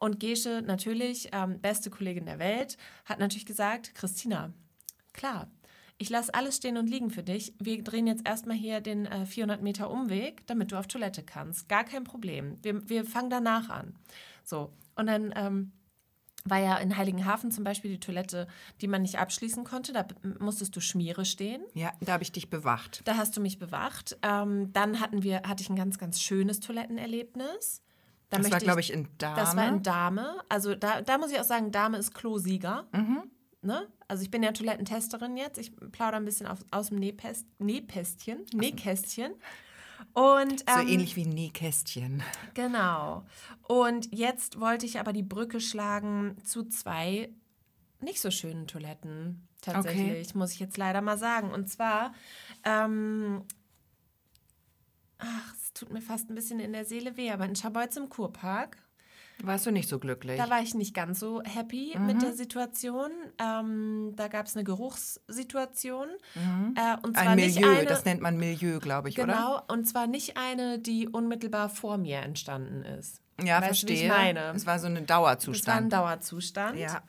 Und 0.02 0.18
Gesche, 0.18 0.64
natürlich, 0.66 1.28
ähm, 1.30 1.61
beste 1.61 1.88
Kollegin 1.88 2.26
der 2.26 2.40
Welt, 2.40 2.76
hat 3.04 3.21
natürlich 3.21 3.47
gesagt, 3.47 3.94
Christina, 3.94 4.52
klar, 5.12 5.49
ich 5.97 6.11
lasse 6.11 6.35
alles 6.35 6.56
stehen 6.56 6.76
und 6.76 6.90
liegen 6.90 7.11
für 7.11 7.23
dich. 7.23 7.54
Wir 7.61 7.85
drehen 7.85 8.09
jetzt 8.09 8.26
erstmal 8.26 8.56
hier 8.56 8.80
den 8.80 9.06
äh, 9.06 9.26
400 9.26 9.62
Meter 9.62 9.92
Umweg, 9.92 10.44
damit 10.49 10.73
du 10.73 10.76
auf 10.76 10.88
Toilette 10.88 11.23
kannst. 11.23 11.68
Gar 11.68 11.85
kein 11.85 12.02
Problem. 12.02 12.56
Wir, 12.64 12.88
wir 12.88 13.04
fangen 13.04 13.30
danach 13.30 13.71
an. 13.71 13.94
So, 14.42 14.73
und 14.97 15.06
dann 15.06 15.32
ähm, 15.37 15.71
war 16.44 16.59
ja 16.59 16.78
in 16.78 16.97
Heiligenhafen 16.97 17.52
zum 17.52 17.62
Beispiel 17.62 17.92
die 17.92 18.00
Toilette, 18.00 18.49
die 18.80 18.88
man 18.88 19.02
nicht 19.02 19.21
abschließen 19.21 19.62
konnte. 19.62 19.92
Da 19.92 20.04
musstest 20.40 20.75
du 20.75 20.80
Schmiere 20.80 21.25
stehen. 21.25 21.62
Ja, 21.75 21.92
da 22.00 22.14
habe 22.14 22.25
ich 22.25 22.32
dich 22.32 22.50
bewacht. 22.50 23.02
Da 23.04 23.18
hast 23.18 23.37
du 23.37 23.40
mich 23.40 23.61
bewacht. 23.61 24.18
Ähm, 24.23 24.73
dann 24.73 24.99
hatten 24.99 25.23
wir, 25.23 25.42
hatte 25.42 25.62
ich 25.62 25.71
ein 25.71 25.76
ganz, 25.76 25.97
ganz 25.97 26.21
schönes 26.21 26.59
Toilettenerlebnis. 26.59 27.82
Da 28.32 28.38
Das 28.38 28.50
war, 28.50 28.60
glaube 28.60 28.80
ich, 28.80 28.92
in 28.92 29.08
Dame. 29.18 29.36
das 29.36 29.54
war 29.54 29.68
in 29.68 29.82
Dame. 29.82 30.36
Also 30.48 30.74
da, 30.74 31.02
da 31.02 31.18
muss 31.18 31.30
ich 31.30 31.38
auch 31.38 31.44
sagen, 31.44 31.70
Dame 31.70 31.98
ist 31.98 32.14
Klosieger. 32.14 32.87
Mhm. 32.92 33.24
Ne? 33.61 33.87
Also 34.09 34.22
ich 34.22 34.30
bin 34.30 34.42
ja 34.42 34.52
Toilettentesterin 34.52 35.37
jetzt. 35.37 35.59
Ich 35.59 35.76
plaudere 35.76 36.16
ein 36.16 36.24
bisschen 36.24 36.46
auf, 36.46 36.61
aus 36.70 36.88
dem 36.88 36.98
Nähpest, 36.98 37.46
Nähpästchen, 37.59 38.46
Nähkästchen. 38.54 39.35
Und, 40.14 40.61
so 40.61 40.80
ähm, 40.80 40.88
ähnlich 40.88 41.14
wie 41.14 41.26
Nähkästchen. 41.26 42.22
Genau. 42.54 43.24
Und 43.68 44.09
jetzt 44.14 44.59
wollte 44.59 44.87
ich 44.87 44.98
aber 44.98 45.12
die 45.12 45.22
Brücke 45.22 45.61
schlagen 45.61 46.38
zu 46.42 46.64
zwei 46.64 47.28
nicht 48.00 48.20
so 48.20 48.30
schönen 48.30 48.66
Toiletten. 48.66 49.46
Tatsächlich, 49.61 50.35
muss 50.35 50.52
ich 50.52 50.59
jetzt 50.59 50.76
leider 50.76 51.02
mal 51.02 51.18
sagen. 51.18 51.52
Und 51.52 51.68
zwar, 51.68 52.14
ähm, 52.64 53.44
ach, 55.22 55.54
es 55.54 55.72
tut 55.72 55.92
mir 55.92 56.00
fast 56.02 56.28
ein 56.30 56.35
bisschen 56.35 56.61
in 56.61 56.72
der 56.72 56.85
Seele 56.85 57.16
weh, 57.16 57.30
aber 57.30 57.44
in 57.46 57.56
Schabolz 57.56 57.96
im 57.96 58.08
Kurpark, 58.08 58.76
Warst 59.42 59.64
du 59.66 59.70
nicht 59.72 59.88
so 59.88 59.98
glücklich? 59.98 60.37
da 60.38 60.50
war 60.50 60.61
ich 60.62 60.74
nicht 60.74 60.94
ganz 60.94 61.18
so 61.18 61.42
happy 61.42 61.94
Mhm. 61.98 62.06
mit 62.06 62.22
der 62.22 62.32
Situation. 62.35 63.11
Ähm, 63.38 64.12
da 64.14 64.28
gab 64.28 64.46
es 64.46 64.54
eine 64.54 64.62
Geruchssituation. 64.64 66.08
Äh, 66.76 66.96
und 67.02 67.16
zwar 67.16 67.30
Ein 67.30 67.37
Milieu, 67.37 67.68
eine, 67.68 67.85
das 67.87 68.04
nennt 68.04 68.20
man 68.20 68.37
Milieu, 68.37 68.78
glaube 68.78 69.08
ich, 69.08 69.18
oder? 69.18 69.26
Genau, 69.32 69.62
und 69.68 69.88
zwar 69.88 70.06
nicht 70.06 70.37
eine, 70.37 70.78
die 70.78 71.08
unmittelbar 71.08 71.70
vor 71.70 71.96
mir 71.98 72.18
entstanden 72.18 72.82
ist. 72.85 73.20
Ja, 73.42 73.56
Weißt 73.61 73.82
du, 73.82 73.87
verstehe. 73.87 74.02
ich 74.02 74.08
meine? 74.08 74.52
Es 74.54 74.66
war 74.66 74.78
so 74.78 74.87
ein 74.87 74.94
Das 74.94 75.00
war 75.00 75.06
ein 75.06 75.06
Dauerzustand. 75.06 75.92
Dauerzustand. 75.92 76.78
ja. 76.78 77.02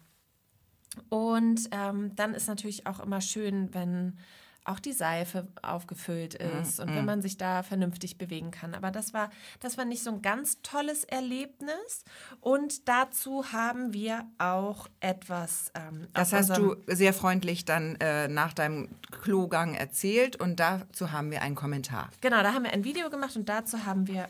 Und 1.09 1.69
ähm, 1.71 2.15
dann 2.15 2.33
ist 2.33 2.47
natürlich 2.47 2.87
auch 2.87 2.99
immer 2.99 3.19
schön, 3.21 3.73
wenn 3.73 4.17
auch 4.65 4.79
die 4.79 4.93
Seife 4.93 5.47
aufgefüllt 5.61 6.37
Mhm, 6.39 6.61
ist 6.61 6.79
und 6.79 6.95
wenn 6.95 7.05
man 7.05 7.21
sich 7.21 7.37
da 7.37 7.63
vernünftig 7.63 8.17
bewegen 8.17 8.51
kann. 8.51 8.73
Aber 8.73 8.91
das 8.91 9.13
war, 9.13 9.29
das 9.59 9.77
war 9.77 9.85
nicht 9.85 10.03
so 10.03 10.11
ein 10.11 10.21
ganz 10.21 10.61
tolles 10.61 11.03
Erlebnis. 11.03 12.03
Und 12.39 12.87
dazu 12.87 13.51
haben 13.51 13.93
wir 13.93 14.25
auch 14.37 14.87
etwas. 14.99 15.71
Ähm, 15.75 16.07
Das 16.13 16.31
hast 16.33 16.55
du 16.57 16.75
sehr 16.87 17.13
freundlich 17.13 17.65
dann 17.65 17.95
äh, 17.99 18.27
nach 18.27 18.53
deinem 18.53 18.89
Klogang 19.11 19.73
erzählt 19.75 20.35
und 20.37 20.59
dazu 20.59 21.11
haben 21.11 21.31
wir 21.31 21.41
einen 21.41 21.55
Kommentar. 21.55 22.09
Genau, 22.21 22.41
da 22.41 22.53
haben 22.53 22.63
wir 22.63 22.71
ein 22.73 22.83
Video 22.83 23.09
gemacht 23.09 23.35
und 23.35 23.49
dazu 23.49 23.85
haben 23.85 24.07
wir 24.07 24.29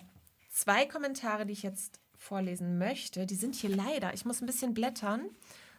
zwei 0.50 0.86
Kommentare, 0.86 1.46
die 1.46 1.54
ich 1.54 1.64
jetzt 1.64 2.00
vorlesen 2.18 2.78
möchte. 2.78 3.26
Die 3.26 3.36
sind 3.36 3.54
hier 3.56 3.70
leider, 3.70 4.14
ich 4.14 4.26
muss 4.26 4.42
ein 4.42 4.46
bisschen 4.46 4.74
blättern, 4.74 5.22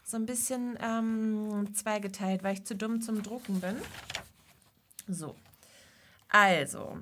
so 0.02 0.16
ein 0.18 0.26
bisschen 0.26 0.76
ähm, 0.82 1.74
zweigeteilt, 1.74 2.42
weil 2.42 2.54
ich 2.54 2.64
zu 2.64 2.76
dumm 2.76 3.00
zum 3.00 3.22
Drucken 3.22 3.60
bin. 3.60 3.76
So, 5.06 5.36
also, 6.28 6.98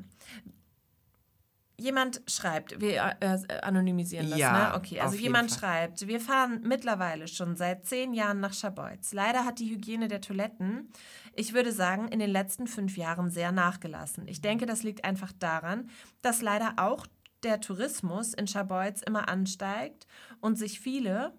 jemand 1.79 2.23
schreibt, 2.27 2.81
wir 2.81 3.17
äh, 3.21 3.39
anonymisieren 3.63 4.31
das, 4.31 4.39
Ja, 4.39 4.71
ne? 4.71 4.77
Okay, 4.77 5.01
also 5.01 5.17
jemand 5.17 5.51
schreibt, 5.51 6.07
wir 6.07 6.21
fahren 6.21 6.61
mittlerweile 6.65 7.29
schon 7.29 7.57
seit 7.57 7.87
zehn 7.87 8.13
Jahren 8.15 8.41
nach 8.41 8.55
Schabolz. 8.55 9.13
Leider 9.13 9.45
hat 9.45 9.59
die 9.59 9.71
Hygiene 9.71 10.09
der 10.09 10.21
Toiletten, 10.21 10.91
ich 11.35 11.55
würde 11.55 11.73
sagen, 11.73 12.09
in 12.09 12.19
den 12.19 12.31
letzten 12.31 12.67
fünf 12.67 12.97
Jahren 12.97 13.31
sehr 13.31 13.53
nachgelassen. 13.53 14.29
Ich 14.29 14.41
denke, 14.41 14.67
das 14.67 14.83
liegt 14.83 15.05
einfach 15.05 15.33
daran, 15.39 15.89
dass 16.21 16.43
leider 16.43 16.75
auch 16.77 17.07
der 17.43 17.61
Tourismus 17.61 18.35
in 18.35 18.47
Schabolz 18.47 19.03
immer 19.03 19.29
ansteigt 19.29 20.07
und 20.41 20.57
sich 20.57 20.79
viele 20.79 21.33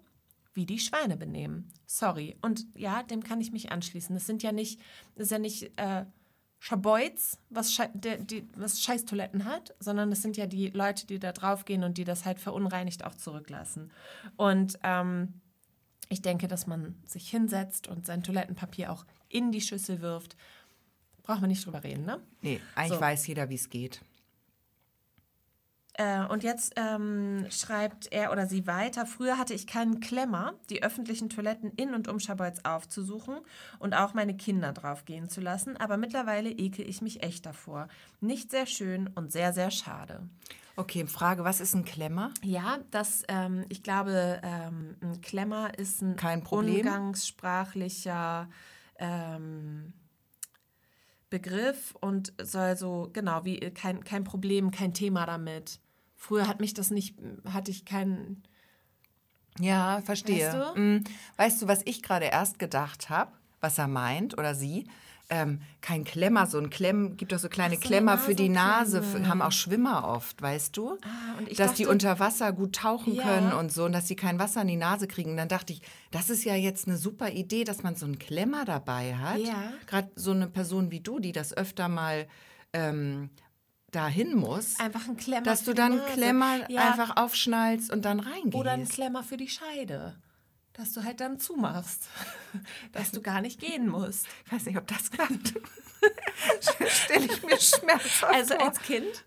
wie 0.52 0.66
die 0.66 0.78
Schweine 0.78 1.16
benehmen. 1.16 1.72
Sorry. 1.86 2.36
Und 2.42 2.66
ja, 2.74 3.02
dem 3.02 3.24
kann 3.24 3.40
ich 3.40 3.50
mich 3.50 3.72
anschließen. 3.72 4.14
Das 4.14 4.26
sind 4.26 4.42
ja 4.42 4.52
nicht, 4.52 4.80
das 5.16 5.24
ist 5.26 5.30
ja 5.32 5.38
nicht 5.38 5.72
äh, 5.76 6.04
Schabolz, 6.64 7.36
was, 7.50 7.74
schei 7.74 7.90
der, 7.92 8.16
die, 8.16 8.48
was 8.56 8.80
Scheißtoiletten 8.80 9.44
hat, 9.44 9.74
sondern 9.80 10.08
das 10.08 10.22
sind 10.22 10.38
ja 10.38 10.46
die 10.46 10.68
Leute, 10.68 11.06
die 11.06 11.18
da 11.18 11.32
draufgehen 11.32 11.84
und 11.84 11.98
die 11.98 12.04
das 12.04 12.24
halt 12.24 12.40
verunreinigt 12.40 13.04
auch 13.04 13.14
zurücklassen. 13.14 13.92
Und 14.38 14.78
ähm, 14.82 15.42
ich 16.08 16.22
denke, 16.22 16.48
dass 16.48 16.66
man 16.66 16.94
sich 17.04 17.28
hinsetzt 17.28 17.86
und 17.86 18.06
sein 18.06 18.22
Toilettenpapier 18.22 18.90
auch 18.90 19.04
in 19.28 19.52
die 19.52 19.60
Schüssel 19.60 20.00
wirft. 20.00 20.38
Braucht 21.22 21.42
man 21.42 21.50
nicht 21.50 21.66
drüber 21.66 21.84
reden, 21.84 22.06
ne? 22.06 22.22
Nee, 22.40 22.62
eigentlich 22.74 22.94
So. 22.94 23.00
weiß 23.02 23.26
jeder, 23.26 23.50
wie 23.50 23.56
es 23.56 23.68
geht. 23.68 24.00
Äh, 25.96 26.24
und 26.26 26.42
jetzt 26.42 26.72
ähm, 26.76 27.46
schreibt 27.50 28.10
er 28.12 28.32
oder 28.32 28.46
sie 28.46 28.66
weiter, 28.66 29.06
früher 29.06 29.38
hatte 29.38 29.54
ich 29.54 29.66
keinen 29.66 30.00
Klemmer, 30.00 30.54
die 30.68 30.82
öffentlichen 30.82 31.28
Toiletten 31.28 31.70
in 31.76 31.94
und 31.94 32.08
um 32.08 32.18
Schabolz 32.18 32.60
aufzusuchen 32.64 33.36
und 33.78 33.94
auch 33.94 34.12
meine 34.12 34.36
Kinder 34.36 34.72
drauf 34.72 35.04
gehen 35.04 35.28
zu 35.28 35.40
lassen, 35.40 35.76
aber 35.76 35.96
mittlerweile 35.96 36.50
ekel 36.50 36.88
ich 36.88 37.00
mich 37.00 37.22
echt 37.22 37.46
davor. 37.46 37.86
Nicht 38.20 38.50
sehr 38.50 38.66
schön 38.66 39.08
und 39.14 39.30
sehr, 39.30 39.52
sehr 39.52 39.70
schade. 39.70 40.28
Okay, 40.76 41.06
Frage, 41.06 41.44
was 41.44 41.60
ist 41.60 41.74
ein 41.74 41.84
Klemmer? 41.84 42.32
Ja, 42.42 42.78
das, 42.90 43.22
ähm, 43.28 43.64
ich 43.68 43.84
glaube, 43.84 44.40
ähm, 44.42 44.96
ein 45.00 45.20
Klemmer 45.20 45.78
ist 45.78 46.02
ein 46.02 46.16
Kein 46.16 46.42
Problem. 46.42 46.78
umgangssprachlicher 46.88 48.48
ähm, 48.98 49.92
Begriff 51.30 51.94
und 52.00 52.32
soll 52.42 52.76
so, 52.76 53.10
genau, 53.12 53.44
wie 53.44 53.60
kein, 53.70 54.02
kein 54.02 54.24
Problem, 54.24 54.72
kein 54.72 54.92
Thema 54.92 55.26
damit 55.26 55.78
früher 56.26 56.48
hat 56.48 56.60
mich 56.60 56.74
das 56.74 56.90
nicht, 56.90 57.16
hatte 57.52 57.70
ich 57.70 57.84
keinen. 57.84 58.42
Ja, 59.60 60.00
verstehe. 60.04 60.46
Weißt 60.52 60.76
du? 60.76 60.80
Mm, 60.80 61.04
Weißt 61.36 61.62
du, 61.62 61.68
was 61.68 61.82
ich 61.84 62.02
gerade 62.02 62.26
erst 62.26 62.58
gedacht 62.58 63.08
habe, 63.10 63.30
was 63.60 63.78
er 63.78 63.86
meint 63.88 64.36
oder 64.36 64.54
sie? 64.54 64.86
Ähm, 65.30 65.60
kein 65.80 66.04
Klemmer, 66.04 66.46
so 66.46 66.58
ein 66.58 66.68
Klemm, 66.68 67.16
gibt 67.16 67.32
doch 67.32 67.38
so 67.38 67.48
kleine 67.48 67.76
Ach 67.78 67.82
so, 67.82 67.88
Klemmer 67.88 68.18
für 68.18 68.34
die 68.34 68.50
Nase, 68.50 69.02
haben 69.26 69.40
auch 69.40 69.52
Schwimmer 69.52 70.06
oft, 70.06 70.42
weißt 70.42 70.76
du? 70.76 70.98
Ah, 71.02 71.40
dass 71.56 71.72
die 71.74 71.84
dachte- 71.84 71.88
unter 71.88 72.18
Wasser 72.18 72.52
gut 72.52 72.74
tauchen 72.76 73.14
Ja. 73.14 73.22
können 73.22 73.52
und 73.52 73.72
so 73.72 73.84
und 73.86 73.92
dass 73.92 74.06
sie 74.06 74.16
kein 74.16 74.38
Wasser 74.38 74.60
in 74.62 74.68
die 74.68 74.76
Nase 74.76 75.06
kriegen. 75.08 75.30
Und 75.30 75.36
dann 75.38 75.48
dachte 75.48 75.72
ich, 75.72 75.80
das 76.10 76.28
ist 76.28 76.44
ja 76.44 76.54
jetzt 76.56 76.86
eine 76.88 76.98
super 76.98 77.30
Idee, 77.30 77.64
dass 77.64 77.82
man 77.82 77.94
so 77.96 78.04
einen 78.04 78.18
Klemmer 78.18 78.66
dabei 78.66 79.16
hat. 79.16 79.38
Ja. 79.38 79.72
Gerade 79.86 80.10
so 80.14 80.32
eine 80.32 80.46
Person 80.46 80.90
wie 80.90 81.00
du, 81.00 81.18
die 81.20 81.32
das 81.32 81.56
öfter 81.56 81.88
mal 81.88 82.26
ähm, 82.74 83.30
dahin 83.94 84.34
muss. 84.34 84.78
Einfach 84.78 85.08
ein 85.08 85.16
Klemmer. 85.16 85.42
dass 85.42 85.64
du 85.64 85.74
dann 85.74 85.96
Nase. 85.96 86.12
Klemmer 86.12 86.70
ja, 86.70 86.90
einfach 86.90 87.16
aufschnallst 87.16 87.92
und 87.92 88.04
dann 88.04 88.20
reingehst. 88.20 88.54
Oder 88.54 88.72
ein 88.72 88.88
Klemmer 88.88 89.22
für 89.22 89.36
die 89.36 89.48
Scheide. 89.48 90.16
Dass 90.72 90.92
du 90.92 91.04
halt 91.04 91.20
dann 91.20 91.38
zumachst. 91.38 92.08
dass 92.92 93.12
du 93.12 93.20
gar 93.22 93.40
nicht 93.40 93.60
gehen 93.60 93.88
musst. 93.88 94.26
Ich 94.46 94.52
weiß 94.52 94.66
nicht, 94.66 94.78
ob 94.78 94.86
das 94.86 95.10
klappt. 95.10 95.54
Stelle 96.88 97.26
ich 97.26 97.42
mir 97.42 97.58
schmerzhaft 97.60 98.24
Also 98.34 98.54
vor. 98.54 98.66
als 98.66 98.80
Kind 98.82 99.24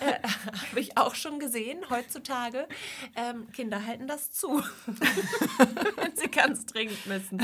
äh, 0.00 0.28
habe 0.70 0.80
ich 0.80 0.96
auch 0.98 1.14
schon 1.14 1.38
gesehen, 1.38 1.78
heutzutage, 1.90 2.68
ähm, 3.16 3.50
Kinder 3.52 3.84
halten 3.86 4.06
das 4.06 4.30
zu, 4.32 4.62
wenn 5.96 6.16
sie 6.16 6.28
ganz 6.30 6.66
dringend 6.66 7.06
müssen. 7.06 7.38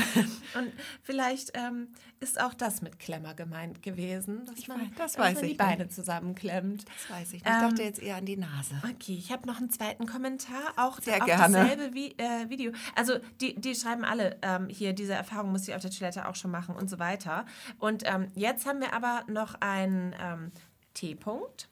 Und 0.55 0.71
vielleicht 1.03 1.51
ähm, 1.55 1.89
ist 2.19 2.39
auch 2.41 2.53
das 2.53 2.81
mit 2.81 2.99
Klemmer 2.99 3.33
gemeint 3.33 3.81
gewesen, 3.81 4.45
dass 4.45 4.67
man, 4.67 4.79
weiß- 4.81 4.89
das 4.97 5.13
dass 5.13 5.17
weiß 5.21 5.35
man 5.35 5.43
ich 5.45 5.51
die 5.51 5.57
Beine 5.57 5.89
zusammenklemmt. 5.89 6.85
Das 6.85 7.09
weiß 7.17 7.27
ich 7.33 7.43
nicht. 7.43 7.45
Ich 7.45 7.51
dachte 7.51 7.81
Ähm, 7.81 7.87
jetzt 7.87 7.99
eher 8.01 8.17
an 8.17 8.25
die 8.25 8.37
Nase. 8.37 8.75
Okay, 8.83 9.15
ich 9.17 9.31
habe 9.31 9.47
noch 9.47 9.57
einen 9.57 9.69
zweiten 9.69 10.05
Kommentar, 10.05 10.73
auch 10.75 10.99
Sehr 11.01 11.17
auf 11.19 11.25
gerne. 11.25 11.57
dasselbe 11.57 11.93
Vi 11.93 12.15
äh, 12.17 12.49
Video. 12.49 12.71
Also 12.95 13.17
die, 13.41 13.55
die 13.59 13.75
schreiben 13.75 14.03
alle 14.03 14.37
ähm, 14.41 14.67
hier, 14.69 14.93
diese 14.93 15.13
Erfahrung 15.13 15.51
muss 15.51 15.67
ich 15.67 15.75
auf 15.75 15.81
der 15.81 15.91
Toilette 15.91 16.27
auch 16.27 16.35
schon 16.35 16.51
machen 16.51 16.75
und 16.75 16.89
so 16.89 16.99
weiter. 16.99 17.45
Und 17.77 18.03
ähm, 18.05 18.27
jetzt 18.35 18.65
haben 18.69 18.81
wir 18.81 18.93
aber 18.93 19.23
noch 19.27 19.55
einen 19.61 20.15
ähm, 20.21 20.51
T-Punkt. 20.93 21.67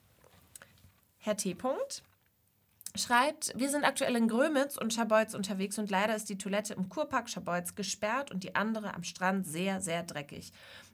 Herr 1.20 1.38
T-Punkt 1.38 2.02
schreibt, 2.96 3.54
wir 3.56 3.70
sind 3.70 3.84
aktuell 3.84 4.16
in 4.16 4.28
Grömitz 4.28 4.78
und 4.78 4.92
Schabolz 4.92 5.36
unterwegs 5.36 5.78
und 5.78 5.92
leider 5.92 6.16
ist 6.16 6.28
die 6.30 6.40
Toilette 6.40 6.74
im 6.74 6.90
Kurpark 6.90 7.30
Schabolz 7.30 7.76
gesperrt 7.76 8.32
und 8.32 8.44
die 8.44 8.56
andere 8.56 8.96
am 8.96 9.04
Strand 9.04 9.46
sehr, 9.46 9.80
sehr 9.80 10.02
dreckig. 10.02 10.52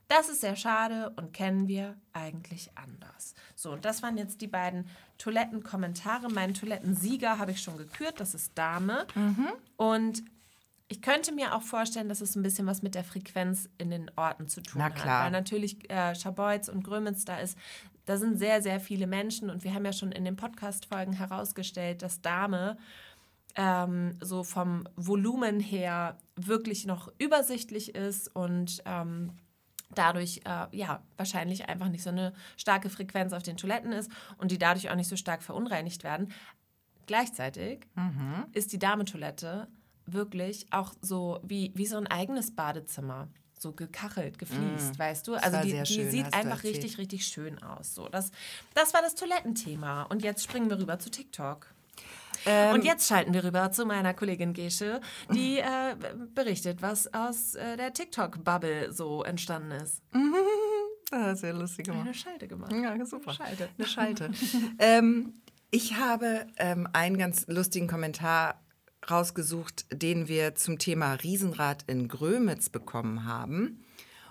Das 0.10 0.28
ist 0.28 0.42
sehr 0.42 0.58
schade 0.58 1.14
und 1.16 1.34
kennen 1.34 1.70
wir 1.70 1.96
eigentlich 2.12 2.70
anders. 2.76 3.34
So, 3.56 3.72
und 3.72 3.86
das 3.86 4.04
waren 4.04 4.18
jetzt 4.18 4.42
die 4.42 4.48
beiden 4.48 4.90
Toilettenkommentare. 5.18 6.30
Meinen 6.30 6.54
Toilettensieger 6.54 7.40
habe 7.40 7.52
ich 7.52 7.62
schon 7.62 7.78
gekürt, 7.78 8.20
das 8.20 8.34
ist 8.34 8.58
Dame. 8.58 9.08
Und 9.78 10.24
ich 10.94 11.02
könnte 11.02 11.32
mir 11.32 11.56
auch 11.56 11.64
vorstellen, 11.64 12.08
dass 12.08 12.22
es 12.22 12.36
ein 12.36 12.44
bisschen 12.44 12.68
was 12.68 12.84
mit 12.84 12.94
der 12.94 13.04
Frequenz 13.04 13.68
in 13.80 13.90
den 13.90 14.12
Orten 14.16 14.48
zu 14.48 14.62
tun 14.62 14.76
Na 14.78 14.86
hat. 14.86 14.96
klar. 14.96 15.24
Weil 15.26 15.32
natürlich 15.32 15.90
äh, 15.90 16.14
Schabolz 16.14 16.70
und 16.70 16.84
Grömitz 16.84 17.26
da 17.26 17.38
ist, 17.40 17.58
da 18.06 18.18
sind 18.18 18.38
sehr, 18.38 18.62
sehr 18.62 18.80
viele 18.80 19.08
Menschen 19.08 19.50
und 19.50 19.64
wir 19.64 19.74
haben 19.74 19.86
ja 19.86 19.94
schon 19.94 20.12
in 20.12 20.24
den 20.24 20.36
Podcast-Folgen 20.36 21.14
herausgestellt, 21.14 22.04
dass 22.04 22.22
Dame 22.22 22.78
ähm, 23.56 24.18
so 24.22 24.44
vom 24.44 24.88
Volumen 24.96 25.60
her 25.60 26.18
wirklich 26.36 26.86
noch 26.86 27.12
übersichtlich 27.18 27.96
ist 27.96 28.28
und 28.36 28.84
ähm, 28.86 29.32
dadurch 29.96 30.42
äh, 30.46 30.68
ja 30.78 31.02
wahrscheinlich 31.18 31.70
einfach 31.70 31.90
nicht 31.90 32.04
so 32.04 32.10
eine 32.12 32.34
starke 32.58 32.90
Frequenz 32.92 33.34
auf 33.34 33.42
den 33.44 33.58
Toiletten 33.58 33.94
ist 33.94 34.12
und 34.38 34.52
die 34.52 34.60
dadurch 34.60 34.90
auch 34.92 34.96
nicht 34.96 35.10
so 35.10 35.16
stark 35.16 35.42
verunreinigt 35.42 36.04
werden. 36.04 36.32
Gleichzeitig 37.08 37.88
Mhm. 37.96 38.46
ist 38.54 38.72
die 38.74 38.80
Damentoilette 38.80 39.68
wirklich 40.06 40.68
auch 40.72 40.94
so 41.02 41.40
wie, 41.44 41.72
wie 41.76 41.86
so 41.86 41.98
ein 41.98 42.08
eigenes 42.08 42.56
Badezimmer. 42.56 43.28
So 43.58 43.72
gekachelt, 43.72 44.40
gefliest, 44.40 45.00
weißt 45.00 45.26
du? 45.26 45.36
Also 45.36 45.62
die, 45.62 45.72
die 45.72 45.86
schön, 45.86 46.12
sieht 46.12 46.34
einfach 46.34 46.64
richtig, 46.64 46.98
richtig 46.98 47.26
schön 47.26 47.64
aus. 47.64 47.96
So, 47.96 48.10
das, 48.10 48.32
das 48.74 48.94
war 48.94 49.02
das 49.02 49.16
Toilettenthema. 49.16 50.04
Und 50.04 50.22
jetzt 50.22 50.44
springen 50.44 50.70
wir 50.70 50.78
rüber 50.78 51.00
zu 51.00 51.10
TikTok. 51.10 51.74
Ähm, 52.46 52.74
Und 52.74 52.84
jetzt 52.84 53.08
schalten 53.08 53.34
wir 53.34 53.44
rüber 53.44 53.72
zu 53.72 53.86
meiner 53.86 54.14
Kollegin 54.14 54.54
Gesche, 54.54 55.00
die 55.34 55.60
äh, 55.60 55.96
berichtet, 56.36 56.82
was 56.82 57.14
aus 57.14 57.56
äh, 57.56 57.78
der 57.78 57.94
TikTok-Bubble 57.94 58.92
so 58.92 59.24
entstanden 59.24 59.72
ist. 59.72 60.02
Das 61.12 61.34
ist 61.34 61.44
ja 61.44 61.52
lustig 61.52 61.86
gemacht. 61.86 62.06
Eine 62.06 62.14
Schalte 62.16 62.48
gemacht. 62.48 62.72
Ja, 62.74 63.06
super. 63.06 63.34
Schalte. 63.34 63.70
Eine 63.78 63.88
Schalte. 63.88 64.32
ähm, 64.80 65.36
ich 65.70 65.96
habe 65.96 66.48
ähm, 66.58 66.88
einen 66.92 67.20
ganz 67.20 67.46
lustigen 67.48 67.88
Kommentar 67.88 68.63
rausgesucht, 69.10 69.86
den 69.92 70.28
wir 70.28 70.56
zum 70.56 70.80
Thema 70.80 71.14
Riesenrad 71.14 71.84
in 71.88 72.08
Grömitz 72.08 72.70
bekommen 72.70 73.26
haben. 73.26 73.84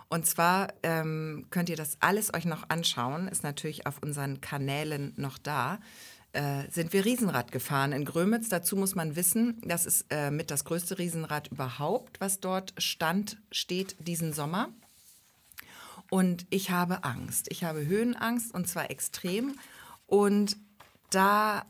Und 0.08 0.26
zwar 0.26 0.74
ähm, 0.82 1.46
könnt 1.50 1.70
ihr 1.70 1.76
das 1.76 1.96
alles 2.00 2.34
euch 2.34 2.44
noch 2.44 2.68
anschauen, 2.68 3.28
ist 3.28 3.42
natürlich 3.42 3.86
auf 3.86 4.02
unseren 4.02 4.40
Kanälen 4.40 5.14
noch 5.16 5.38
da. 5.38 5.78
Äh, 6.32 6.70
sind 6.70 6.92
wir 6.92 7.04
Riesenrad 7.04 7.52
gefahren 7.52 7.92
in 7.92 8.04
Grömitz. 8.04 8.48
Dazu 8.48 8.76
muss 8.76 8.94
man 8.94 9.16
wissen, 9.16 9.60
das 9.64 9.86
ist 9.86 10.06
äh, 10.10 10.30
mit 10.30 10.50
das 10.50 10.64
größte 10.64 10.98
Riesenrad 10.98 11.48
überhaupt, 11.48 12.20
was 12.20 12.40
dort 12.40 12.74
stand, 12.78 13.38
steht 13.50 13.96
diesen 13.98 14.32
Sommer. 14.32 14.68
Und 16.10 16.46
ich 16.50 16.70
habe 16.70 17.04
Angst. 17.04 17.46
Ich 17.50 17.64
habe 17.64 17.86
Höhenangst 17.86 18.52
und 18.52 18.68
zwar 18.68 18.90
extrem. 18.90 19.58
Und 20.06 20.56
da 21.08 21.64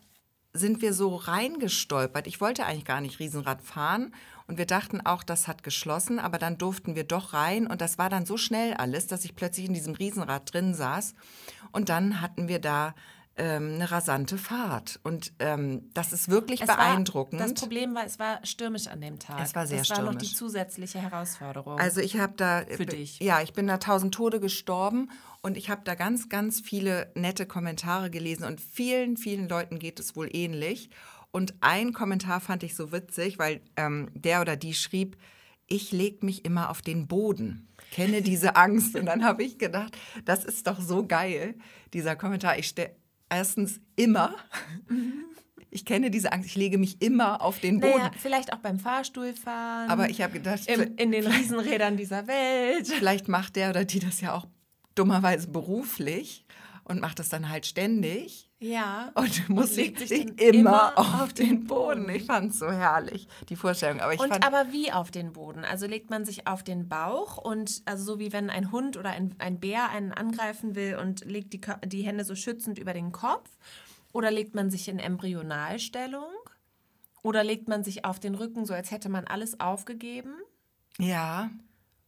sind 0.52 0.82
wir 0.82 0.92
so 0.92 1.16
reingestolpert. 1.16 2.26
Ich 2.26 2.40
wollte 2.40 2.66
eigentlich 2.66 2.84
gar 2.84 3.00
nicht 3.00 3.18
Riesenrad 3.18 3.62
fahren. 3.62 4.14
Und 4.46 4.58
wir 4.58 4.66
dachten 4.66 5.00
auch, 5.00 5.22
das 5.22 5.48
hat 5.48 5.62
geschlossen, 5.62 6.18
aber 6.18 6.38
dann 6.38 6.58
durften 6.58 6.94
wir 6.94 7.04
doch 7.04 7.32
rein. 7.32 7.66
Und 7.66 7.80
das 7.80 7.96
war 7.96 8.10
dann 8.10 8.26
so 8.26 8.36
schnell 8.36 8.74
alles, 8.74 9.06
dass 9.06 9.24
ich 9.24 9.34
plötzlich 9.34 9.66
in 9.66 9.74
diesem 9.74 9.94
Riesenrad 9.94 10.52
drin 10.52 10.74
saß. 10.74 11.14
Und 11.70 11.88
dann 11.88 12.20
hatten 12.20 12.48
wir 12.48 12.58
da 12.58 12.94
ähm, 13.42 13.74
eine 13.74 13.90
rasante 13.90 14.38
Fahrt. 14.38 15.00
Und 15.02 15.32
ähm, 15.40 15.90
das 15.94 16.12
ist 16.12 16.28
wirklich 16.28 16.60
Es 16.60 16.68
beeindruckend. 16.68 17.40
War, 17.40 17.48
das 17.48 17.60
Problem 17.60 17.92
war, 17.92 18.06
es 18.06 18.20
war 18.20 18.38
stürmisch 18.46 18.86
an 18.86 19.00
dem 19.00 19.18
Tag. 19.18 19.40
Es 19.42 19.56
war 19.56 19.66
sehr 19.66 19.78
Das 19.78 19.90
war 19.90 20.02
noch 20.02 20.14
die 20.14 20.26
stürmisch. 20.26 20.36
zusätzliche 20.38 21.00
Herausforderung. 21.00 21.76
Also 21.78 22.00
ich 22.00 22.18
habe 22.20 22.34
da 22.36 22.62
Für 22.68 22.86
dich. 22.86 23.18
Ja, 23.18 23.42
ich 23.42 23.52
bin 23.52 23.66
da 23.66 23.78
tausend 23.78 24.14
Tode 24.14 24.38
gestorben 24.38 25.10
und 25.40 25.56
ich 25.56 25.70
habe 25.70 25.82
da 25.84 25.96
ganz, 25.96 26.28
ganz 26.28 26.60
viele 26.60 27.10
nette 27.16 27.44
Kommentare 27.44 28.10
gelesen 28.10 28.44
und 28.44 28.60
vielen, 28.60 29.16
vielen 29.16 29.48
Leuten 29.48 29.80
geht 29.80 29.98
es 29.98 30.14
wohl 30.14 30.28
ähnlich. 30.32 30.88
Und 31.32 31.54
ein 31.62 31.92
Kommentar 31.92 32.40
fand 32.40 32.62
ich 32.62 32.76
so 32.76 32.92
witzig, 32.92 33.40
weil 33.40 33.60
ähm, 33.76 34.08
der 34.14 34.40
oder 34.40 34.54
die 34.54 34.74
schrieb, 34.74 35.16
ich 35.66 35.90
leg 35.90 36.22
mich 36.22 36.44
immer 36.44 36.70
auf 36.70 36.80
den 36.80 37.08
Boden. 37.08 37.66
Kenne 37.90 38.22
diese 38.22 38.54
Angst. 38.54 38.94
Und 38.94 39.06
dann 39.06 39.24
habe 39.24 39.42
ich 39.42 39.58
gedacht, 39.58 39.96
das 40.24 40.44
ist 40.44 40.66
doch 40.68 40.80
so 40.80 41.04
geil, 41.06 41.54
dieser 41.92 42.14
Kommentar. 42.14 42.58
Ich 42.58 42.68
stelle 42.68 42.94
erstens 43.32 43.80
immer, 43.96 44.34
ich 45.70 45.84
kenne 45.84 46.10
diese 46.10 46.32
Angst, 46.32 46.48
ich 46.48 46.56
lege 46.56 46.78
mich 46.78 47.00
immer 47.00 47.40
auf 47.40 47.58
den 47.58 47.80
Boden. 47.80 47.98
naja, 47.98 48.10
vielleicht 48.16 48.52
auch 48.52 48.58
beim 48.58 48.78
Fahrstuhlfahren. 48.78 49.90
Aber 49.90 50.10
ich 50.10 50.20
habe 50.20 50.34
gedacht, 50.34 50.68
im, 50.68 50.96
in 50.96 51.12
den 51.12 51.26
Riesenrädern 51.26 51.96
dieser 51.96 52.26
Welt. 52.26 52.86
Vielleicht 52.86 53.28
macht 53.28 53.56
der 53.56 53.70
oder 53.70 53.84
die 53.84 53.98
das 53.98 54.20
ja 54.20 54.34
auch 54.34 54.46
dummerweise 54.94 55.48
beruflich 55.48 56.44
und 56.84 57.00
macht 57.00 57.18
das 57.18 57.28
dann 57.28 57.48
halt 57.48 57.66
ständig 57.66 58.50
Ja. 58.58 59.12
und 59.14 59.48
muss 59.48 59.76
legt 59.76 60.00
sich, 60.00 60.40
immer, 60.40 60.92
immer 60.94 60.98
auf, 60.98 61.32
den 61.32 61.48
den 61.48 61.64
Boden. 61.64 62.02
Boden. 62.06 62.16
Ich 62.16 62.24
fand 62.24 62.52
es 62.52 62.58
so 62.58 62.70
herrlich, 62.70 63.28
die 63.48 63.56
Vorstellung. 63.56 64.00
Aber 64.00 64.14
ich 64.14 64.20
Und 64.20 64.28
fand, 64.28 64.46
aber 64.46 64.72
wie 64.72 64.92
auf 64.92 65.10
den 65.10 65.32
Boden? 65.32 65.64
Also 65.64 65.86
legt 65.86 66.10
man 66.10 66.24
sich 66.24 66.46
auf 66.46 66.62
den 66.62 66.88
Bauch 66.88 67.38
und 67.38 67.82
also 67.84 68.04
so 68.04 68.18
wie 68.18 68.32
wenn 68.32 68.50
ein 68.50 68.72
Hund 68.72 68.96
oder 68.96 69.10
ein, 69.10 69.34
ein 69.38 69.60
Bär 69.60 69.90
einen 69.90 70.12
angreifen 70.12 70.74
will 70.74 70.96
und 70.96 71.24
legt 71.24 71.52
die, 71.52 71.60
die 71.86 72.02
Hände 72.02 72.24
so 72.24 72.34
schützend 72.34 72.78
über 72.78 72.92
den 72.92 73.12
Kopf? 73.12 73.48
Oder 74.12 74.30
legt 74.30 74.54
man 74.54 74.70
sich 74.70 74.88
in 74.88 74.98
Embryonalstellung? 74.98 76.30
Oder 77.22 77.44
legt 77.44 77.68
man 77.68 77.84
sich 77.84 78.04
auf 78.04 78.18
den 78.20 78.34
Rücken, 78.34 78.66
so 78.66 78.74
als 78.74 78.90
hätte 78.90 79.08
man 79.08 79.24
alles 79.26 79.60
aufgegeben 79.60 80.34
ja, 80.98 81.50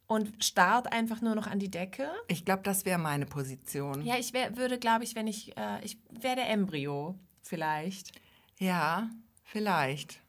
und 0.07 0.45
starrt 0.45 0.93
einfach 0.93 1.21
nur 1.21 1.35
noch 1.35 1.47
an 1.47 1.59
die 1.59 1.71
Decke? 1.71 2.11
ich 2.29 2.45
glaube, 2.45 2.63
das 2.63 2.85
wäre 2.85 2.99
meine 2.99 3.27
Position. 3.27 4.05
Ja, 4.05 4.17
ich 4.19 4.33
wär, 4.33 4.57
würde, 4.57 4.79
glaube 4.79 5.05
ich, 5.05 5.15
wenn 5.15 5.27
ich, 5.27 5.57
äh, 5.57 5.85
ich 5.85 5.99
wäre 6.11 6.37
der 6.37 6.51
Embryo 6.51 7.15
vielleicht. 7.43 8.13
Ja, 8.59 9.09
vielleicht. 9.43 10.21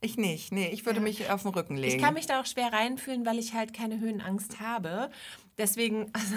Ich 0.00 0.16
nicht. 0.16 0.52
Nee, 0.52 0.68
ich 0.68 0.86
würde 0.86 1.00
mich 1.00 1.30
auf 1.30 1.42
den 1.42 1.52
Rücken 1.52 1.76
legen. 1.76 1.96
Ich 1.96 2.02
kann 2.02 2.14
mich 2.14 2.26
da 2.26 2.40
auch 2.40 2.46
schwer 2.46 2.72
reinfühlen, 2.72 3.24
weil 3.26 3.38
ich 3.38 3.54
halt 3.54 3.72
keine 3.72 3.98
Höhenangst 3.98 4.60
habe. 4.60 5.10
Deswegen 5.58 6.10
also, 6.12 6.34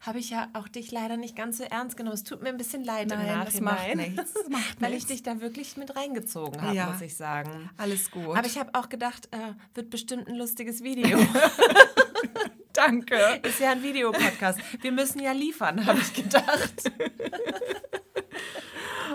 habe 0.00 0.18
ich 0.18 0.30
ja 0.30 0.48
auch 0.54 0.68
dich 0.68 0.90
leider 0.90 1.16
nicht 1.16 1.36
ganz 1.36 1.58
so 1.58 1.64
ernst 1.64 1.96
genommen. 1.96 2.14
Es 2.14 2.24
tut 2.24 2.42
mir 2.42 2.48
ein 2.48 2.56
bisschen 2.56 2.84
leid 2.84 3.12
im 3.12 3.18
Nein, 3.18 3.42
das 3.44 3.60
macht 3.60 3.76
Nachhinein, 3.78 4.12
nichts. 4.14 4.32
Das 4.32 4.48
macht 4.48 4.76
weil 4.80 4.90
ich 4.92 4.94
nichts. 4.94 5.08
dich 5.08 5.22
da 5.22 5.40
wirklich 5.40 5.76
mit 5.76 5.94
reingezogen 5.94 6.60
habe, 6.62 6.74
Ja. 6.74 6.86
muss 6.90 7.02
ich 7.02 7.14
sagen. 7.16 7.68
Alles 7.76 8.10
gut. 8.10 8.36
Aber 8.36 8.46
ich 8.46 8.58
habe 8.58 8.70
auch 8.74 8.88
gedacht, 8.88 9.28
äh, 9.32 9.52
wird 9.74 9.90
bestimmt 9.90 10.28
ein 10.28 10.36
lustiges 10.36 10.82
Video. 10.82 11.18
danke. 12.72 13.16
Ist 13.42 13.60
ja 13.60 13.72
ein 13.72 13.82
Videopodcast. 13.82 14.58
Wir 14.80 14.92
müssen 14.92 15.20
ja 15.20 15.32
liefern, 15.32 15.84
habe 15.84 15.98
ich 15.98 16.14
gedacht. 16.14 16.90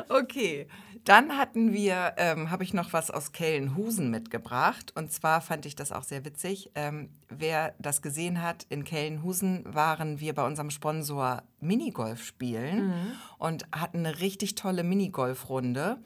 Okay, 0.10 0.68
dann 1.06 1.38
hatten 1.38 1.74
wir, 1.74 2.14
ähm, 2.18 2.52
habe 2.52 2.64
ich 2.64 2.74
noch 2.74 2.94
was 2.94 3.10
aus 3.10 3.32
Kellenhusen 3.32 4.12
mitgebracht. 4.12 4.92
Und 4.96 5.12
zwar 5.12 5.42
fand 5.42 5.66
ich 5.66 5.76
das 5.76 5.92
auch 5.92 6.04
sehr 6.04 6.26
witzig. 6.26 6.72
Ähm, 6.76 7.10
wer 7.30 7.74
das 7.80 8.02
gesehen 8.02 8.42
hat, 8.42 8.66
in 8.70 8.84
Kellenhusen 8.84 9.64
waren 9.66 10.20
wir 10.20 10.34
bei 10.34 10.46
unserem 10.46 10.70
Sponsor 10.70 11.44
Minigolf 11.60 12.24
spielen 12.24 12.88
mhm. 12.88 13.12
und 13.40 13.66
hatten 13.72 14.06
eine 14.06 14.20
richtig 14.20 14.56
tolle 14.56 14.84
Minigolfrunde. 14.84 15.98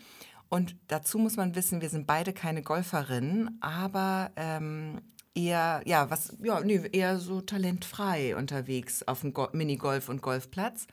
Und 0.49 0.75
dazu 0.87 1.17
muss 1.17 1.35
man 1.35 1.55
wissen, 1.55 1.81
wir 1.81 1.89
sind 1.89 2.07
beide 2.07 2.31
keine 2.31 2.61
Golferinnen, 2.61 3.57
aber 3.61 4.31
ähm, 4.35 5.01
eher, 5.33 5.81
ja, 5.85 6.09
was, 6.09 6.37
ja, 6.41 6.61
nee, 6.61 6.81
eher 6.91 7.19
so 7.19 7.41
talentfrei 7.41 8.35
unterwegs 8.35 9.03
auf 9.03 9.21
dem 9.21 9.33
Go 9.33 9.49
Minigolf- 9.51 10.09
und 10.09 10.21
Golfplatz. 10.21 10.87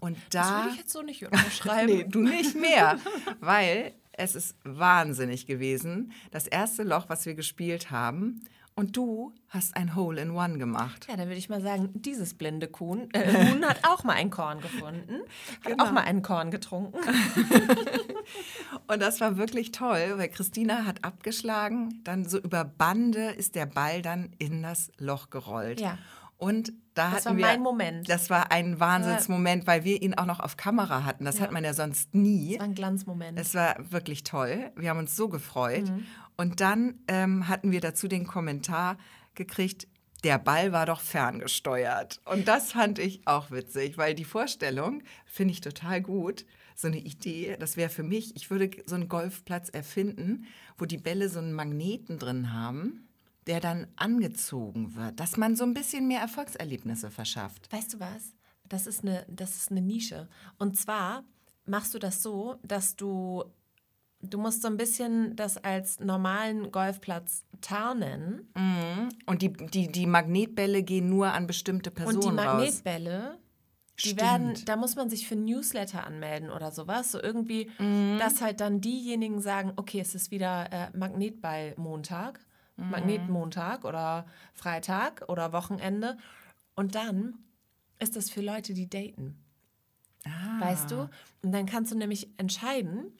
Und 0.00 0.16
da, 0.30 0.40
das 0.40 0.50
würde 0.50 0.70
ich 0.70 0.78
jetzt 0.78 0.92
so 0.92 1.02
nicht 1.02 1.24
unterschreiben. 1.32 1.86
nee, 1.86 2.04
du 2.04 2.20
nicht 2.20 2.54
mehr, 2.54 2.98
weil 3.40 3.92
es 4.12 4.34
ist 4.34 4.56
wahnsinnig 4.64 5.46
gewesen. 5.46 6.12
Das 6.30 6.46
erste 6.46 6.82
Loch, 6.82 7.08
was 7.08 7.26
wir 7.26 7.34
gespielt 7.34 7.90
haben, 7.90 8.42
und 8.78 8.94
du 8.94 9.32
hast 9.48 9.74
ein 9.74 9.94
Hole 9.94 10.20
in 10.20 10.32
One 10.32 10.58
gemacht. 10.58 11.06
Ja, 11.08 11.16
dann 11.16 11.28
würde 11.28 11.38
ich 11.38 11.48
mal 11.48 11.62
sagen, 11.62 11.88
dieses 11.94 12.34
blinde 12.34 12.68
Kuhn, 12.68 13.08
äh, 13.14 13.50
Huhn 13.50 13.64
hat 13.64 13.78
auch 13.88 14.04
mal 14.04 14.12
ein 14.12 14.28
Korn 14.28 14.60
gefunden, 14.60 15.22
hat 15.64 15.72
genau. 15.72 15.84
auch 15.84 15.92
mal 15.92 16.02
ein 16.02 16.20
Korn 16.20 16.50
getrunken. 16.50 16.98
und 18.86 19.00
das 19.00 19.18
war 19.22 19.38
wirklich 19.38 19.72
toll, 19.72 20.14
weil 20.16 20.28
Christina 20.28 20.84
hat 20.84 21.04
abgeschlagen, 21.04 22.02
dann 22.04 22.26
so 22.26 22.38
über 22.38 22.64
Bande 22.64 23.30
ist 23.30 23.54
der 23.54 23.64
Ball 23.64 24.02
dann 24.02 24.30
in 24.36 24.62
das 24.62 24.92
Loch 24.98 25.30
gerollt. 25.30 25.80
Ja. 25.80 25.96
Und 26.38 26.72
da 26.94 27.10
das 27.10 27.26
hatten 27.26 27.40
war 27.40 27.48
mein 27.48 27.62
Moment. 27.62 28.08
Das 28.08 28.30
war 28.30 28.50
ein 28.52 28.78
Wahnsinnsmoment, 28.78 29.66
weil 29.66 29.84
wir 29.84 30.02
ihn 30.02 30.14
auch 30.14 30.26
noch 30.26 30.40
auf 30.40 30.56
Kamera 30.56 31.04
hatten. 31.04 31.24
Das 31.24 31.36
ja. 31.36 31.44
hat 31.44 31.52
man 31.52 31.64
ja 31.64 31.72
sonst 31.72 32.14
nie. 32.14 32.52
Das 32.52 32.60
war 32.60 32.66
ein 32.66 32.74
Glanzmoment. 32.74 33.38
Es 33.38 33.54
war 33.54 33.76
wirklich 33.90 34.24
toll. 34.24 34.70
Wir 34.76 34.90
haben 34.90 34.98
uns 34.98 35.16
so 35.16 35.28
gefreut. 35.28 35.88
Mhm. 35.88 36.06
Und 36.36 36.60
dann 36.60 37.00
ähm, 37.08 37.48
hatten 37.48 37.72
wir 37.72 37.80
dazu 37.80 38.08
den 38.08 38.26
Kommentar 38.26 38.98
gekriegt, 39.34 39.88
der 40.24 40.38
Ball 40.38 40.72
war 40.72 40.86
doch 40.86 41.00
ferngesteuert. 41.00 42.20
Und 42.24 42.48
das 42.48 42.72
fand 42.72 42.98
ich 42.98 43.26
auch 43.26 43.50
witzig, 43.50 43.96
weil 43.96 44.14
die 44.14 44.24
Vorstellung 44.24 45.02
finde 45.24 45.52
ich 45.52 45.60
total 45.60 46.02
gut. 46.02 46.44
So 46.74 46.88
eine 46.88 46.98
Idee, 46.98 47.56
das 47.58 47.76
wäre 47.76 47.88
für 47.88 48.02
mich, 48.02 48.36
ich 48.36 48.50
würde 48.50 48.70
so 48.84 48.94
einen 48.94 49.08
Golfplatz 49.08 49.70
erfinden, 49.70 50.46
wo 50.76 50.84
die 50.84 50.98
Bälle 50.98 51.28
so 51.28 51.38
einen 51.38 51.52
Magneten 51.52 52.18
drin 52.18 52.52
haben 52.52 53.05
der 53.46 53.60
dann 53.60 53.86
angezogen 53.96 54.96
wird, 54.96 55.20
dass 55.20 55.36
man 55.36 55.56
so 55.56 55.64
ein 55.64 55.74
bisschen 55.74 56.08
mehr 56.08 56.20
Erfolgserlebnisse 56.20 57.10
verschafft. 57.10 57.72
Weißt 57.72 57.94
du 57.94 58.00
was? 58.00 58.34
Das 58.68 58.86
ist 58.86 59.02
eine, 59.02 59.24
das 59.28 59.56
ist 59.56 59.70
eine 59.70 59.82
Nische. 59.82 60.28
Und 60.58 60.76
zwar 60.76 61.24
machst 61.64 61.94
du 61.94 61.98
das 61.98 62.22
so, 62.22 62.56
dass 62.62 62.96
du, 62.96 63.44
du 64.20 64.38
musst 64.38 64.62
so 64.62 64.68
ein 64.68 64.76
bisschen 64.76 65.36
das 65.36 65.56
als 65.58 66.00
normalen 66.00 66.72
Golfplatz 66.72 67.44
tarnen. 67.60 68.48
Mhm. 68.56 69.08
Und 69.26 69.42
die, 69.42 69.52
die, 69.52 69.88
die 69.88 70.06
Magnetbälle 70.06 70.82
gehen 70.82 71.08
nur 71.08 71.32
an 71.32 71.46
bestimmte 71.46 71.92
Personen 71.92 72.16
raus. 72.16 72.26
Und 72.26 72.38
die 72.38 72.44
Magnetbälle, 72.44 73.30
raus. 73.30 73.38
Die 73.98 74.08
Stimmt. 74.08 74.20
werden, 74.20 74.54
da 74.66 74.76
muss 74.76 74.94
man 74.94 75.08
sich 75.08 75.26
für 75.26 75.36
Newsletter 75.36 76.06
anmelden 76.06 76.50
oder 76.50 76.70
sowas. 76.70 77.12
So 77.12 77.22
irgendwie, 77.22 77.70
mhm. 77.78 78.18
dass 78.18 78.42
halt 78.42 78.60
dann 78.60 78.80
diejenigen 78.80 79.40
sagen, 79.40 79.72
okay, 79.76 80.00
es 80.00 80.14
ist 80.14 80.30
wieder 80.30 80.70
äh, 80.70 80.96
Magnetball-Montag 80.96 82.40
mhm. 82.76 82.90
Magnetmontag 82.90 83.84
oder 83.84 84.26
Freitag 84.54 85.24
oder 85.28 85.52
Wochenende. 85.52 86.16
Und 86.74 86.94
dann 86.94 87.38
ist 87.98 88.16
das 88.16 88.30
für 88.30 88.42
Leute, 88.42 88.74
die 88.74 88.88
daten. 88.88 89.36
Ah. 90.24 90.60
Weißt 90.60 90.90
du? 90.90 91.08
Und 91.42 91.52
dann 91.52 91.66
kannst 91.66 91.92
du 91.92 91.96
nämlich 91.96 92.28
entscheiden, 92.38 93.12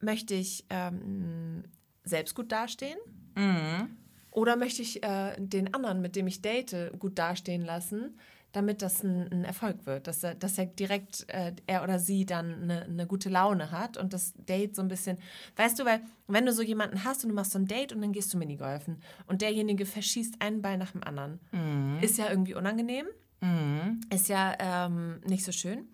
möchte 0.00 0.34
ich 0.34 0.64
ähm, 0.70 1.64
selbst 2.04 2.34
gut 2.34 2.52
dastehen? 2.52 2.98
Mhm. 3.36 3.96
Oder 4.30 4.56
möchte 4.56 4.82
ich 4.82 5.02
äh, 5.02 5.36
den 5.38 5.72
anderen, 5.74 6.00
mit 6.00 6.16
dem 6.16 6.26
ich 6.26 6.42
date, 6.42 6.92
gut 6.98 7.18
dastehen 7.18 7.62
lassen? 7.62 8.18
Damit 8.52 8.82
das 8.82 9.02
ein, 9.02 9.30
ein, 9.32 9.44
Erfolg 9.44 9.86
wird, 9.86 10.06
dass 10.06 10.22
er, 10.22 10.34
dass 10.34 10.58
er 10.58 10.66
direkt, 10.66 11.28
äh, 11.28 11.52
er 11.66 11.82
oder 11.82 11.98
sie 11.98 12.26
dann 12.26 12.62
eine, 12.62 12.82
eine, 12.82 13.06
gute 13.06 13.28
Laune 13.28 13.70
hat 13.70 13.96
und 13.96 14.12
das 14.12 14.34
Date 14.34 14.76
so 14.76 14.82
ein 14.82 14.88
bisschen, 14.88 15.18
weißt 15.56 15.78
du, 15.78 15.84
weil 15.84 16.00
wenn 16.28 16.46
du 16.46 16.52
so 16.52 16.62
jemanden 16.62 17.04
hast 17.04 17.24
und 17.24 17.30
du 17.30 17.34
machst 17.34 17.52
so 17.52 17.58
ein 17.58 17.66
Date 17.66 17.92
und 17.92 18.02
dann 18.02 18.12
gehst 18.12 18.32
du 18.32 18.38
Minigolfen 18.38 19.02
und 19.26 19.42
derjenige 19.42 19.86
verschießt 19.86 20.40
einen 20.40 20.62
Ball 20.62 20.78
nach 20.78 20.92
dem 20.92 21.02
anderen, 21.02 21.40
mhm. 21.50 21.98
ist 22.02 22.18
ja 22.18 22.28
irgendwie 22.28 22.54
unangenehm, 22.54 23.06
mhm. 23.40 24.00
ist 24.12 24.28
ja 24.28 24.54
ähm, 24.58 25.20
nicht 25.26 25.44
so 25.44 25.52
schön 25.52 25.88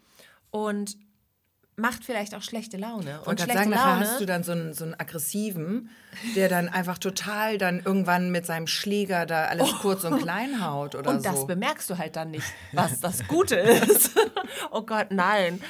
und 0.51 0.97
macht 1.79 2.05
vielleicht 2.05 2.35
auch 2.35 2.43
schlechte 2.43 2.77
Laune. 2.77 3.21
Und, 3.21 3.29
und 3.29 3.41
schlechte 3.41 3.59
sagen, 3.59 3.71
Laune 3.71 4.01
hast 4.01 4.21
du 4.21 4.27
dann 4.27 4.43
so 4.43 4.53
einen, 4.53 4.75
so 4.75 4.85
einen 4.85 4.95
aggressiven, 4.95 5.91
der 6.35 6.49
dann 6.49 6.69
einfach 6.69 6.99
total 6.99 7.59
dann 7.59 7.81
irgendwann 7.85 8.31
mit 8.31 8.47
seinem 8.47 8.67
Schläger 8.67 9.27
da 9.27 9.45
alles 9.45 9.69
oh. 9.73 9.79
kurz 9.81 10.05
und 10.05 10.21
klein 10.21 10.65
haut 10.65 10.95
oder 10.95 11.11
und 11.11 11.23
so. 11.23 11.29
Und 11.29 11.37
das 11.37 11.47
bemerkst 11.47 11.89
du 11.89 11.99
halt 11.99 12.17
dann 12.17 12.31
nicht, 12.31 12.47
was 12.73 13.01
das 13.01 13.27
Gute 13.29 13.57
ist. 13.57 14.11
oh 14.71 14.83
Gott, 14.83 15.09
nein. 15.11 15.61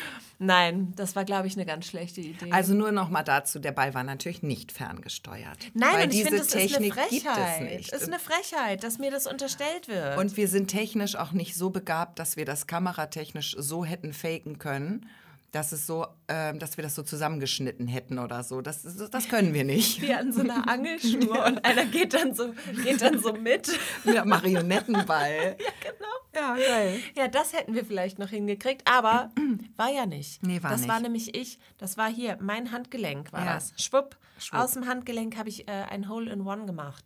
Nein, 0.40 0.92
das 0.94 1.16
war, 1.16 1.24
glaube 1.24 1.48
ich, 1.48 1.56
eine 1.56 1.66
ganz 1.66 1.86
schlechte 1.86 2.20
Idee. 2.20 2.52
Also 2.52 2.72
nur 2.72 2.92
noch 2.92 3.08
mal 3.08 3.24
dazu, 3.24 3.58
der 3.58 3.72
Ball 3.72 3.92
war 3.92 4.04
natürlich 4.04 4.44
nicht 4.44 4.70
ferngesteuert. 4.70 5.58
Nein, 5.74 5.94
weil 5.94 6.04
und 6.04 6.14
ich 6.14 6.22
finde, 6.22 6.46
Technik 6.46 6.96
ist 6.96 7.02
eine 7.02 7.08
gibt 7.08 7.26
es 7.26 7.60
nicht. 7.60 7.92
Ist 7.92 8.06
eine 8.06 8.20
Frechheit, 8.20 8.84
dass 8.84 8.98
mir 8.98 9.10
das 9.10 9.26
unterstellt 9.26 9.88
wird. 9.88 10.16
Und 10.16 10.36
wir 10.36 10.46
sind 10.46 10.68
technisch 10.68 11.16
auch 11.16 11.32
nicht 11.32 11.56
so 11.56 11.70
begabt, 11.70 12.20
dass 12.20 12.36
wir 12.36 12.44
das 12.44 12.68
kameratechnisch 12.68 13.56
so 13.58 13.84
hätten 13.84 14.12
faken 14.12 14.60
können 14.60 15.06
dass 15.50 15.72
es 15.72 15.86
so, 15.86 16.06
ähm, 16.28 16.58
dass 16.58 16.76
wir 16.76 16.82
das 16.82 16.94
so 16.94 17.02
zusammengeschnitten 17.02 17.86
hätten 17.86 18.18
oder 18.18 18.42
so. 18.42 18.60
Das, 18.60 18.82
das 18.82 19.28
können 19.28 19.54
wir 19.54 19.64
nicht. 19.64 20.02
Wie 20.02 20.12
an 20.12 20.32
so 20.32 20.40
einer 20.40 20.68
Angelschnur 20.68 21.44
und 21.46 21.64
einer 21.64 21.86
geht 21.86 22.12
dann 22.14 22.34
so, 22.34 22.52
geht 22.84 23.00
dann 23.00 23.18
so 23.18 23.32
mit. 23.32 23.68
Mit 24.04 24.24
Marionettenball. 24.24 25.56
ja, 25.58 25.72
genau. 25.80 26.18
Ja, 26.34 26.54
geil. 26.54 27.00
Ja, 27.16 27.28
das 27.28 27.52
hätten 27.54 27.74
wir 27.74 27.84
vielleicht 27.84 28.18
noch 28.18 28.28
hingekriegt, 28.28 28.82
aber 28.84 29.30
war 29.76 29.90
ja 29.90 30.06
nicht. 30.06 30.42
Nee, 30.42 30.62
war 30.62 30.70
das 30.70 30.80
nicht. 30.80 30.90
war 30.90 31.00
nämlich 31.00 31.34
ich. 31.34 31.58
Das 31.78 31.96
war 31.96 32.10
hier, 32.10 32.36
mein 32.40 32.70
Handgelenk 32.70 33.32
war 33.32 33.44
ja. 33.44 33.54
das. 33.54 33.72
Schwupp. 33.76 34.16
Schwupp. 34.38 34.60
Aus 34.60 34.72
dem 34.72 34.86
Handgelenk 34.86 35.36
habe 35.36 35.48
ich 35.48 35.66
äh, 35.66 35.72
ein 35.72 36.08
Hole 36.08 36.30
in 36.30 36.42
One 36.42 36.66
gemacht. 36.66 37.04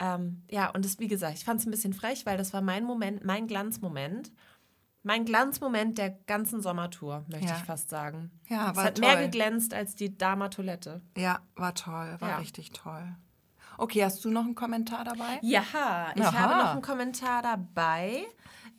Ähm, 0.00 0.42
ja, 0.50 0.70
und 0.70 0.84
das, 0.84 0.98
wie 0.98 1.08
gesagt, 1.08 1.36
ich 1.36 1.44
fand 1.44 1.60
es 1.60 1.66
ein 1.66 1.70
bisschen 1.70 1.92
frech, 1.92 2.24
weil 2.24 2.38
das 2.38 2.52
war 2.52 2.62
mein 2.62 2.84
Moment, 2.84 3.24
mein 3.24 3.46
Glanzmoment. 3.46 4.32
Mein 5.02 5.24
Glanzmoment 5.24 5.96
der 5.96 6.10
ganzen 6.10 6.60
Sommertour, 6.60 7.24
möchte 7.28 7.46
ja. 7.46 7.56
ich 7.56 7.64
fast 7.64 7.88
sagen. 7.88 8.30
Ja, 8.48 8.74
war 8.74 8.82
es 8.82 8.84
hat 8.84 8.98
toll. 8.98 9.06
mehr 9.06 9.24
geglänzt 9.24 9.72
als 9.72 9.94
die 9.94 10.16
Dama 10.16 10.48
Toilette. 10.48 11.00
Ja, 11.16 11.40
war 11.54 11.74
toll, 11.74 12.16
war 12.18 12.28
ja. 12.28 12.36
richtig 12.38 12.72
toll. 12.72 13.16
Okay, 13.78 14.04
hast 14.04 14.24
du 14.24 14.30
noch 14.30 14.44
einen 14.44 14.56
Kommentar 14.56 15.04
dabei? 15.04 15.38
Ja, 15.42 16.12
ich 16.14 16.22
Aha. 16.22 16.38
habe 16.38 16.58
noch 16.58 16.72
einen 16.72 16.82
Kommentar 16.82 17.42
dabei. 17.42 18.24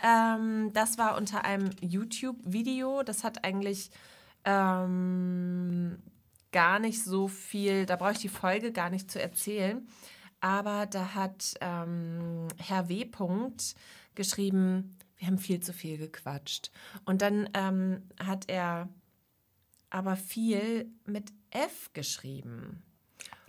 Ähm, 0.04 0.72
das 0.74 0.98
war 0.98 1.18
unter 1.18 1.46
einem 1.46 1.70
YouTube-Video. 1.80 3.04
Das 3.04 3.24
hat 3.24 3.46
eigentlich 3.46 3.92
ähm, 4.44 6.02
gar 6.52 6.80
nicht 6.80 7.04
so 7.04 7.30
viel, 7.30 7.86
da 7.86 7.96
brauche 7.96 8.12
ich 8.12 8.20
die 8.20 8.30
Folge 8.30 8.72
gar 8.72 8.90
nicht 8.90 9.10
zu 9.10 9.22
erzählen. 9.22 9.88
Aber 10.42 10.86
da 10.86 11.16
hat 11.16 11.54
ähm, 11.62 12.48
Herr 12.58 12.90
W. 12.90 13.10
geschrieben, 14.16 14.98
wir 15.20 15.28
haben 15.28 15.38
viel 15.38 15.60
zu 15.60 15.74
viel 15.74 15.98
gequatscht. 15.98 16.72
Und 17.06 17.22
dann 17.22 17.50
ähm, 17.54 18.10
hat 18.20 18.50
er 18.50 18.90
aber 19.90 20.16
viel 20.16 20.90
mit 21.06 21.32
F 21.52 21.92
geschrieben. 21.94 22.82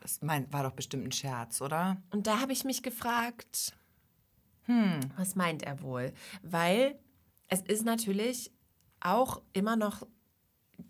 Das 0.02 0.20
mein, 0.20 0.52
war 0.52 0.64
doch 0.64 0.72
bestimmt 0.72 1.06
ein 1.06 1.12
Scherz, 1.12 1.60
oder? 1.60 2.02
Und 2.10 2.26
da 2.26 2.40
habe 2.40 2.52
ich 2.52 2.64
mich 2.64 2.82
gefragt, 2.82 3.76
hm. 4.64 5.00
was 5.16 5.36
meint 5.36 5.62
er 5.62 5.80
wohl? 5.80 6.12
Weil 6.42 6.98
es 7.48 7.60
ist 7.60 7.84
natürlich 7.84 8.50
auch 9.00 9.42
immer 9.52 9.76
noch 9.76 10.06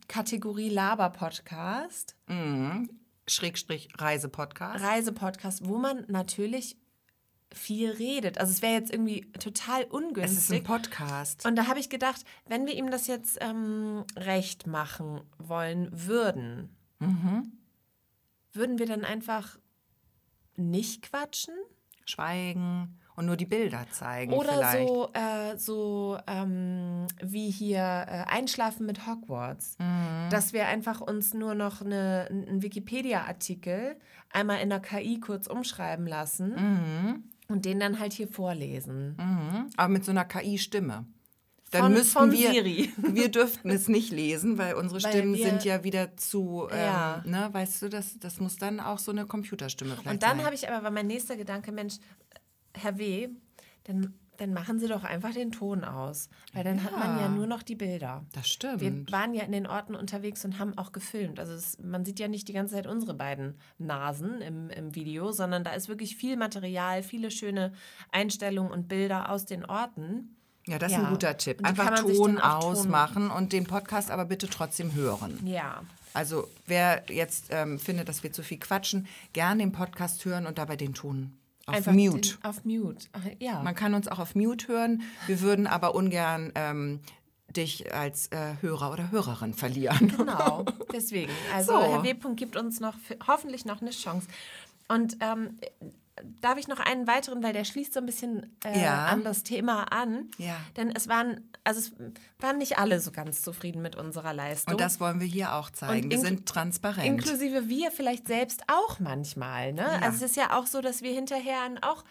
Kategorie 0.09 0.69
Laber-Podcast. 0.69 2.17
Mhm. 2.27 2.91
Schrägstrich 3.27 3.89
Reisepodcast. 3.97 4.85
Reisepodcast, 4.85 5.69
wo 5.69 5.79
man 5.79 6.05
natürlich 6.09 6.77
viel 7.53 7.91
redet. 7.91 8.39
Also 8.39 8.53
es 8.53 8.63
wäre 8.63 8.75
jetzt 8.75 8.93
irgendwie 8.93 9.31
total 9.33 9.85
ungünstig. 9.85 10.39
Es 10.39 10.45
ist 10.45 10.53
ein 10.53 10.65
Podcast. 10.65 11.47
Und 11.47 11.57
da 11.57 11.67
habe 11.67 11.81
ich 11.81 11.91
gedacht, 11.91 12.25
wenn 12.47 12.67
wir 12.67 12.75
ihm 12.75 12.91
das 12.91 13.07
jetzt 13.07 13.39
ähm, 13.41 14.05
recht 14.17 14.67
machen 14.67 15.21
wollen 15.39 15.89
würden, 15.93 16.77
mhm. 16.99 17.53
würden 18.53 18.79
wir 18.79 18.87
dann 18.87 19.05
einfach 19.05 19.59
nicht 20.57 21.03
quatschen? 21.03 21.55
Schweigen 22.05 22.99
und 23.17 23.27
nur 23.27 23.37
die 23.37 23.47
Bilder 23.47 23.87
zeigen. 23.91 24.33
Oder 24.33 24.55
vielleicht. 24.55 24.89
so, 24.89 25.11
äh, 25.13 25.57
so 25.57 26.19
ähm, 26.27 27.07
wie 27.23 27.51
hier 27.51 27.81
äh, 27.81 28.25
Einschlafen 28.29 28.87
mit 28.87 29.07
Hogwarts. 29.07 29.77
Mhm. 29.79 30.31
Dass 30.31 30.53
wir 30.53 30.67
einfach 30.67 31.01
uns 31.01 31.35
nur 31.35 31.55
noch 31.55 31.83
eine, 31.83 32.29
einen 32.31 32.63
Wikipedia-Artikel 32.63 33.97
einmal 34.31 34.61
in 34.61 34.71
der 34.71 34.81
KI 34.81 35.21
kurz 35.21 35.47
umschreiben 35.47 36.07
lassen. 36.07 36.55
Mhm. 36.55 37.25
Und 37.51 37.65
den 37.65 37.81
dann 37.81 37.99
halt 37.99 38.13
hier 38.13 38.29
vorlesen. 38.29 39.17
Mhm. 39.19 39.67
Aber 39.77 39.89
mit 39.89 40.05
so 40.05 40.11
einer 40.13 40.25
KI-Stimme. 40.25 41.05
Dann 41.73 41.83
Von- 41.83 41.93
müssten 41.93 42.19
von 42.19 42.33
wir, 42.33 42.51
Siri. 42.53 42.93
wir 42.97 43.29
dürften 43.29 43.71
es 43.71 43.87
nicht 43.89 44.11
lesen, 44.11 44.59
weil 44.59 44.75
unsere 44.75 45.03
Weil 45.03 45.11
Stimmen 45.13 45.35
wir- 45.37 45.47
sind 45.47 45.65
ja 45.65 45.85
wieder 45.85 46.17
zu, 46.17 46.67
ähm, 46.71 46.77
Ja. 46.79 47.23
ne, 47.27 47.49
weißt 47.53 47.83
du, 47.83 47.89
das, 47.89 48.19
das 48.19 48.41
muss 48.41 48.57
dann 48.57 48.81
auch 48.81 48.99
so 48.99 49.13
eine 49.13 49.27
Computerstimme 49.27 49.93
vielleicht 49.93 50.11
Und 50.11 50.23
dann 50.23 50.45
habe 50.45 50.55
ich 50.55 50.69
aber, 50.69 50.83
war 50.83 50.91
mein 50.91 51.07
nächster 51.07 51.37
Gedanke, 51.37 51.71
Mensch, 51.71 51.99
Herr 52.75 52.99
W., 52.99 53.29
dann, 53.85 54.15
dann 54.41 54.53
machen 54.55 54.79
Sie 54.81 54.89
doch 54.89 55.05
einfach 55.05 55.33
den 55.35 55.53
Ton 55.53 55.85
aus. 55.85 56.29
Weil 56.55 56.65
dann 56.65 56.83
hat 56.83 56.93
man 56.99 57.17
ja 57.19 57.23
Ja. 57.25 57.29
nur 57.29 57.47
noch 57.47 57.63
die 57.63 57.75
Bilder. 57.75 58.25
das 58.33 58.49
stimmt. 58.49 58.81
Wir 58.81 58.93
waren 59.13 59.35
ja 59.35 59.43
in 59.45 59.53
den 59.53 59.67
Orten 59.67 59.95
unterwegs 59.95 60.45
und 60.45 60.59
haben 60.59 60.77
auch 60.79 60.93
gefilmt. 60.93 61.39
Also 61.39 61.53
es, 61.53 61.79
man 61.79 62.05
sieht 62.05 62.19
ja 62.19 62.27
nicht 62.29 62.49
die 62.49 62.53
ganze 62.53 62.75
Zeit 62.75 62.87
unsere 62.87 63.15
beiden 63.15 63.59
Nasen 63.79 64.41
im, 64.41 64.71
im 64.71 64.95
Video, 64.95 65.31
sondern 65.33 65.63
da 65.65 65.73
ist 65.73 65.89
wirklich 65.89 66.17
viel 66.17 66.37
Material, 66.37 67.03
viele 67.03 67.31
schöne 67.31 67.73
Einstellungen 68.13 68.73
und 68.73 68.89
Bilder 68.89 69.31
aus 69.31 69.45
den 69.45 69.65
Orten. 69.65 70.37
ja, 70.67 70.79
das 70.79 70.93
ist 70.93 70.99
Ja. 70.99 71.05
ein 71.05 71.11
guter 71.11 71.37
Tipp. 71.37 71.65
Einfach 71.67 72.01
Ton 72.01 72.39
ausmachen 72.39 73.31
und 73.31 73.53
den 73.53 73.65
Podcast 73.65 74.11
aber 74.11 74.25
bitte 74.25 74.49
trotzdem 74.49 74.95
hören. 74.95 75.39
Ja. 75.47 75.83
Also 76.13 76.49
wer 76.67 77.05
jetzt 77.09 77.47
ähm, 77.51 77.79
findet, 77.79 78.09
dass 78.09 78.23
wir 78.23 78.33
zu 78.33 78.43
viel 78.43 78.59
quatschen, 78.59 79.07
gerne 79.33 79.63
den 79.63 79.73
Podcast 79.73 80.25
hören 80.25 80.47
und 80.47 80.59
dabei 80.59 80.77
den 80.77 80.93
Ton 80.95 81.33
auf 81.67 81.75
Einfach 81.75 81.93
Mute. 81.93 82.37
Den, 82.37 82.45
auf 82.45 82.65
Mute. 82.65 83.07
Ach, 83.13 83.21
ja. 83.39 83.63
Man 83.63 83.75
kann 83.75 83.95
uns 83.95 84.09
auch 84.09 84.19
auf 84.19 84.35
Mute 84.35 84.69
hören. 84.69 85.03
Wir 85.27 85.41
würden 85.41 85.67
aber 85.67 85.95
ungern 85.95 86.53
ähm, 86.55 87.01
dich 87.55 87.93
als 87.95 88.29
äh, 88.29 88.55
Hörer 88.61 88.93
oder 88.93 89.11
Hörerin 89.11 89.55
verlieren. 89.55 90.13
Genau, 90.17 90.65
deswegen. 90.93 91.33
Also 91.55 91.73
So. 91.73 91.81
Herr 91.81 92.03
W. 92.03 92.15
gibt 92.35 92.57
uns 92.57 92.81
noch 92.81 92.95
hoffentlich 93.27 93.65
noch 93.65 93.81
eine 93.81 93.91
Chance. 93.91 94.29
Und 94.89 95.17
ähm, 95.21 95.59
darf 96.41 96.59
ich 96.59 96.69
noch 96.69 96.81
einen 96.81 97.07
weiteren, 97.07 97.43
weil 97.43 97.53
der 97.53 97.65
schließt 97.65 97.93
so 97.93 98.01
ein 98.01 98.07
bisschen 98.07 98.57
äh, 98.65 98.83
Ja. 98.83 99.07
an 99.07 99.25
das 99.25 99.43
Thema 99.43 99.85
an. 99.93 100.31
Ja. 100.39 100.57
Denn 100.77 100.91
es 100.95 101.09
waren, 101.09 101.51
also 101.65 101.81
es 101.81 101.93
waren 102.39 102.59
nicht 102.59 102.79
alle 102.79 103.01
so 103.01 103.11
ganz 103.11 103.43
zufrieden 103.43 103.83
mit 103.83 103.97
unserer 103.97 104.33
Leistung. 104.33 104.75
Und 104.75 104.81
das 104.81 105.01
wollen 105.01 105.21
wir 105.21 105.27
hier 105.27 105.55
auch 105.55 105.71
zeigen. 105.71 106.11
Wir 106.11 106.19
sind 106.19 106.47
transparent. 106.47 107.07
Inklusive 107.07 107.69
wir 107.69 107.91
vielleicht 107.91 108.27
selbst 108.27 108.63
auch 108.69 109.01
manchmal. 109.01 109.73
Ne? 109.73 109.83
Ja. 109.83 109.99
Also 110.03 110.25
es 110.25 110.31
ist 110.33 110.37
ja 110.37 110.59
auch 110.59 110.67
so, 110.67 110.81
dass 110.81 111.03
wir 111.03 111.13
hinterher 111.13 111.59
auch 111.83 112.05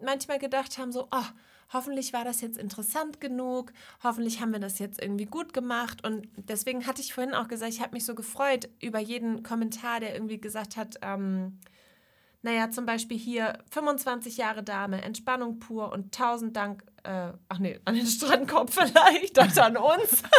manchmal 0.00 0.38
gedacht 0.38 0.78
haben, 0.78 0.92
so, 0.92 1.08
oh, 1.10 1.24
hoffentlich 1.72 2.12
war 2.12 2.24
das 2.24 2.40
jetzt 2.40 2.58
interessant 2.58 3.20
genug, 3.20 3.72
hoffentlich 4.02 4.40
haben 4.40 4.52
wir 4.52 4.60
das 4.60 4.78
jetzt 4.78 5.00
irgendwie 5.00 5.24
gut 5.26 5.52
gemacht. 5.52 6.04
Und 6.06 6.28
deswegen 6.36 6.86
hatte 6.86 7.00
ich 7.00 7.14
vorhin 7.14 7.34
auch 7.34 7.48
gesagt, 7.48 7.72
ich 7.72 7.80
habe 7.80 7.92
mich 7.92 8.04
so 8.04 8.14
gefreut 8.14 8.68
über 8.80 8.98
jeden 8.98 9.42
Kommentar, 9.42 10.00
der 10.00 10.14
irgendwie 10.14 10.38
gesagt 10.40 10.76
hat, 10.76 10.96
ähm, 11.02 11.58
naja, 12.42 12.70
zum 12.70 12.86
Beispiel 12.86 13.18
hier 13.18 13.58
25 13.70 14.36
Jahre 14.36 14.62
Dame, 14.62 15.02
Entspannung 15.02 15.58
pur 15.58 15.92
und 15.92 16.12
tausend 16.14 16.56
Dank, 16.56 16.84
äh, 17.04 17.32
ach 17.48 17.58
nee, 17.58 17.80
an 17.84 17.94
den 17.94 18.06
Strandkorb 18.06 18.70
vielleicht, 18.72 19.36
das 19.36 19.58
an 19.58 19.76
uns. 19.76 20.22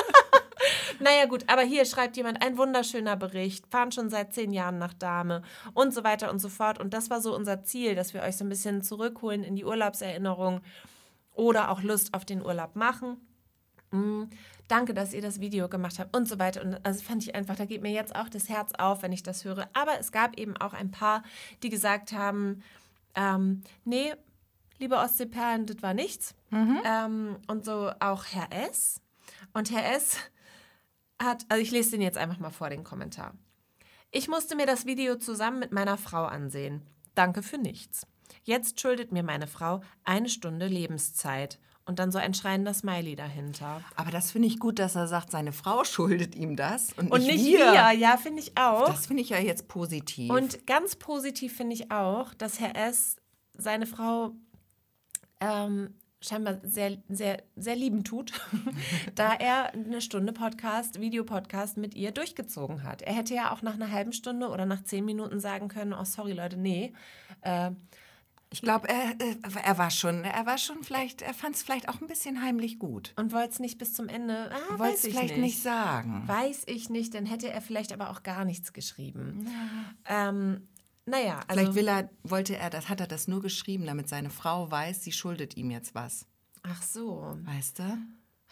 Naja, 0.99 1.25
gut, 1.25 1.43
aber 1.47 1.63
hier 1.63 1.83
schreibt 1.83 2.15
jemand 2.15 2.41
ein 2.41 2.57
wunderschöner 2.57 3.17
Bericht, 3.17 3.67
fahren 3.67 3.91
schon 3.91 4.09
seit 4.09 4.33
zehn 4.33 4.53
Jahren 4.53 4.77
nach 4.77 4.93
Dahme 4.93 5.41
und 5.73 5.93
so 5.93 6.05
weiter 6.05 6.31
und 6.31 6.39
so 6.39 6.47
fort. 6.47 6.79
Und 6.79 6.93
das 6.93 7.09
war 7.09 7.19
so 7.19 7.35
unser 7.35 7.63
Ziel, 7.63 7.95
dass 7.95 8.13
wir 8.13 8.21
euch 8.21 8.37
so 8.37 8.45
ein 8.45 8.49
bisschen 8.49 8.81
zurückholen 8.81 9.43
in 9.43 9.55
die 9.55 9.65
Urlaubserinnerung 9.65 10.61
oder 11.33 11.69
auch 11.69 11.81
Lust 11.81 12.13
auf 12.13 12.23
den 12.23 12.41
Urlaub 12.41 12.75
machen. 12.77 13.17
Mm, 13.93 14.23
Danke, 14.67 14.93
dass 14.93 15.13
ihr 15.13 15.21
das 15.21 15.39
Video 15.39 15.67
gemacht 15.67 15.99
habt 15.99 16.15
und 16.15 16.27
so 16.27 16.39
weiter. 16.39 16.61
Und 16.61 16.83
also 16.85 17.03
fand 17.03 17.21
ich 17.21 17.35
einfach, 17.35 17.55
da 17.55 17.65
geht 17.65 17.81
mir 17.81 17.91
jetzt 17.91 18.15
auch 18.15 18.29
das 18.29 18.49
Herz 18.49 18.71
auf, 18.77 19.03
wenn 19.03 19.11
ich 19.11 19.21
das 19.21 19.43
höre. 19.43 19.67
Aber 19.73 19.99
es 19.99 20.11
gab 20.11 20.37
eben 20.37 20.55
auch 20.57 20.73
ein 20.73 20.89
paar, 20.89 21.23
die 21.61 21.69
gesagt 21.69 22.13
haben, 22.13 22.63
ähm, 23.13 23.61
nee, 23.83 24.13
liebe 24.79 24.95
Ostseeperlen, 24.95 25.65
das 25.65 25.81
war 25.81 25.93
nichts. 25.93 26.33
Ähm, 26.85 27.37
und 27.47 27.65
so 27.65 27.91
auch 27.99 28.25
Herr 28.25 28.51
S. 28.67 29.01
Und 29.53 29.71
Herr 29.71 29.95
S 29.95 30.17
hat, 31.21 31.45
also 31.49 31.61
ich 31.61 31.71
lese 31.71 31.91
den 31.91 32.01
jetzt 32.01 32.17
einfach 32.17 32.39
mal 32.39 32.51
vor, 32.51 32.69
den 32.69 32.83
Kommentar. 32.83 33.33
Ich 34.11 34.27
musste 34.27 34.55
mir 34.55 34.65
das 34.65 34.85
Video 34.85 35.17
zusammen 35.17 35.59
mit 35.59 35.71
meiner 35.71 35.97
Frau 35.97 36.23
ansehen. 36.23 36.81
Danke 37.15 37.43
für 37.43 37.57
nichts. 37.57 38.07
Jetzt 38.43 38.79
schuldet 38.79 39.11
mir 39.11 39.23
meine 39.23 39.47
Frau 39.47 39.81
eine 40.03 40.29
Stunde 40.29 40.67
Lebenszeit. 40.67 41.59
Und 41.85 41.99
dann 41.99 42.11
so 42.13 42.17
ein 42.17 42.33
schreiender 42.33 42.73
Smiley 42.73 43.15
dahinter. 43.15 43.81
Aber 43.97 44.09
das 44.09 44.31
finde 44.31 44.47
ich 44.47 44.57
gut, 44.57 44.79
dass 44.79 44.95
er 44.95 45.07
sagt, 45.07 45.31
seine 45.31 45.51
Frau 45.51 45.83
schuldet 45.83 46.35
ihm 46.35 46.55
das 46.55 46.93
und, 46.93 47.11
Und 47.11 47.21
nicht 47.21 47.43
nicht 47.43 47.45
wir. 47.45 47.73
wir, 47.73 47.91
ja, 47.91 48.17
finde 48.17 48.41
ich 48.41 48.57
auch. 48.57 48.85
Das 48.85 49.07
finde 49.07 49.21
ich 49.21 49.29
ja 49.29 49.39
jetzt 49.39 49.67
positiv. 49.67 50.31
Und 50.31 50.65
ganz 50.65 50.95
positiv 50.95 51.55
finde 51.55 51.73
ich 51.73 51.91
auch, 51.91 52.33
dass 52.33 52.59
Herr 52.59 52.75
S. 52.75 53.17
seine 53.57 53.85
Frau 53.85 54.31
ähm, 55.41 55.93
scheinbar 56.23 56.59
sehr, 56.63 56.97
sehr, 57.09 57.43
sehr 57.55 57.75
lieben 57.75 58.03
tut, 58.03 58.31
da 59.15 59.33
er 59.33 59.73
eine 59.73 60.01
Stunde 60.01 60.31
Podcast, 60.33 60.99
Videopodcast 60.99 61.77
mit 61.77 61.95
ihr 61.95 62.11
durchgezogen 62.11 62.83
hat. 62.83 63.01
Er 63.01 63.13
hätte 63.13 63.33
ja 63.33 63.51
auch 63.51 63.61
nach 63.61 63.73
einer 63.73 63.91
halben 63.91 64.13
Stunde 64.13 64.47
oder 64.47 64.65
nach 64.65 64.83
zehn 64.83 65.05
Minuten 65.05 65.39
sagen 65.39 65.67
können, 65.67 65.93
oh 65.93 66.05
sorry 66.05 66.33
Leute, 66.33 66.57
nee. 66.57 66.93
Äh, 67.41 67.71
ich 68.53 68.61
glaube, 68.61 68.87
er, 68.87 69.11
äh, 69.19 69.35
er 69.63 69.77
war 69.77 69.89
schon, 69.91 70.23
er 70.23 70.45
war 70.45 70.57
schon 70.57 70.83
vielleicht, 70.83 71.21
er 71.21 71.33
fand 71.33 71.55
es 71.55 71.63
vielleicht 71.63 71.89
auch 71.89 71.99
ein 72.01 72.07
bisschen 72.07 72.41
heimlich 72.41 72.79
gut. 72.79 73.13
und 73.17 73.33
wollte 73.33 73.49
es 73.49 73.59
nicht 73.59 73.77
bis 73.77 73.93
zum 73.93 74.07
Ende. 74.07 74.51
Ah, 74.53 74.77
Wollte 74.79 74.95
es 74.95 75.03
ich 75.03 75.13
vielleicht 75.13 75.33
nicht. 75.35 75.41
nicht 75.41 75.61
sagen. 75.61 76.23
Weiß 76.27 76.63
ich 76.67 76.89
nicht, 76.89 77.13
dann 77.13 77.25
hätte 77.25 77.49
er 77.49 77.61
vielleicht 77.61 77.91
aber 77.91 78.09
auch 78.09 78.23
gar 78.23 78.45
nichts 78.45 78.71
geschrieben. 78.73 79.47
Ähm, 80.07 80.61
naja, 81.05 81.41
also 81.47 81.59
Vielleicht 81.59 81.75
will 81.75 81.87
er, 81.89 82.09
wollte 82.23 82.55
er, 82.55 82.69
das 82.69 82.87
hat 82.87 83.01
er 83.01 83.07
das 83.07 83.27
nur 83.27 83.41
geschrieben, 83.41 83.85
damit 83.85 84.07
seine 84.07 84.29
Frau 84.29 84.71
weiß, 84.71 85.03
sie 85.03 85.11
schuldet 85.11 85.57
ihm 85.57 85.69
jetzt 85.69 85.93
was. 85.95 86.25
ach 86.61 86.81
so. 86.81 87.35
Weißt 87.43 87.79
du? 87.79 87.97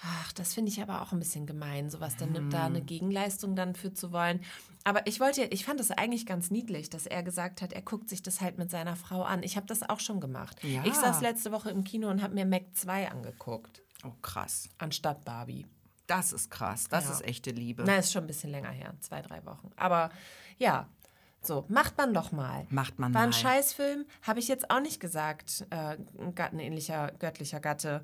Ach, 0.03 0.33
das 0.33 0.53
finde 0.55 0.71
ich 0.71 0.81
aber 0.81 1.01
auch 1.03 1.11
ein 1.11 1.19
bisschen 1.19 1.45
gemein, 1.45 1.89
sowas 1.91 2.15
dann 2.17 2.33
da 2.49 2.65
Hm. 2.65 2.75
eine 2.75 2.81
Gegenleistung 2.81 3.55
dann 3.55 3.75
für 3.75 3.93
zu 3.93 4.11
wollen. 4.11 4.41
Aber 4.83 5.05
ich 5.05 5.19
wollte, 5.19 5.43
ich 5.43 5.63
fand 5.63 5.79
es 5.79 5.91
eigentlich 5.91 6.25
ganz 6.25 6.49
niedlich, 6.49 6.89
dass 6.89 7.05
er 7.05 7.21
gesagt 7.21 7.61
hat, 7.61 7.71
er 7.71 7.83
guckt 7.83 8.09
sich 8.09 8.23
das 8.23 8.41
halt 8.41 8.57
mit 8.57 8.71
seiner 8.71 8.95
Frau 8.95 9.21
an. 9.21 9.43
Ich 9.43 9.57
habe 9.57 9.67
das 9.67 9.87
auch 9.87 9.99
schon 9.99 10.19
gemacht. 10.19 10.57
Ja. 10.63 10.83
Ich 10.85 10.95
saß 10.95 11.21
letzte 11.21 11.51
Woche 11.51 11.69
im 11.69 11.83
Kino 11.83 12.09
und 12.09 12.23
habe 12.23 12.33
mir 12.33 12.45
Mac 12.47 12.63
2 12.73 13.11
angeguckt, 13.11 13.83
Oh, 14.03 14.11
krass. 14.23 14.69
anstatt 14.79 15.23
Barbie. 15.23 15.67
Das 16.07 16.33
ist 16.33 16.49
krass. 16.49 16.85
Das 16.89 17.05
Ja. 17.05 17.11
ist 17.11 17.21
echte 17.23 17.51
Liebe. 17.51 17.83
Na, 17.85 17.97
ist 17.97 18.11
schon 18.11 18.23
ein 18.23 18.27
bisschen 18.27 18.49
länger 18.49 18.71
her, 18.71 18.95
zwei, 19.01 19.21
drei 19.21 19.45
Wochen. 19.45 19.69
Aber 19.75 20.09
ja, 20.57 20.89
so, 21.43 21.63
macht 21.69 21.95
man 21.97 22.11
doch 22.13 22.31
mal. 22.31 22.65
Macht 22.71 22.97
man 22.97 23.13
War 23.13 23.21
ein 23.21 23.29
mal. 23.29 23.33
Scheißfilm, 23.33 24.05
habe 24.23 24.39
ich 24.39 24.47
jetzt 24.47 24.71
auch 24.71 24.81
nicht 24.81 24.99
gesagt, 24.99 25.65
äh, 25.69 25.97
ein 26.19 26.33
gattenähnlicher, 26.33 27.11
göttlicher 27.19 27.59
Gatte. 27.59 28.03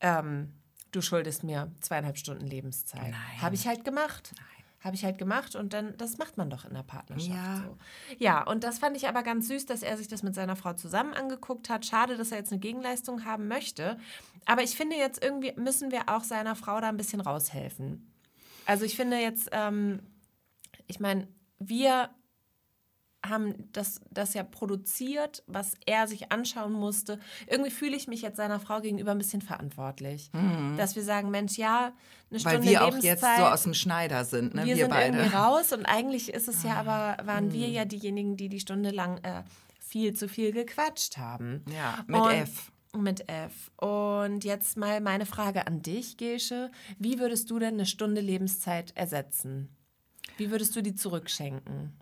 Ähm, 0.00 0.52
du 0.92 1.00
schuldest 1.00 1.44
mir 1.44 1.70
zweieinhalb 1.80 2.18
Stunden 2.18 2.46
Lebenszeit. 2.46 3.02
Nein. 3.02 3.42
Habe 3.42 3.54
ich 3.54 3.66
halt 3.66 3.84
gemacht. 3.84 4.32
Habe 4.80 4.94
ich 4.94 5.04
halt 5.04 5.18
gemacht 5.18 5.56
und 5.56 5.72
dann, 5.72 5.96
das 5.96 6.16
macht 6.18 6.36
man 6.36 6.48
doch 6.48 6.64
in 6.64 6.74
der 6.74 6.82
Partnerschaft 6.84 7.30
Ja. 7.30 7.56
so. 7.64 7.76
Ja, 8.18 8.42
und 8.44 8.62
das 8.62 8.78
fand 8.78 8.96
ich 8.96 9.08
aber 9.08 9.22
ganz 9.24 9.48
süß, 9.48 9.66
dass 9.66 9.82
er 9.82 9.96
sich 9.96 10.06
das 10.06 10.22
mit 10.22 10.34
seiner 10.34 10.54
Frau 10.54 10.74
zusammen 10.74 11.12
angeguckt 11.12 11.68
hat. 11.70 11.84
Schade, 11.86 12.16
dass 12.16 12.30
er 12.30 12.38
jetzt 12.38 12.52
eine 12.52 12.60
Gegenleistung 12.60 13.24
haben 13.24 13.48
möchte. 13.48 13.98
Aber 14.44 14.62
ich 14.62 14.76
finde 14.76 14.94
jetzt 14.96 15.24
irgendwie 15.24 15.52
müssen 15.56 15.90
wir 15.90 16.08
auch 16.08 16.22
seiner 16.22 16.54
Frau 16.54 16.80
da 16.80 16.88
ein 16.88 16.96
bisschen 16.96 17.20
raushelfen. 17.20 18.12
Also 18.64 18.84
ich 18.84 18.94
finde 18.94 19.16
jetzt, 19.18 19.48
ähm, 19.50 20.00
ich 20.86 21.00
meine, 21.00 21.26
wir 21.58 22.10
haben 23.24 23.70
das, 23.72 24.00
das 24.10 24.34
ja 24.34 24.42
produziert, 24.44 25.42
was 25.46 25.74
er 25.86 26.06
sich 26.06 26.30
anschauen 26.32 26.72
musste. 26.72 27.18
Irgendwie 27.48 27.70
fühle 27.70 27.96
ich 27.96 28.06
mich 28.08 28.22
jetzt 28.22 28.36
seiner 28.36 28.60
Frau 28.60 28.80
gegenüber 28.80 29.10
ein 29.12 29.18
bisschen 29.18 29.42
verantwortlich. 29.42 30.30
Dass 30.76 30.94
wir 30.96 31.02
sagen, 31.02 31.30
Mensch, 31.30 31.56
ja, 31.58 31.92
eine 32.30 32.40
Stunde 32.40 32.58
Mhm. 32.58 32.62
Weil 32.64 32.70
wir 32.70 32.84
auch 32.84 32.96
jetzt 33.02 33.22
so 33.22 33.44
aus 33.44 33.62
dem 33.64 33.74
Schneider 33.74 34.24
sind, 34.24 34.54
ne? 34.54 34.62
wir, 34.62 34.66
Wir, 34.68 34.76
sind 34.76 34.90
beide. 34.90 35.16
irgendwie 35.16 35.34
raus 35.36 35.72
und 35.72 35.86
eigentlich 35.86 36.32
ist 36.32 36.46
es 36.48 36.62
ja 36.62 36.74
Ah, 36.74 36.80
aber, 37.14 37.26
waren 37.26 37.44
hm. 37.46 37.52
wir 37.52 37.68
ja 37.68 37.84
diejenigen, 37.84 38.36
die 38.36 38.48
die 38.48 38.60
Stunde 38.60 38.90
lang 38.90 39.18
äh, 39.24 39.42
viel 39.80 40.12
zu 40.14 40.28
viel 40.28 40.52
gequatscht 40.52 41.16
haben. 41.18 41.64
Ja, 41.74 42.04
mit 42.06 42.20
Und- 42.20 42.30
F. 42.32 42.72
Mit 42.96 43.28
F. 43.28 43.70
Und 43.76 44.42
jetzt 44.44 44.78
mal 44.78 45.02
meine 45.02 45.26
Frage 45.26 45.66
an 45.66 45.82
dich, 45.82 46.16
Gesche. 46.16 46.70
Wie 46.98 47.18
würdest 47.18 47.50
du 47.50 47.58
denn 47.58 47.74
eine 47.74 47.84
Stunde 47.84 48.22
Lebenszeit 48.22 48.96
ersetzen? 48.96 49.68
Wie 50.38 50.50
würdest 50.50 50.74
du 50.76 50.80
die 50.82 50.94
zurückschenken? 50.94 51.92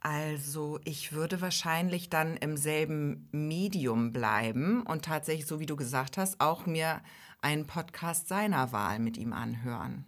Also 0.00 0.78
ich 0.84 1.12
würde 1.12 1.40
wahrscheinlich 1.40 2.08
dann 2.08 2.36
im 2.36 2.56
selben 2.56 3.28
Medium 3.32 4.12
bleiben 4.12 4.82
und 4.84 5.04
tatsächlich, 5.04 5.46
so 5.46 5.58
wie 5.58 5.66
du 5.66 5.76
gesagt 5.76 6.16
hast, 6.18 6.40
auch 6.40 6.66
mir 6.66 7.00
einen 7.40 7.66
Podcast 7.66 8.28
seiner 8.28 8.72
Wahl 8.72 9.00
mit 9.00 9.16
ihm 9.16 9.32
anhören. 9.32 10.04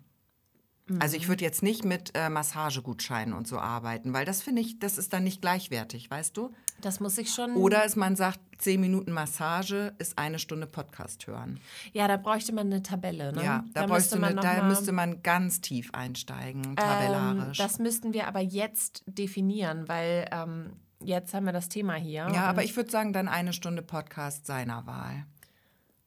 Also 0.98 1.16
ich 1.16 1.28
würde 1.28 1.44
jetzt 1.44 1.62
nicht 1.62 1.84
mit 1.84 2.10
äh, 2.14 2.28
Massagegutscheinen 2.28 3.34
und 3.34 3.46
so 3.46 3.58
arbeiten, 3.58 4.12
weil 4.12 4.24
das 4.24 4.42
finde 4.42 4.62
ich, 4.62 4.78
das 4.78 4.98
ist 4.98 5.12
dann 5.12 5.24
nicht 5.24 5.40
gleichwertig, 5.40 6.10
weißt 6.10 6.36
du? 6.36 6.52
Das 6.80 6.98
muss 6.98 7.16
ich 7.18 7.32
schon. 7.32 7.52
Oder 7.54 7.84
ist 7.84 7.96
man 7.96 8.16
sagt, 8.16 8.40
zehn 8.58 8.80
Minuten 8.80 9.12
Massage 9.12 9.92
ist 9.98 10.18
eine 10.18 10.38
Stunde 10.38 10.66
Podcast 10.66 11.26
hören. 11.26 11.60
Ja, 11.92 12.08
da 12.08 12.16
bräuchte 12.16 12.52
man 12.52 12.66
eine 12.66 12.82
Tabelle. 12.82 13.32
Ne? 13.32 13.44
Ja, 13.44 13.64
da, 13.74 13.86
müsste 13.86 14.16
bräuchte 14.18 14.26
eine, 14.26 14.34
noch 14.36 14.42
da 14.42 14.62
müsste 14.64 14.92
man 14.92 15.22
ganz 15.22 15.60
tief 15.60 15.90
einsteigen, 15.92 16.64
Ähm, 16.64 16.76
tabellarisch. 16.76 17.58
das 17.58 17.78
müssten 17.78 18.12
wir 18.12 18.26
aber 18.26 18.40
jetzt 18.40 19.04
definieren, 19.06 19.88
weil 19.88 20.28
ähm, 20.32 20.72
jetzt 21.02 21.34
haben 21.34 21.44
wir 21.46 21.52
das 21.52 21.68
Thema 21.68 21.94
hier. 21.94 22.28
ja, 22.34 22.46
aber 22.46 22.64
ich 22.64 22.74
würde 22.76 22.90
sagen, 22.90 23.12
dann 23.12 23.28
eine 23.28 23.52
Stunde 23.52 23.82
Podcast 23.82 24.46
seiner 24.46 24.86
Wahl. 24.86 25.26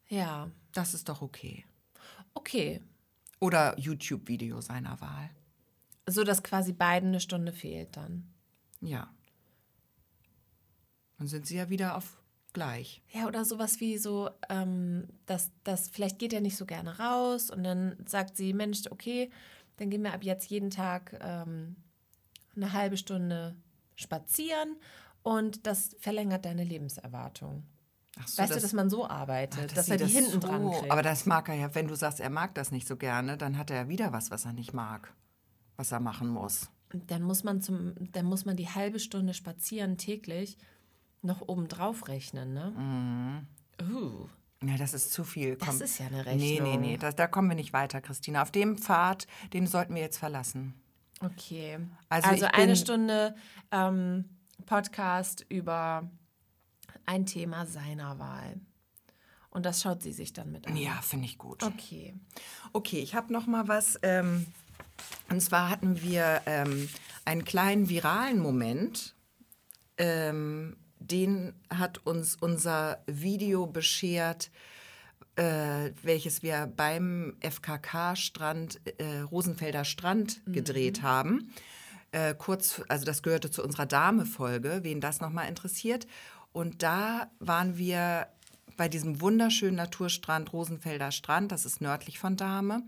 Ja. 0.10 0.50
Das 0.74 0.94
ist 0.96 1.08
doch 1.08 1.22
okay. 1.22 1.66
Okay. 2.34 2.82
Oder 3.44 3.78
YouTube-Video 3.78 4.62
seiner 4.62 5.02
Wahl. 5.02 5.30
So 6.08 6.24
dass 6.24 6.44
quasi 6.44 6.72
beiden 6.72 7.10
eine 7.10 7.20
Stunde 7.20 7.52
fehlt 7.52 7.98
dann. 7.98 8.32
Ja. 8.80 9.14
Dann 11.18 11.28
sind 11.28 11.46
sie 11.46 11.58
ja 11.58 11.70
wieder 11.70 11.98
auf 11.98 12.24
gleich. 12.54 13.02
Ja, 13.12 13.28
oder 13.28 13.44
sowas 13.44 13.82
wie 13.82 13.98
so, 13.98 14.30
ähm, 14.48 15.10
dass 15.26 15.52
das 15.66 15.90
vielleicht 15.90 16.20
geht 16.20 16.32
er 16.32 16.40
nicht 16.40 16.56
so 16.56 16.66
gerne 16.66 16.98
raus 17.00 17.50
und 17.50 17.66
dann 17.66 17.98
sagt 18.06 18.38
sie, 18.38 18.54
Mensch, 18.54 18.84
okay, 18.90 19.30
dann 19.76 19.90
gehen 19.90 20.04
wir 20.04 20.14
ab 20.14 20.24
jetzt 20.24 20.50
jeden 20.50 20.70
Tag 20.70 21.20
ähm, 21.20 21.76
eine 22.56 22.72
halbe 22.72 22.96
Stunde 22.96 23.58
spazieren 23.96 24.78
und 25.22 25.68
das 25.68 25.98
verlängert 26.00 26.46
deine 26.46 26.64
Lebenserwartung. 26.64 27.66
So, 28.26 28.42
weißt 28.44 28.56
du, 28.56 28.60
dass 28.60 28.74
man 28.74 28.90
so 28.92 29.08
arbeitet, 29.08 29.70
Ach, 29.72 29.76
dass 29.76 29.86
sie 29.88 29.94
er 29.94 29.98
die 29.98 30.04
das 30.04 30.12
hinten 30.14 30.32
so- 30.34 30.40
dran 30.40 30.70
kriegt. 30.72 30.92
Aber 30.92 31.02
das 31.02 31.26
mag 31.26 31.50
er 31.50 31.56
ja, 31.56 31.74
wenn 31.74 31.88
du 31.88 31.96
sagst, 31.96 32.20
er 32.20 32.30
mag 32.30 32.54
das 32.56 32.72
nicht 32.72 32.88
so 32.88 32.96
gerne, 32.96 33.38
dann 33.38 33.58
hat 33.58 33.72
er 33.72 33.78
ja 33.78 33.90
wieder 33.90 34.14
was, 34.14 34.30
was 34.30 34.46
er 34.46 34.54
nicht 34.54 34.72
mag, 34.74 35.12
was 35.78 35.92
er 35.92 36.00
machen 36.00 36.28
muss. 36.30 36.70
dann 37.08 37.24
muss 37.24 37.44
man 37.44 37.60
zum, 37.62 37.96
dann 38.12 38.26
muss 38.26 38.46
man 38.46 38.56
die 38.56 38.70
halbe 38.70 39.00
Stunde 39.00 39.34
spazieren 39.34 39.98
täglich 39.98 40.58
noch 41.24 41.42
obendrauf 41.48 42.08
rechnen, 42.08 42.54
ne? 42.54 43.44
Uh, 43.82 44.28
Ja, 44.64 44.78
das 44.78 44.94
ist 44.94 45.12
zu 45.12 45.24
viel. 45.24 45.56
das 45.56 45.68
Komm. 45.70 45.82
ist 45.82 45.98
ja 46.00 46.06
eine 46.08 46.24
Nee, 46.24 46.36
nee, 46.36 46.60
Rechnung. 46.60 46.82
nee, 46.82 46.98
da, 46.98 47.12
da 47.12 47.26
kommen 47.28 47.50
wir 47.50 47.56
nicht 47.56 47.74
weiter, 47.74 48.00
Christina. 48.00 48.44
Auf 48.44 48.52
dem 48.52 48.78
Pfad, 48.78 49.26
den 49.54 49.66
sollten 49.66 49.96
wir 49.96 50.02
jetzt 50.04 50.20
verlassen. 50.20 50.76
Okay. 51.22 51.80
Also 52.10 52.30
Also, 52.30 52.46
eine 52.46 52.76
Stunde 52.76 53.36
ähm, 53.72 54.26
Podcast 54.68 55.46
über 55.50 56.10
ein 57.06 57.26
Thema 57.26 57.66
seiner 57.66 58.20
Wahl. 58.20 58.60
Und 59.50 59.66
das 59.66 59.82
schaut 59.82 60.02
sie 60.02 60.14
sich 60.14 60.34
dann 60.34 60.52
mit 60.52 60.66
an. 60.66 60.76
Ja, 60.76 61.00
finde 61.02 61.26
ich 61.26 61.38
gut. 61.38 61.62
Okay. 61.62 62.16
Okay, 62.72 63.00
ich 63.00 63.14
habe 63.14 63.32
noch 63.32 63.46
mal 63.46 63.68
was. 63.68 64.00
Ähm, 64.02 64.48
und 65.30 65.42
zwar 65.42 65.70
hatten 65.70 66.02
wir 66.02 66.42
ähm, 66.48 66.90
einen 67.26 67.46
kleinen 67.46 67.88
viralen 67.88 68.40
Moment. 68.40 69.16
Ähm, 69.98 70.76
den 71.00 71.54
hat 71.70 72.00
uns 72.06 72.36
unser 72.36 73.04
Video 73.06 73.68
beschert, 73.68 74.50
äh, 75.36 75.92
welches 76.02 76.42
wir 76.42 76.66
beim 76.66 77.36
FKK-Strand, 77.42 78.82
äh, 78.98 79.20
Rosenfelder 79.20 79.86
Strand 79.86 80.42
gedreht 80.48 81.02
haben. 81.02 81.54
Äh, 82.12 82.36
kurz, 82.36 82.82
also 82.90 83.06
das 83.06 83.24
gehörte 83.24 83.50
zu 83.50 83.64
unserer 83.64 83.88
Dame-Folge, 83.88 84.80
wen 84.84 85.02
das 85.02 85.20
nochmal 85.20 85.50
interessiert. 85.50 86.06
Und 86.54 86.84
da 86.84 87.32
waren 87.40 87.78
wir 87.78 88.28
bei 88.78 88.88
diesem 88.88 89.22
wunderschönen 89.22 89.76
Naturstrand 89.76 90.54
Rosenfelder 90.54 91.12
Strand, 91.12 91.52
das 91.52 91.66
ist 91.66 91.82
nördlich 91.82 92.20
von 92.20 92.38
Dahme. 92.38 92.84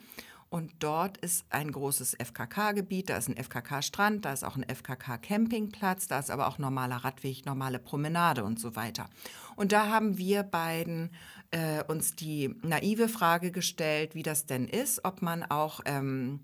Und 0.49 0.71
dort 0.79 1.17
ist 1.17 1.45
ein 1.49 1.71
großes 1.71 2.15
FKK-Gebiet, 2.15 3.09
da 3.09 3.17
ist 3.17 3.27
ein 3.27 3.35
FKK-Strand, 3.35 4.23
da 4.23 4.31
ist 4.31 4.43
auch 4.45 4.55
ein 4.55 4.63
FKK-Campingplatz, 4.63 6.07
da 6.07 6.19
ist 6.19 6.31
aber 6.31 6.47
auch 6.47 6.59
normaler 6.59 6.97
Radweg, 6.97 7.45
normale 7.45 7.79
Promenade 7.79 8.43
und 8.43 8.59
so 8.59 8.75
weiter. 8.75 9.09
Und 9.55 9.71
da 9.71 9.89
haben 9.89 10.17
wir 10.17 10.43
beiden 10.43 11.09
äh, 11.51 11.83
uns 11.83 12.15
die 12.15 12.55
naive 12.61 13.09
Frage 13.09 13.51
gestellt, 13.51 14.15
wie 14.15 14.23
das 14.23 14.45
denn 14.45 14.67
ist, 14.67 15.03
ob 15.03 15.21
man 15.21 15.43
auch 15.43 15.81
ähm, 15.85 16.41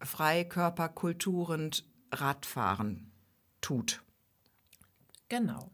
freikörperkulturend 0.00 1.84
Radfahren 2.12 3.10
tut. 3.60 4.02
Genau. 5.28 5.70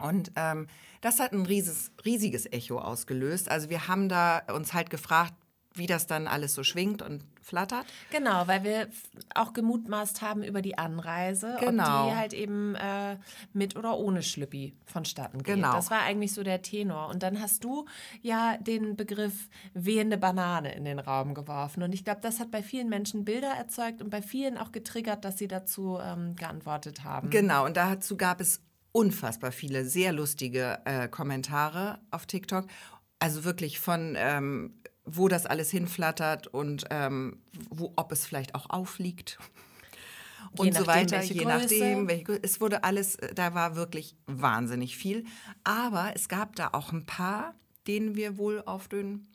Und 0.00 0.32
ähm, 0.36 0.66
das 1.00 1.20
hat 1.20 1.32
ein 1.32 1.46
rieses, 1.46 1.92
riesiges 2.04 2.46
Echo 2.46 2.78
ausgelöst. 2.78 3.50
Also 3.50 3.70
wir 3.70 3.88
haben 3.88 4.08
da 4.08 4.42
uns 4.54 4.74
halt 4.74 4.90
gefragt, 4.90 5.34
wie 5.74 5.86
das 5.86 6.06
dann 6.06 6.26
alles 6.26 6.54
so 6.54 6.64
schwingt 6.64 7.02
und 7.02 7.22
flattert. 7.42 7.84
Genau, 8.10 8.48
weil 8.48 8.64
wir 8.64 8.88
auch 9.34 9.52
gemutmaßt 9.52 10.22
haben 10.22 10.42
über 10.42 10.62
die 10.62 10.78
Anreise, 10.78 11.56
Genau. 11.60 12.06
ob 12.06 12.10
die 12.10 12.16
halt 12.16 12.32
eben 12.32 12.74
äh, 12.76 13.18
mit 13.52 13.76
oder 13.76 13.98
ohne 13.98 14.22
Schlüppi 14.22 14.74
vonstatten 14.86 15.42
geht. 15.42 15.56
Genau. 15.56 15.72
Das 15.72 15.90
war 15.90 16.00
eigentlich 16.00 16.32
so 16.32 16.42
der 16.42 16.62
Tenor. 16.62 17.08
Und 17.08 17.22
dann 17.22 17.40
hast 17.42 17.62
du 17.62 17.84
ja 18.22 18.56
den 18.56 18.96
Begriff 18.96 19.48
wehende 19.74 20.16
Banane 20.16 20.74
in 20.74 20.86
den 20.86 20.98
Raum 20.98 21.34
geworfen. 21.34 21.82
Und 21.82 21.92
ich 21.92 22.04
glaube, 22.04 22.20
das 22.22 22.40
hat 22.40 22.50
bei 22.50 22.62
vielen 22.62 22.88
Menschen 22.88 23.24
Bilder 23.26 23.50
erzeugt 23.50 24.00
und 24.00 24.08
bei 24.08 24.22
vielen 24.22 24.56
auch 24.56 24.72
getriggert, 24.72 25.24
dass 25.26 25.36
sie 25.36 25.46
dazu 25.46 25.98
ähm, 26.02 26.36
geantwortet 26.36 27.04
haben. 27.04 27.28
Genau, 27.28 27.66
und 27.66 27.76
dazu 27.76 28.16
gab 28.16 28.40
es 28.40 28.62
unfassbar 28.96 29.52
viele 29.52 29.84
sehr 29.84 30.10
lustige 30.14 30.78
äh, 30.86 31.06
Kommentare 31.08 31.98
auf 32.10 32.24
TikTok. 32.24 32.66
Also 33.18 33.44
wirklich 33.44 33.78
von, 33.78 34.14
ähm, 34.16 34.80
wo 35.04 35.28
das 35.28 35.44
alles 35.44 35.70
hinflattert 35.70 36.46
und 36.46 36.84
ähm, 36.88 37.42
wo, 37.68 37.92
ob 37.96 38.10
es 38.10 38.24
vielleicht 38.24 38.54
auch 38.54 38.70
aufliegt. 38.70 39.38
Und 40.56 40.74
so 40.74 40.86
weiter, 40.86 41.22
je 41.22 41.42
Größe. 41.42 41.46
nachdem. 41.46 42.08
Welche, 42.08 42.40
es 42.42 42.58
wurde 42.62 42.84
alles, 42.84 43.16
äh, 43.16 43.34
da 43.34 43.52
war 43.52 43.76
wirklich 43.76 44.16
wahnsinnig 44.26 44.96
viel. 44.96 45.24
Aber 45.62 46.12
es 46.14 46.30
gab 46.30 46.56
da 46.56 46.70
auch 46.72 46.90
ein 46.94 47.04
paar, 47.04 47.54
denen 47.86 48.14
wir 48.16 48.38
wohl 48.38 48.62
auf 48.64 48.88
den, 48.88 49.28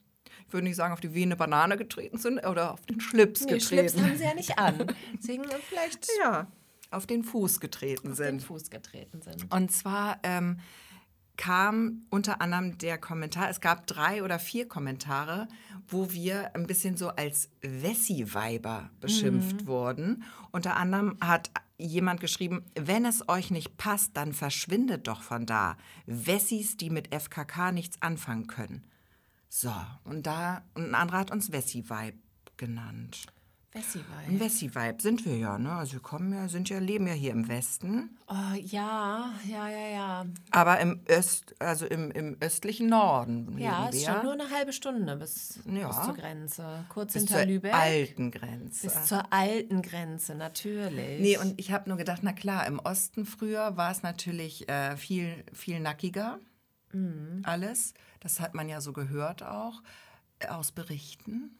ich 0.47 0.53
würde 0.53 0.63
nicht 0.65 0.75
sagen, 0.75 0.91
auf 0.91 1.01
die 1.01 1.13
Vene 1.13 1.35
Banane 1.35 1.77
getreten 1.77 2.17
sind 2.17 2.43
oder 2.47 2.73
auf 2.73 2.81
den 2.87 2.99
Schlips 2.99 3.41
Nee, 3.41 3.53
getreten. 3.53 3.89
Schlips 3.89 4.03
haben 4.03 4.17
sie 4.17 4.23
ja 4.23 4.33
nicht 4.35 4.57
an. 4.57 4.87
Deswegen 5.19 5.43
vielleicht 5.69 6.07
ja, 6.19 6.47
auf 6.91 7.07
den 7.07 7.23
Fuß 7.23 7.59
getreten 7.59 8.11
auf 8.11 8.17
den 8.17 8.39
sind. 8.39 8.43
Fuß 8.43 8.69
getreten 8.69 9.21
sind. 9.21 9.51
Und 9.51 9.71
zwar 9.71 10.19
ähm, 10.23 10.59
kam 11.37 12.03
unter 12.09 12.41
anderem 12.41 12.77
der 12.77 12.97
Kommentar, 12.97 13.49
es 13.49 13.61
gab 13.61 13.87
drei 13.87 14.23
oder 14.23 14.37
vier 14.37 14.67
Kommentare, 14.67 15.47
wo 15.87 16.11
wir 16.11 16.55
ein 16.55 16.67
bisschen 16.67 16.97
so 16.97 17.09
als 17.09 17.49
Wessi-Weiber 17.61 18.91
beschimpft 18.99 19.65
wurden. 19.65 20.23
Unter 20.51 20.75
anderem 20.77 21.17
hat 21.19 21.49
jemand 21.79 22.19
geschrieben, 22.19 22.63
wenn 22.75 23.05
es 23.05 23.27
euch 23.27 23.49
nicht 23.49 23.77
passt, 23.77 24.15
dann 24.15 24.33
verschwindet 24.33 25.07
doch 25.07 25.23
von 25.23 25.45
da. 25.45 25.77
Wessis, 26.05 26.77
die 26.77 26.91
mit 26.91 27.13
FKK 27.13 27.71
nichts 27.71 27.99
anfangen 28.01 28.45
können. 28.45 28.85
So, 29.49 29.73
und 30.03 30.27
da, 30.27 30.63
und 30.75 30.89
ein 30.89 30.95
anderer 30.95 31.19
hat 31.19 31.31
uns 31.31 31.51
Wessi-Vibe 31.51 32.17
genannt. 32.55 33.25
Wessi 33.73 34.03
Ein 34.27 34.37
Wessi-Vibe 34.41 35.01
sind 35.01 35.25
wir 35.25 35.37
ja, 35.37 35.57
ne? 35.57 35.71
Also 35.71 35.93
wir 35.93 35.99
kommen 36.01 36.33
ja, 36.33 36.49
sind 36.49 36.67
ja, 36.67 36.79
leben 36.79 37.07
ja 37.07 37.13
hier 37.13 37.31
im 37.31 37.47
Westen. 37.47 38.17
Oh, 38.27 38.53
ja, 38.59 39.31
ja, 39.47 39.69
ja, 39.69 39.87
ja. 39.87 40.25
Aber 40.51 40.79
im 40.81 40.99
Öst, 41.09 41.55
also 41.59 41.85
im, 41.85 42.11
im 42.11 42.35
östlichen 42.41 42.87
Norden 42.89 43.45
leben 43.47 43.59
Ja, 43.59 43.87
es 43.87 43.95
ist 43.95 44.07
wir. 44.07 44.13
schon 44.15 44.23
nur 44.25 44.33
eine 44.33 44.49
halbe 44.49 44.73
Stunde 44.73 45.15
bis, 45.15 45.59
Ja. 45.65 45.87
bis 45.87 46.01
zur 46.03 46.13
Grenze. 46.15 46.85
Kurz 46.89 47.13
bis 47.13 47.21
hinter 47.21 47.37
zur 47.37 47.45
Lübeck. 47.45 47.73
alten 47.73 48.31
Grenze. 48.31 48.87
Bis 48.87 49.05
zur 49.05 49.31
alten 49.31 49.81
Grenze, 49.81 50.35
natürlich. 50.35 51.21
Nee, 51.21 51.37
und 51.37 51.57
ich 51.57 51.71
habe 51.71 51.87
nur 51.87 51.97
gedacht, 51.97 52.23
na 52.23 52.33
klar, 52.33 52.67
im 52.67 52.79
Osten 52.79 53.25
früher 53.25 53.77
war 53.77 53.91
es 53.91 54.03
natürlich 54.03 54.67
äh, 54.67 54.97
viel, 54.97 55.45
viel 55.53 55.79
nackiger. 55.79 56.39
Mhm. 56.91 57.41
Alles. 57.43 57.93
Das 58.19 58.41
hat 58.41 58.53
man 58.53 58.67
ja 58.67 58.81
so 58.81 58.91
gehört 58.91 59.43
auch 59.43 59.81
äh, 60.39 60.47
aus 60.47 60.73
Berichten. 60.73 61.57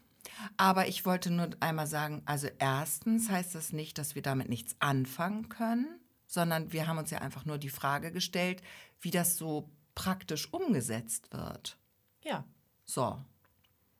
Aber 0.56 0.88
ich 0.88 1.04
wollte 1.04 1.30
nur 1.30 1.50
einmal 1.60 1.86
sagen, 1.86 2.22
also 2.24 2.48
erstens 2.58 3.30
heißt 3.30 3.54
das 3.54 3.72
nicht, 3.72 3.98
dass 3.98 4.14
wir 4.14 4.22
damit 4.22 4.48
nichts 4.48 4.76
anfangen 4.80 5.48
können, 5.48 6.00
sondern 6.26 6.72
wir 6.72 6.86
haben 6.86 6.98
uns 6.98 7.10
ja 7.10 7.18
einfach 7.18 7.44
nur 7.44 7.58
die 7.58 7.68
Frage 7.68 8.12
gestellt, 8.12 8.62
wie 9.00 9.10
das 9.10 9.36
so 9.36 9.70
praktisch 9.94 10.52
umgesetzt 10.52 11.32
wird. 11.32 11.78
ja. 12.24 12.44
So. 12.84 13.24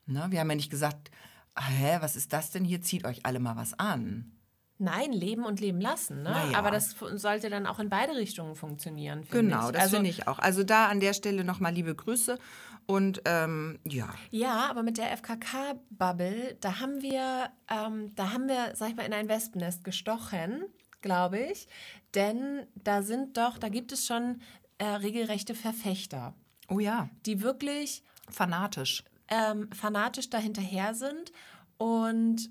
Ne? 0.06 0.26
Wir 0.30 0.40
haben 0.40 0.50
ja 0.50 0.56
nicht 0.56 0.70
gesagt, 0.70 1.10
"Ah, 1.54 1.68
hä, 1.68 1.98
was 2.00 2.16
ist 2.16 2.32
das 2.32 2.50
denn 2.50 2.64
hier? 2.64 2.82
Zieht 2.82 3.04
euch 3.04 3.24
alle 3.24 3.38
mal 3.38 3.56
was 3.56 3.78
an. 3.78 4.32
Nein, 4.78 5.12
leben 5.12 5.44
und 5.44 5.60
leben 5.60 5.80
lassen. 5.80 6.24
Ne? 6.24 6.30
Na 6.30 6.50
ja. 6.50 6.58
Aber 6.58 6.72
das 6.72 6.96
sollte 7.14 7.48
dann 7.50 7.66
auch 7.66 7.78
in 7.78 7.88
beide 7.88 8.16
Richtungen 8.16 8.56
funktionieren. 8.56 9.24
Genau, 9.30 9.66
ich. 9.66 9.72
das 9.74 9.82
also, 9.82 9.96
finde 9.96 10.10
ich 10.10 10.26
auch. 10.26 10.40
Also 10.40 10.64
da 10.64 10.88
an 10.88 10.98
der 10.98 11.12
Stelle 11.12 11.44
nochmal 11.44 11.72
liebe 11.72 11.94
Grüße 11.94 12.36
und 12.86 13.22
ähm, 13.24 13.78
ja. 13.86 14.12
Ja, 14.30 14.68
aber 14.70 14.82
mit 14.82 14.98
der 14.98 15.10
FKK-Bubble, 15.16 16.56
da 16.60 16.80
haben 16.80 17.02
wir, 17.02 17.50
ähm, 17.70 18.14
da 18.14 18.32
haben 18.32 18.48
wir, 18.48 18.72
sag 18.74 18.90
ich 18.90 18.96
mal, 18.96 19.04
in 19.06 19.12
ein 19.12 19.28
Wespennest 19.28 19.84
gestochen, 19.84 20.64
glaube 21.00 21.38
ich. 21.38 21.68
Denn 22.14 22.66
da 22.74 23.02
sind 23.02 23.36
doch, 23.36 23.58
da 23.58 23.68
gibt 23.68 23.92
es 23.92 24.06
schon 24.06 24.40
äh, 24.78 24.84
regelrechte 24.86 25.54
Verfechter, 25.54 26.34
Oh 26.68 26.78
ja, 26.78 27.08
die 27.26 27.42
wirklich 27.42 28.02
fanatisch. 28.28 29.04
ähm, 29.28 29.70
fanatisch 29.72 30.28
dahinterher 30.30 30.94
sind 30.94 31.32
und 31.78 32.50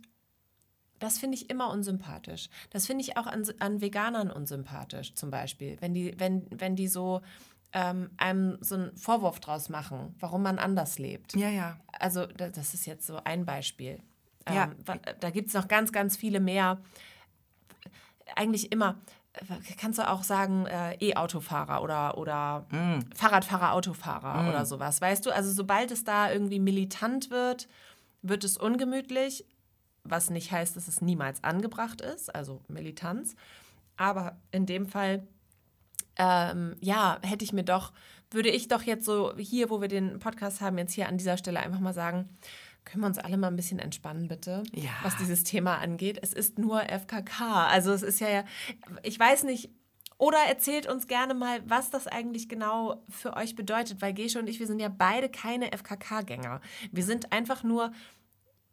das 1.00 1.18
finde 1.18 1.36
ich 1.36 1.50
immer 1.50 1.70
unsympathisch. 1.72 2.48
Das 2.70 2.86
finde 2.86 3.04
ich 3.04 3.18
auch 3.18 3.26
an, 3.26 3.44
an 3.60 3.82
Veganern 3.82 4.30
unsympathisch, 4.30 5.16
zum 5.16 5.32
Beispiel. 5.32 5.78
Wenn 5.80 5.96
die, 5.96 6.14
wenn, 6.20 6.46
wenn 6.52 6.76
die 6.76 6.88
so 6.88 7.22
ähm, 7.74 8.10
einem 8.18 8.58
so 8.62 8.76
einen 8.76 8.98
Vorwurf 8.98 9.40
draus 9.40 9.70
machen, 9.70 10.16
warum 10.20 10.44
man 10.44 10.60
anders 10.60 11.00
lebt. 11.00 11.34
Ja, 11.36 11.50
ja. 11.50 11.78
Also, 12.00 12.26
da- 12.26 12.50
das 12.50 12.74
ist 12.74 12.86
jetzt 12.86 13.06
so 13.08 13.18
ein 13.24 13.46
Beispiel. 13.46 14.00
Ja. 14.52 14.66
Ähm, 14.88 15.00
da 15.20 15.30
gibt 15.30 15.50
es 15.50 15.54
noch 15.54 15.68
ganz, 15.68 15.92
ganz 15.92 16.18
viele 16.18 16.40
mehr. 16.40 16.80
Eigentlich 18.36 18.72
immer, 18.72 18.96
äh, 19.34 19.44
kannst 19.78 20.00
du 20.00 20.08
auch 20.10 20.24
sagen, 20.24 20.66
äh, 20.66 20.96
E-Autofahrer 21.00 21.82
oder, 21.84 22.18
oder 22.18 22.66
Fahrradfahrer, 23.16 23.74
Autofahrer 23.74 24.50
oder 24.50 24.66
sowas. 24.66 25.02
Weißt 25.02 25.26
du, 25.26 25.32
also 25.32 25.52
sobald 25.52 25.92
es 25.92 26.04
da 26.04 26.32
irgendwie 26.32 26.60
militant 26.60 27.30
wird, 27.30 27.68
wird 28.22 28.44
es 28.44 28.58
ungemütlich, 28.58 29.46
was 30.04 30.30
nicht 30.30 30.52
heißt, 30.52 30.76
dass 30.76 30.88
es 30.88 31.02
niemals 31.02 31.44
angebracht 31.44 32.02
ist, 32.02 32.34
also 32.34 32.62
Militanz. 32.68 33.36
Aber 33.98 34.38
in 34.52 34.66
dem 34.66 34.88
Fall, 34.88 35.28
ähm, 36.22 36.76
ja, 36.82 37.18
hätte 37.24 37.44
ich 37.44 37.52
mir 37.52 37.64
doch, 37.64 37.92
würde 38.30 38.50
ich 38.50 38.68
doch 38.68 38.84
jetzt 38.84 39.06
so 39.06 39.36
hier, 39.38 39.70
wo 39.72 39.82
wir 39.82 39.88
den 39.88 40.20
Podcast 40.20 40.62
haben, 40.62 40.78
jetzt 40.78 40.94
hier 40.94 41.08
an 41.10 41.18
dieser 41.18 41.38
Stelle 41.38 41.60
einfach 41.60 41.80
mal 41.80 41.94
sagen, 41.94 42.30
können 42.86 43.02
wir 43.04 43.08
uns 43.08 43.18
alle 43.18 43.38
mal 43.38 43.48
ein 43.48 43.56
bisschen 43.56 43.80
entspannen, 43.80 44.28
bitte, 44.28 44.64
Ja. 44.74 44.92
was 45.04 45.18
dieses 45.18 45.44
Thema 45.44 45.78
angeht. 45.80 46.20
Es 46.22 46.34
ist 46.34 46.58
nur 46.60 46.82
FKK. 46.90 47.68
Also 47.68 47.92
es 47.92 48.04
ist 48.04 48.20
ja, 48.20 48.44
ich 49.04 49.20
weiß 49.20 49.44
nicht, 49.44 49.70
oder 50.18 50.38
erzählt 50.48 50.86
uns 50.88 51.08
gerne 51.08 51.34
mal, 51.34 51.62
was 51.68 51.90
das 51.90 52.06
eigentlich 52.08 52.48
genau 52.48 53.04
für 53.10 53.36
euch 53.36 53.56
bedeutet, 53.56 54.02
weil 54.04 54.14
Gesche 54.14 54.38
und 54.40 54.48
ich, 54.48 54.60
wir 54.60 54.68
sind 54.68 54.80
ja 54.80 54.90
beide 54.90 55.30
keine 55.30 55.72
FKK-Gänger. 55.76 56.62
Wir 56.92 57.04
sind 57.04 57.32
einfach 57.34 57.64
nur 57.64 57.92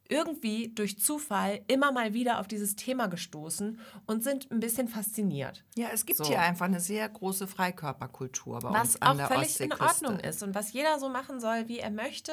irgendwie 0.08 0.68
durch 0.74 0.98
Zufall 0.98 1.60
immer 1.68 1.92
mal 1.92 2.14
wieder 2.14 2.40
auf 2.40 2.48
dieses 2.48 2.76
Thema 2.76 3.06
gestoßen 3.08 3.78
und 4.06 4.24
sind 4.24 4.50
ein 4.50 4.60
bisschen 4.60 4.88
fasziniert. 4.88 5.64
Ja, 5.76 5.88
es 5.92 6.06
gibt 6.06 6.18
So. 6.18 6.24
hier 6.24 6.40
einfach 6.40 6.66
eine 6.66 6.80
sehr 6.80 7.08
große 7.08 7.46
Freikörperkultur 7.46 8.60
bei 8.60 8.70
Was 8.70 8.80
uns 8.94 9.02
an 9.02 9.08
auch 9.12 9.16
der 9.16 9.26
völlig 9.28 9.60
in. 9.60 9.72
Ordnung 9.72 10.20
ist 10.20 10.42
und 10.42 10.54
was 10.54 10.72
jeder 10.72 10.98
so 10.98 11.08
machen 11.08 11.40
soll, 11.40 11.68
wie 11.68 11.78
er 11.78 11.90
möchte 11.90 12.32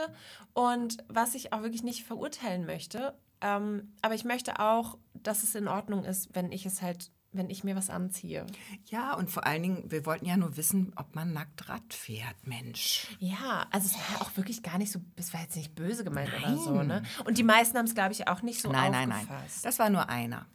und 0.54 0.98
was 1.08 1.36
ich 1.36 1.54
auch 1.54 1.62
wirklich 1.62 1.84
nicht 1.84 2.04
verurteilen 2.04 2.66
möchte. 2.66 3.14
Ähm, 3.42 3.94
aber 4.02 4.16
ich 4.16 4.24
möchte 4.26 4.60
auch, 4.60 4.98
dass 5.14 5.44
es 5.44 5.56
in 5.56 5.68
Ordnung 5.68 6.06
ist, 6.06 6.34
wenn 6.34 6.52
ich 6.52 6.66
es 6.66 6.82
halt, 6.82 7.12
wenn 7.38 7.50
ich 7.50 7.64
mir 7.64 7.76
was 7.76 7.90
anziehe. 7.90 8.46
Ja, 8.86 9.14
und 9.14 9.30
vor 9.30 9.46
allen 9.46 9.64
Dingen, 9.64 9.92
wir 9.92 10.06
wollten 10.06 10.26
ja 10.26 10.38
nur 10.38 10.58
wissen, 10.58 10.92
ob 10.96 11.16
man 11.16 11.34
nackt 11.34 11.70
Rad 11.70 11.94
fährt, 11.94 12.36
Mensch. 12.46 13.08
Ja, 13.20 13.68
also 13.72 13.88
es 13.88 13.96
war 13.96 14.22
auch 14.22 14.36
wirklich 14.38 14.64
gar 14.64 14.78
nicht 14.78 14.92
so, 14.92 15.00
es 15.16 15.34
war 15.34 15.42
jetzt 15.42 15.56
nicht 15.56 15.76
böse 15.76 16.04
gemeint 16.04 16.32
oder 16.38 16.58
so, 16.58 16.84
ne? 16.84 17.04
Und 17.26 17.38
die 17.38 17.44
meisten 17.44 17.78
haben 17.78 17.86
es, 17.86 17.96
glaube 17.96 18.14
ich, 18.14 18.28
auch 18.28 18.42
nicht 18.42 18.62
so 18.62 18.72
nein, 18.72 18.92
nein, 18.92 19.12
aufgefasst. 19.12 19.30
nein. 19.30 19.64
Das 19.64 19.80
war 19.80 19.90
nur 19.90 20.10
einer. 20.10 20.46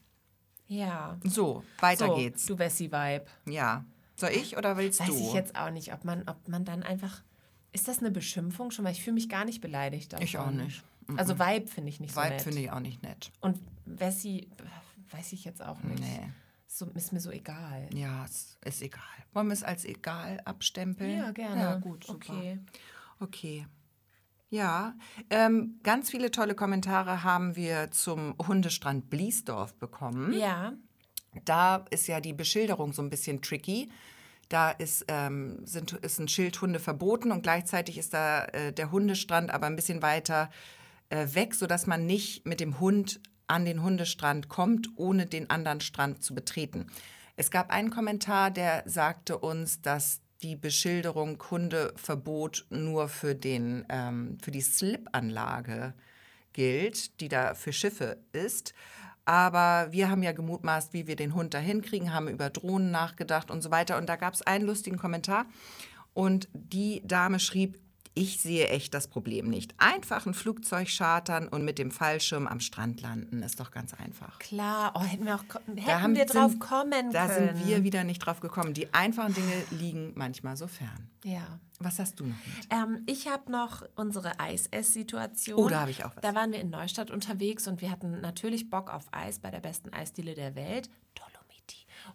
Ja. 0.67 1.19
So, 1.25 1.65
weiter 1.81 2.07
so, 2.07 2.15
geht's. 2.15 2.47
Du 2.47 2.59
Wessi-Vibe. 2.59 3.25
Ja. 3.47 3.85
Soll 4.17 4.31
ich 4.31 4.57
oder 4.57 4.77
willst 4.77 5.01
Weiß 5.01 5.09
du? 5.09 5.15
ich 5.15 5.33
jetzt 5.33 5.57
auch 5.57 5.71
nicht, 5.71 5.93
ob 5.93 6.05
man, 6.05 6.29
ob 6.29 6.47
man 6.47 6.65
dann 6.65 6.83
einfach. 6.83 7.23
Ist 7.73 7.89
das 7.89 8.01
eine 8.01 8.11
Beschimpfung 8.11 8.71
schon? 8.71 8.85
Weil 8.85 8.93
ich 8.93 9.03
fühle 9.03 9.15
mich 9.15 9.29
gar 9.29 9.45
nicht 9.45 9.61
beleidigt. 9.61 10.13
Davon. 10.13 10.25
Ich 10.25 10.39
auch 10.39 10.51
nicht. 10.51 10.83
Also 11.17 11.39
Vibe 11.39 11.67
finde 11.67 11.89
ich 11.89 12.01
nicht 12.01 12.15
so 12.15 12.21
Vibe 12.21 12.31
nett. 12.35 12.43
finde 12.43 12.61
ich 12.61 12.71
auch 12.71 12.81
nicht 12.81 13.03
nett. 13.03 13.33
Und 13.41 13.59
Wessi, 13.85 14.49
weiß 15.11 15.33
ich 15.33 15.45
jetzt 15.45 15.63
auch 15.63 15.83
nicht. 15.83 16.01
Nee. 16.01 16.31
So, 16.73 16.87
ist 16.95 17.13
mir 17.13 17.19
so 17.19 17.33
egal. 17.33 17.89
Ja, 17.93 18.25
es 18.25 18.57
ist 18.65 18.81
egal. 18.81 19.03
Wollen 19.33 19.49
wir 19.49 19.55
es 19.55 19.65
als 19.65 19.85
egal 19.85 20.41
abstempeln? 20.45 21.19
Ja, 21.19 21.33
gerne. 21.33 21.61
Ja, 21.61 21.75
gut, 21.77 22.05
super. 22.05 22.33
Okay. 22.33 22.59
Okay. 23.19 23.67
Ja, 24.51 24.95
ähm, 25.31 25.81
ganz 25.83 26.11
viele 26.11 26.31
tolle 26.31 26.55
Kommentare 26.55 27.25
haben 27.25 27.57
wir 27.57 27.91
zum 27.91 28.37
Hundestrand 28.39 29.11
Bliesdorf 29.11 29.75
bekommen. 29.75 30.33
Ja. 30.33 30.75
Da 31.45 31.85
ist 31.91 32.07
ja 32.07 32.21
die 32.21 32.33
Beschilderung 32.33 32.93
so 32.93 33.03
ein 33.03 33.11
bisschen 33.11 33.43
tricky. 33.43 33.91
Da 34.49 34.71
ist, 34.71 35.05
ähm, 35.09 35.67
sind, 35.67 35.93
ist 35.93 36.21
ein 36.21 36.29
Schild 36.29 36.61
Hunde 36.61 36.79
verboten 36.79 37.33
und 37.33 37.43
gleichzeitig 37.43 37.99
ist 37.99 38.15
da 38.15 38.45
äh, 38.45 38.73
der 38.73 38.93
Hundestrand 38.93 39.51
aber 39.51 39.67
ein 39.67 39.77
bisschen 39.77 40.03
weiter 40.03 40.51
äh, 41.09 41.27
weg, 41.35 41.57
sodass 41.57 41.89
man 41.89 42.07
nicht 42.07 42.47
mit 42.47 42.61
dem 42.61 42.79
Hund 42.79 43.21
an 43.51 43.65
den 43.65 43.83
Hundestrand 43.83 44.49
kommt, 44.49 44.89
ohne 44.97 45.27
den 45.27 45.51
anderen 45.51 45.81
Strand 45.81 46.23
zu 46.23 46.35
betreten. 46.35 46.87
Es 47.37 47.51
gab 47.51 47.71
einen 47.71 47.91
Kommentar, 47.91 48.51
der 48.51 48.83
sagte 48.87 49.39
uns, 49.39 49.83
dass 49.83 50.21
die 50.43 50.57
Beschilderung 50.57 51.43
Hundeverbot 51.51 52.67
nur 52.71 53.09
für, 53.09 53.35
den, 53.35 53.85
ähm, 53.89 54.39
für 54.41 54.51
die 54.51 54.61
Slip-Anlage 54.61 55.95
gilt, 56.53 57.21
die 57.21 57.29
da 57.29 57.55
für 57.55 57.73
Schiffe 57.73 58.19
ist. 58.33 58.73
Aber 59.25 59.89
wir 59.91 60.11
haben 60.11 60.23
ja 60.23 60.33
gemutmaßt, 60.33 60.93
wie 60.93 61.07
wir 61.07 61.17
den 61.17 61.35
Hund 61.35 61.53
dahin 61.53 61.83
kriegen, 61.83 62.13
haben 62.13 62.29
über 62.29 62.51
Drohnen 62.51 62.91
nachgedacht 62.91 63.51
und 63.51 63.63
so 63.63 63.71
weiter. 63.71 63.99
Und 63.99 64.09
da 64.09 64.17
gab 64.17 64.35
es 64.35 64.43
einen 64.43 64.67
lustigen 64.67 64.97
Kommentar. 64.97 65.47
Und 66.15 66.49
die 66.53 67.03
Dame 67.07 67.39
schrieb, 67.39 67.79
ich 68.15 68.41
sehe 68.41 68.69
echt 68.69 68.93
das 68.93 69.07
Problem 69.09 69.49
nicht. 69.49 69.75
Einfach 69.79 70.27
ein 70.27 70.35
Flugzeug 70.35 70.89
chartern 70.89 71.47
und 71.49 71.65
mit 71.65 71.79
dem 71.79 71.91
Fallschirm 71.91 72.47
am 72.47 72.61
Strand 72.61 73.01
landen, 73.01 73.43
ist 73.43 73.61
doch 73.61 73.71
ganz 73.71 73.95
einfach. 73.95 74.39
Klar. 74.41 74.93
Oh, 74.97 75.01
hätten 75.03 75.25
wir 75.27 75.37
auch 75.37 75.45
hätten 75.55 75.77
Da 75.87 76.01
haben- 76.01 76.15
wir 76.17 76.27
drauf 76.27 76.51
sind- 76.51 76.61
kommen 76.61 77.13
Da 77.13 77.29
können. 77.29 77.57
sind 77.57 77.69
wir 77.69 77.85
wieder 77.85 78.05
nicht 78.05 78.19
drauf 78.19 78.41
gekommen. 78.41 78.75
Die 78.75 78.93
einfachen 78.93 79.33
Dinge 79.35 79.53
liegen 79.71 80.13
manchmal 80.17 80.57
so 80.57 80.67
fern. 80.67 81.09
Ja. 81.25 81.61
Was 81.79 81.99
hast 81.99 82.21
du 82.21 82.27
noch? 82.27 82.35
Ähm, 82.71 83.03
ich 83.07 83.29
habe 83.29 83.51
noch 83.51 83.85
unsere 83.95 84.39
Eis-Ess-Situation. 84.39 85.59
Oh, 85.59 85.69
da 85.69 85.81
habe 85.81 85.91
ich 85.91 86.05
auch 86.05 86.15
was. 86.15 86.23
Da 86.23 86.35
waren 86.35 86.53
wir 86.53 86.61
in 86.61 86.71
Neustadt 86.71 87.11
unterwegs 87.11 87.67
und 87.69 87.81
wir 87.81 87.91
hatten 87.91 88.21
natürlich 88.21 88.69
Bock 88.71 88.93
auf 88.93 89.05
Eis 89.13 89.39
bei 89.39 89.51
der 89.51 89.61
besten 89.61 89.93
Eisdiele 89.93 90.35
der 90.35 90.55
Welt, 90.57 90.91
Dolomiti. 91.15 91.30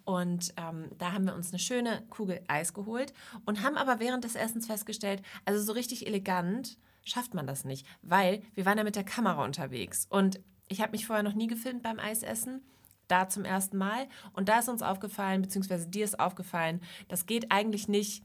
Und 0.05 0.53
ähm, 0.57 0.89
da 0.97 1.11
haben 1.13 1.25
wir 1.25 1.35
uns 1.35 1.49
eine 1.49 1.59
schöne 1.59 2.03
Kugel 2.09 2.41
Eis 2.47 2.73
geholt 2.73 3.13
und 3.45 3.63
haben 3.63 3.75
aber 3.75 3.99
während 3.99 4.23
des 4.23 4.35
Essens 4.35 4.67
festgestellt, 4.67 5.21
also 5.45 5.61
so 5.61 5.73
richtig 5.73 6.05
elegant 6.07 6.77
schafft 7.03 7.33
man 7.33 7.47
das 7.47 7.65
nicht, 7.65 7.85
weil 8.01 8.41
wir 8.53 8.65
waren 8.65 8.77
ja 8.77 8.83
mit 8.83 8.95
der 8.95 9.03
Kamera 9.03 9.43
unterwegs 9.43 10.07
und 10.09 10.39
ich 10.67 10.81
habe 10.81 10.91
mich 10.91 11.05
vorher 11.05 11.23
noch 11.23 11.33
nie 11.33 11.47
gefilmt 11.47 11.83
beim 11.83 11.99
Eisessen. 11.99 12.61
Da 13.07 13.29
zum 13.29 13.45
ersten 13.45 13.77
Mal. 13.77 14.07
Und 14.33 14.49
da 14.49 14.57
ist 14.57 14.67
uns 14.67 14.81
aufgefallen, 14.81 15.43
beziehungsweise 15.43 15.87
dir 15.87 16.03
ist 16.03 16.19
aufgefallen, 16.19 16.81
das 17.07 17.27
geht 17.27 17.51
eigentlich 17.51 17.87
nicht 17.87 18.23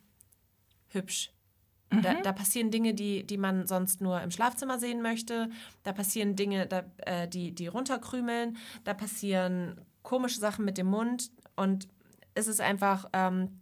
hübsch. 0.89 1.35
Da, 2.03 2.15
da 2.23 2.33
passieren 2.33 2.71
Dinge, 2.71 2.95
die, 2.95 3.27
die 3.27 3.37
man 3.37 3.67
sonst 3.67 4.01
nur 4.01 4.21
im 4.23 4.31
Schlafzimmer 4.31 4.79
sehen 4.79 5.03
möchte. 5.03 5.51
Da 5.83 5.93
passieren 5.93 6.37
Dinge, 6.37 6.67
da, 6.67 6.85
äh, 6.99 7.29
die, 7.29 7.53
die 7.53 7.67
runterkrümeln. 7.67 8.57
Da 8.85 8.95
passieren 8.95 9.81
komische 10.03 10.39
Sachen 10.39 10.65
mit 10.65 10.79
dem 10.79 10.87
Mund. 10.87 11.31
Und 11.61 11.89
es 12.35 12.49
ist 12.49 12.61
einfach, 12.61 13.07
ähm, 13.13 13.61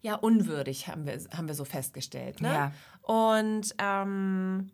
ja, 0.00 0.14
unwürdig, 0.14 0.88
haben 0.88 1.04
wir, 1.04 1.18
haben 1.36 1.48
wir 1.48 1.54
so 1.54 1.66
festgestellt. 1.66 2.40
Ne? 2.40 2.48
Ja. 2.48 2.72
Und 3.02 3.74
ähm, 3.78 4.70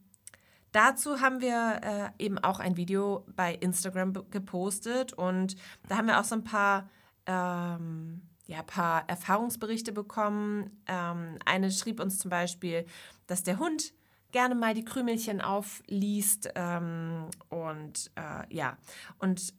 dazu 0.70 1.20
haben 1.20 1.40
wir 1.40 2.12
äh, 2.18 2.24
eben 2.24 2.38
auch 2.38 2.60
ein 2.60 2.76
Video 2.76 3.26
bei 3.34 3.54
Instagram 3.54 4.12
gepostet. 4.30 5.12
Und 5.12 5.56
da 5.88 5.96
haben 5.96 6.06
wir 6.06 6.20
auch 6.20 6.24
so 6.24 6.36
ein 6.36 6.44
paar 6.44 6.88
ähm, 7.26 8.22
ja, 8.46 8.62
paar 8.62 9.08
Erfahrungsberichte 9.08 9.90
bekommen. 9.90 10.70
Ähm, 10.86 11.40
eine 11.44 11.72
schrieb 11.72 11.98
uns 11.98 12.20
zum 12.20 12.30
Beispiel, 12.30 12.86
dass 13.26 13.42
der 13.42 13.58
Hund 13.58 13.92
gerne 14.30 14.54
mal 14.54 14.72
die 14.72 14.84
Krümelchen 14.84 15.40
aufliest. 15.40 16.50
Ähm, 16.54 17.26
und 17.48 18.12
äh, 18.14 18.54
ja, 18.54 18.76
und 19.18 19.52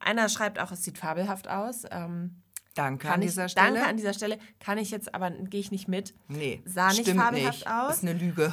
einer 0.00 0.28
schreibt 0.28 0.58
auch, 0.58 0.70
es 0.72 0.82
sieht 0.84 0.98
fabelhaft 0.98 1.48
aus. 1.48 1.84
Ähm, 1.90 2.42
Danke 2.74 3.10
an 3.10 3.22
ich, 3.22 3.28
dieser 3.28 3.48
Stelle. 3.48 3.72
Danke 3.74 3.88
an 3.88 3.96
dieser 3.96 4.12
Stelle. 4.12 4.38
Kann 4.60 4.76
ich 4.78 4.90
jetzt, 4.90 5.14
aber 5.14 5.30
gehe 5.30 5.60
ich 5.60 5.70
nicht 5.70 5.88
mit. 5.88 6.12
Nee, 6.28 6.62
Sah 6.66 6.88
nicht 6.88 7.02
stimmt 7.02 7.20
fabelhaft 7.20 7.60
nicht. 7.60 7.70
aus. 7.70 7.94
Ist 7.96 8.02
eine 8.02 8.12
Lüge. 8.12 8.52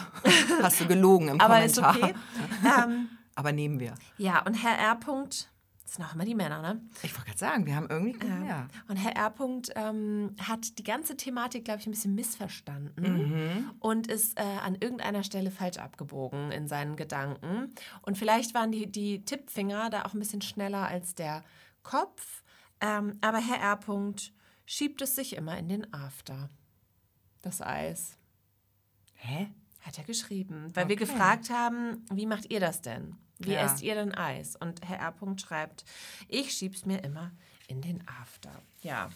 Hast 0.62 0.80
du 0.80 0.88
gelogen 0.88 1.28
im 1.28 1.42
Aber 1.42 1.64
ist 1.64 1.76
Kommentar. 1.82 2.10
okay. 2.10 2.84
ähm, 2.86 3.10
Aber 3.36 3.52
nehmen 3.52 3.80
wir. 3.80 3.96
ja, 4.18 4.42
und 4.46 4.54
Herr 4.54 4.78
R. 4.78 4.96
Punkt, 4.96 5.50
das 5.86 5.96
sind 5.96 6.06
auch 6.06 6.16
immer 6.16 6.26
die 6.26 6.34
Männer, 6.36 6.62
ne? 6.62 6.82
Ich 7.04 7.14
wollte 7.14 7.26
gerade 7.28 7.38
sagen, 7.40 7.66
wir 7.66 7.76
haben 7.76 7.88
irgendwie. 7.90 8.26
Ja. 8.48 8.68
Und 8.88 8.96
Herr 8.96 9.16
R. 9.16 9.34
Ähm, 9.76 10.36
hat 10.42 10.78
die 10.80 10.84
ganze 10.84 11.18
Thematik, 11.18 11.66
glaube 11.66 11.82
ich, 11.82 11.88
ein 11.88 11.92
bisschen 11.92 12.16
missverstanden 12.16 13.30
Mhm. 13.30 13.72
und 13.80 14.08
ist 14.08 14.40
äh, 14.40 14.44
an 14.44 14.76
irgendeiner 14.80 15.24
Stelle 15.24 15.52
falsch 15.52 15.78
abgebogen 15.78 16.52
in 16.52 16.68
seinen 16.68 16.96
Gedanken. 16.96 17.74
Und 18.02 18.18
vielleicht 18.18 18.54
waren 18.54 18.72
die, 18.72 18.90
die 18.92 19.24
Tippfinger 19.26 19.90
da 19.90 20.04
auch 20.06 20.14
ein 20.14 20.20
bisschen 20.20 20.42
schneller 20.42 20.88
als 20.88 21.16
der 21.16 21.44
Kopf. 21.84 22.44
Ähm, 22.82 23.18
aber 23.22 23.38
Herr 23.40 23.60
R. 23.62 23.80
Schiebt 24.66 25.02
es 25.02 25.16
sich 25.16 25.36
immer 25.36 25.58
in 25.58 25.68
den 25.68 25.94
After. 25.94 26.50
Das 27.42 27.62
Eis. 27.62 28.18
Hä? 29.16 29.50
Hat 29.82 29.98
er 29.98 30.06
geschrieben. 30.06 30.72
Weil 30.74 30.88
wir 30.88 30.96
Okay. 30.96 31.06
gefragt 31.06 31.50
haben, 31.50 32.06
wie 32.12 32.26
macht 32.26 32.50
ihr 32.50 32.62
das 32.62 32.82
denn? 32.82 33.18
Wie 33.40 33.54
Ja. 33.54 33.62
esst 33.66 33.82
ihr 33.82 33.96
denn 33.96 34.14
Eis? 34.14 34.56
Und 34.56 34.88
Herr 34.88 35.00
R. 35.00 35.14
Schreibt, 35.38 35.84
ich 36.28 36.54
schieb's 36.54 36.86
mir 36.86 37.04
immer 37.04 37.32
in 37.68 37.82
den 37.82 38.04
After. 38.22 38.52
Ja. 38.82 39.10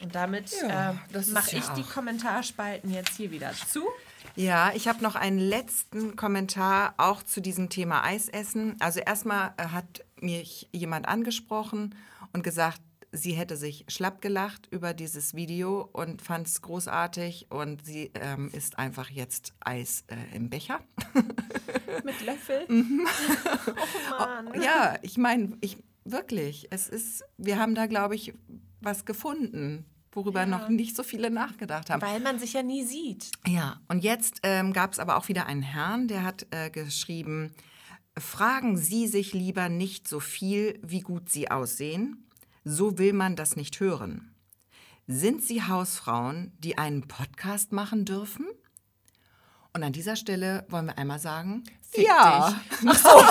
Und 0.00 0.14
damit 0.14 0.50
Ja, 0.62 0.90
äh, 0.90 1.18
mache 1.32 1.52
ja 1.52 1.58
ich 1.58 1.68
die 1.70 1.82
auch- 1.82 1.90
Kommentarspalten 1.90 2.90
jetzt 2.92 3.16
hier 3.16 3.30
wieder 3.30 3.52
zu. 3.52 3.86
Ja, 4.34 4.72
ich 4.74 4.88
habe 4.88 5.02
noch 5.02 5.14
einen 5.14 5.38
letzten 5.38 6.16
Kommentar 6.16 6.92
auch 6.98 7.22
zu 7.22 7.40
diesem 7.40 7.70
Thema 7.70 8.04
Eisessen. 8.04 8.76
Also 8.80 9.00
erstmal 9.00 9.54
äh, 9.56 9.68
hat 9.68 10.04
mich 10.20 10.68
jemand 10.72 11.08
angesprochen 11.08 11.94
und 12.34 12.42
gesagt, 12.42 12.80
sie 13.16 13.32
hätte 13.32 13.56
sich 13.56 13.84
schlapp 13.88 14.20
gelacht 14.20 14.68
über 14.70 14.94
dieses 14.94 15.34
Video 15.34 15.88
und 15.92 16.22
fand 16.22 16.46
es 16.46 16.62
großartig 16.62 17.46
und 17.50 17.84
sie 17.84 18.10
ähm, 18.14 18.50
isst 18.52 18.78
einfach 18.78 19.10
jetzt 19.10 19.54
Eis 19.60 20.04
äh, 20.08 20.36
im 20.36 20.50
Becher. 20.50 20.80
Mit 22.04 22.24
Löffel. 22.24 22.64
Mhm. 22.68 23.06
oh 23.66 24.18
Mann. 24.18 24.62
Ja, 24.62 24.96
ich 25.02 25.16
meine, 25.18 25.56
ich 25.60 25.78
wirklich, 26.04 26.68
es 26.70 26.88
ist, 26.88 27.24
wir 27.36 27.58
haben 27.58 27.74
da, 27.74 27.86
glaube 27.86 28.14
ich, 28.14 28.34
was 28.80 29.04
gefunden, 29.04 29.84
worüber 30.12 30.40
Ja. 30.40 30.46
noch 30.46 30.68
nicht 30.68 30.94
so 30.96 31.02
viele 31.02 31.30
nachgedacht 31.30 31.90
haben. 31.90 32.02
Weil 32.02 32.20
man 32.20 32.38
sich 32.38 32.52
ja 32.52 32.62
nie 32.62 32.84
sieht. 32.84 33.32
Ja, 33.46 33.80
und 33.88 34.04
jetzt 34.04 34.40
ähm, 34.42 34.72
gab 34.72 34.92
es 34.92 34.98
aber 34.98 35.16
auch 35.16 35.28
wieder 35.28 35.46
einen 35.46 35.62
Herrn, 35.62 36.08
der 36.08 36.22
hat 36.22 36.46
äh, 36.50 36.70
geschrieben, 36.70 37.52
Fragen 38.18 38.78
Sie 38.78 39.08
sich 39.08 39.34
lieber 39.34 39.68
nicht 39.68 40.08
so 40.08 40.20
viel, 40.20 40.78
wie 40.82 41.00
gut 41.00 41.28
Sie 41.28 41.50
aussehen. 41.50 42.25
So 42.68 42.98
will 42.98 43.12
man 43.12 43.36
das 43.36 43.54
nicht 43.54 43.78
hören. 43.78 44.34
Sind 45.06 45.40
Sie 45.40 45.62
Hausfrauen, 45.62 46.52
die 46.58 46.76
einen 46.76 47.06
Podcast 47.06 47.70
machen 47.70 48.04
dürfen? 48.04 48.44
Und 49.72 49.84
an 49.84 49.92
dieser 49.92 50.16
Stelle 50.16 50.66
wollen 50.68 50.86
wir 50.86 50.98
einmal 50.98 51.20
sagen, 51.20 51.62
Fick 51.88 52.08
ja. 52.08 52.50
dich. 52.50 52.88
Ach 52.88 52.98
so. 52.98 53.08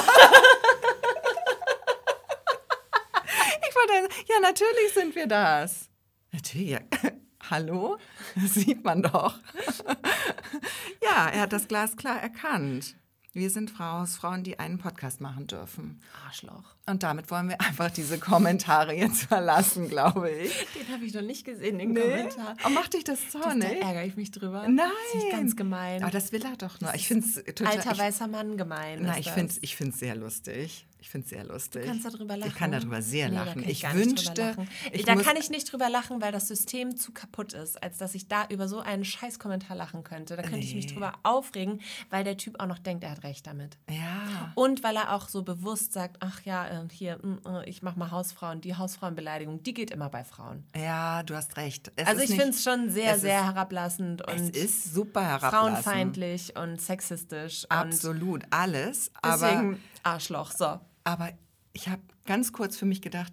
Ich 3.68 3.76
wollte, 3.76 4.16
ja, 4.30 4.40
natürlich 4.40 4.94
sind 4.94 5.14
wir 5.16 5.28
das. 5.28 5.90
Natürlich. 6.32 6.70
Ja. 6.70 6.80
Hallo? 7.50 7.98
Das 8.36 8.54
sieht 8.54 8.86
man 8.86 9.04
doch. 9.04 9.38
Ja, 11.04 11.28
er 11.28 11.42
hat 11.42 11.52
das 11.54 11.68
Glas 11.68 11.98
klar 11.98 12.22
erkannt. 12.22 12.96
Wir 13.36 13.50
sind 13.50 13.78
Hausfrauen, 13.80 14.44
die 14.44 14.60
einen 14.60 14.78
Podcast 14.78 15.20
machen 15.20 15.46
dürfen. 15.46 16.00
Arschloch. 16.26 16.74
Und 16.86 17.04
damit 17.04 17.30
wollen 17.30 17.50
wir 17.50 17.60
einfach 17.60 17.92
diese 17.92 18.18
Kommentare 18.18 18.94
jetzt 18.96 19.24
verlassen, 19.24 19.90
glaube 19.90 20.30
ich. 20.32 20.54
Den 20.74 20.88
habe 20.94 21.04
ich 21.04 21.14
noch 21.14 21.22
nicht 21.22 21.44
gesehen, 21.44 21.78
den 21.78 21.94
Kommentar. 21.94 22.56
Oh, 22.66 22.70
macht 22.70 22.94
dich 22.94 23.04
das 23.04 23.20
Das, 23.34 23.42
zornig? 23.44 23.78
da 23.82 23.88
ärgere 23.90 24.06
ich 24.06 24.16
mich 24.16 24.32
drüber. 24.32 24.66
Nein. 24.70 24.90
Das 25.14 25.22
ist 25.26 25.32
ganz 25.32 25.56
gemein. 25.58 26.02
Aber 26.02 26.12
das 26.14 26.32
will 26.32 26.46
er 26.46 26.56
doch 26.56 26.80
nur. 26.80 26.96
Ich 26.96 27.10
finde 27.10 27.28
es 27.28 27.34
total. 27.56 27.74
Alter 27.78 27.98
weißer 27.98 28.28
Mann 28.30 28.56
gemein. 28.56 29.04
ist 29.04 29.18
ich 29.20 29.26
das. 29.26 29.34
finde 29.34 29.52
es 29.52 29.58
ich 29.62 29.76
find's 29.76 30.00
sehr 30.00 30.16
lustig. 30.16 30.86
Ich 31.06 31.12
finde 31.12 31.26
es 31.26 31.30
sehr 31.30 31.44
lustig. 31.46 31.84
Du 31.84 31.88
kannst 31.88 32.04
darüber 32.06 32.36
lachen. 32.36 32.50
Ich 32.52 32.56
kann 32.58 32.72
darüber 32.72 33.00
sehr 33.00 33.30
Nee, 33.30 33.36
da 33.36 33.44
lachen. 33.44 33.62
kann 33.62 33.70
ich 33.70 33.82
drüber 33.82 33.94
wünschte. 33.94 34.42
lachen. 34.42 34.68
Ich 34.92 35.06
da 35.06 35.16
kann 35.16 35.38
ich 35.38 35.52
nicht 35.52 35.72
drüber 35.72 35.88
lachen, 35.88 36.20
weil 36.20 36.32
das 36.32 36.48
System 36.48 36.98
zu 36.98 37.12
kaputt 37.12 37.54
ist, 37.54 37.82
als 37.84 38.00
dass 38.00 38.16
ich 38.16 38.28
da 38.28 38.48
über 38.50 38.68
so 38.68 38.80
einen 38.80 39.06
Scheißkommentar 39.06 39.78
lachen 39.78 40.04
könnte. 40.04 40.36
Da 40.36 40.42
könnte 40.42 40.58
ich 40.66 40.74
mich 40.74 40.88
Nee. 40.88 40.94
drüber 40.94 41.14
aufregen, 41.22 41.80
weil 42.10 42.24
der 42.24 42.38
Typ 42.38 42.60
auch 42.60 42.66
noch 42.66 42.80
denkt, 42.80 43.04
er 43.04 43.12
hat 43.12 43.24
recht 43.24 43.46
damit. 43.46 43.78
ja. 43.88 44.52
Und 44.56 44.84
weil 44.84 44.96
er 44.96 45.14
auch 45.14 45.30
so 45.30 45.44
bewusst 45.44 45.94
sagt, 45.94 46.18
ach 46.22 46.42
ja, 46.44 46.68
äh, 46.68 46.88
hier, 46.92 47.20
mm, 47.22 47.48
äh, 47.48 47.70
ich 47.70 47.84
mach 47.84 47.96
mal 47.96 48.10
Hausfrauen. 48.10 48.62
Die 48.62 48.76
Hausfrauenbeleidigung, 48.76 49.62
die 49.62 49.76
geht 49.76 49.92
immer 49.92 50.10
bei 50.10 50.24
Frauen. 50.24 50.64
Ja, 50.76 51.22
du 51.22 51.36
hast 51.36 51.56
recht. 51.58 51.92
Es 51.98 52.08
also 52.08 52.22
ich 52.24 52.30
finde 52.32 52.50
es 52.50 52.64
schon 52.64 52.90
sehr, 52.90 53.14
es 53.16 53.22
sehr 53.22 53.40
ist- 53.42 53.46
herablassend 53.46 54.24
Es 54.28 54.42
und 54.42 54.56
ist 54.56 54.94
super 54.96 55.24
herablassend. 55.24 55.60
frauenfeindlich 55.84 56.56
und 56.58 56.82
sexistisch. 56.82 57.66
Absolut, 57.70 58.42
alles. 58.50 59.10
Und 59.10 59.16
Aber, 59.22 59.48
deswegen 59.50 59.84
Arschloch. 60.04 60.52
So, 60.52 60.80
aber 61.06 61.32
ich 61.72 61.88
habe 61.88 62.02
ganz 62.26 62.52
kurz 62.52 62.76
für 62.76 62.86
mich 62.86 63.02
gedacht, 63.02 63.32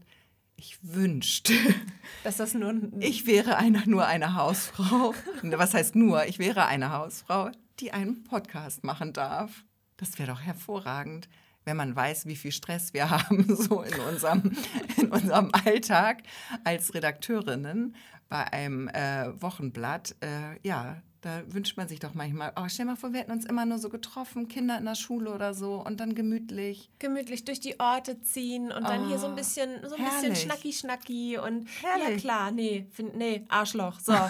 ich 0.57 0.79
wünschte, 0.83 1.55
dass 2.25 2.37
das 2.37 2.55
nur 2.55 2.75
ich 3.01 3.27
wäre 3.27 3.57
eine, 3.57 3.83
nur 3.87 4.07
eine 4.07 4.37
Hausfrau. 4.37 5.15
Was 5.43 5.75
heißt 5.75 5.97
nur? 5.97 6.27
Ich 6.27 6.39
wäre 6.39 6.67
eine 6.67 6.93
Hausfrau, 6.93 7.51
die 7.81 7.93
einen 7.93 8.23
Podcast 8.23 8.85
machen 8.85 9.13
darf. 9.13 9.65
Das 9.97 10.19
wäre 10.19 10.31
doch 10.31 10.41
hervorragend, 10.41 11.29
wenn 11.65 11.77
man 11.77 11.97
weiß, 11.97 12.27
wie 12.27 12.37
viel 12.37 12.53
Stress 12.53 12.93
wir 12.93 13.11
haben, 13.11 13.57
so 13.57 13.83
in 13.83 13.99
unserem, 14.01 14.53
in 14.97 15.09
unserem 15.09 15.51
Alltag 15.53 16.23
als 16.65 16.95
Redakteurinnen 16.95 17.97
bei 18.29 18.53
einem 18.53 18.89
äh, 18.89 19.41
Wochenblatt. 19.41 20.17
Äh, 20.21 20.59
ja, 20.67 21.03
da 21.23 21.43
wünscht 21.47 21.77
man 21.77 21.89
sich 21.89 22.01
doch 22.01 22.15
manchmal, 22.15 22.53
oh, 22.57 22.65
stell 22.69 22.85
mal 22.85 22.97
vor, 22.97 23.13
wir 23.13 23.21
hätten 23.21 23.31
uns 23.33 23.45
immer 23.47 23.65
nur 23.65 23.79
so 23.79 23.89
getroffen, 23.89 24.49
Kinder 24.49 24.77
in 24.77 24.85
der 24.85 24.97
Schule 24.97 25.33
oder 25.33 25.55
so 25.55 25.75
und 25.77 26.01
dann 26.01 26.15
gemütlich. 26.15 26.91
gemütlich 26.99 27.45
durch 27.45 27.61
die 27.61 27.79
Orte 27.81 28.21
ziehen 28.23 28.73
und 28.73 28.85
dann 28.85 29.07
hier 29.09 29.19
so 29.19 29.27
ein 29.27 29.33
Oh, 29.33 29.37
bisschen, 29.37 29.71
so 29.89 29.95
ein 29.95 30.05
bisschen 30.05 30.37
schnacki 30.37 30.73
schnacki 30.73 31.39
und 31.39 31.69
ja 31.83 31.89
Herrlich. 32.01 32.21
klar, 32.23 32.51
nee, 32.51 32.87
find, 32.91 33.17
nee, 33.17 33.45
Arschloch. 33.49 34.01
So. 34.01 34.13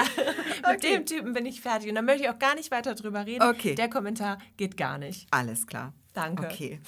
Mit 0.70 0.82
dem 0.84 1.04
Typen 1.06 1.32
bin 1.32 1.46
ich 1.46 1.60
fertig 1.60 1.88
und 1.88 1.94
da 1.96 2.02
möchte 2.02 2.22
ich 2.24 2.28
auch 2.30 2.38
gar 2.38 2.54
nicht 2.54 2.70
weiter 2.70 2.94
drüber 2.94 3.26
reden. 3.26 3.42
Okay. 3.42 3.74
Der 3.74 3.88
Kommentar 3.90 4.38
geht 4.56 4.76
gar 4.76 4.98
nicht. 4.98 5.26
Alles 5.30 5.66
klar. 5.66 5.92
Danke. 6.12 6.46
Okay. 6.46 6.80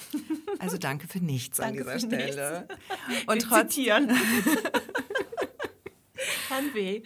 Also 0.58 0.78
danke 0.78 1.06
für 1.08 1.18
nichts 1.20 1.58
an 1.60 1.74
Danke 1.74 1.84
dieser 1.84 2.00
für 2.00 2.06
nichts. 2.16 2.32
Stelle. 2.34 2.68
Wir 3.08 3.28
Und 3.28 3.42
trotzdem. 3.42 4.10
Herrn 6.48 6.74
W. 6.74 7.02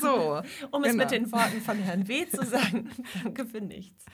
So. 0.00 0.42
Um 0.70 0.84
es 0.84 0.92
genau. 0.92 1.04
mit 1.04 1.10
den 1.12 1.30
Worten 1.32 1.60
von 1.60 1.78
Herrn 1.78 2.06
W. 2.08 2.26
zu 2.28 2.44
sagen, 2.44 2.90
danke 3.24 3.46
für 3.46 3.60
nichts. 3.60 4.04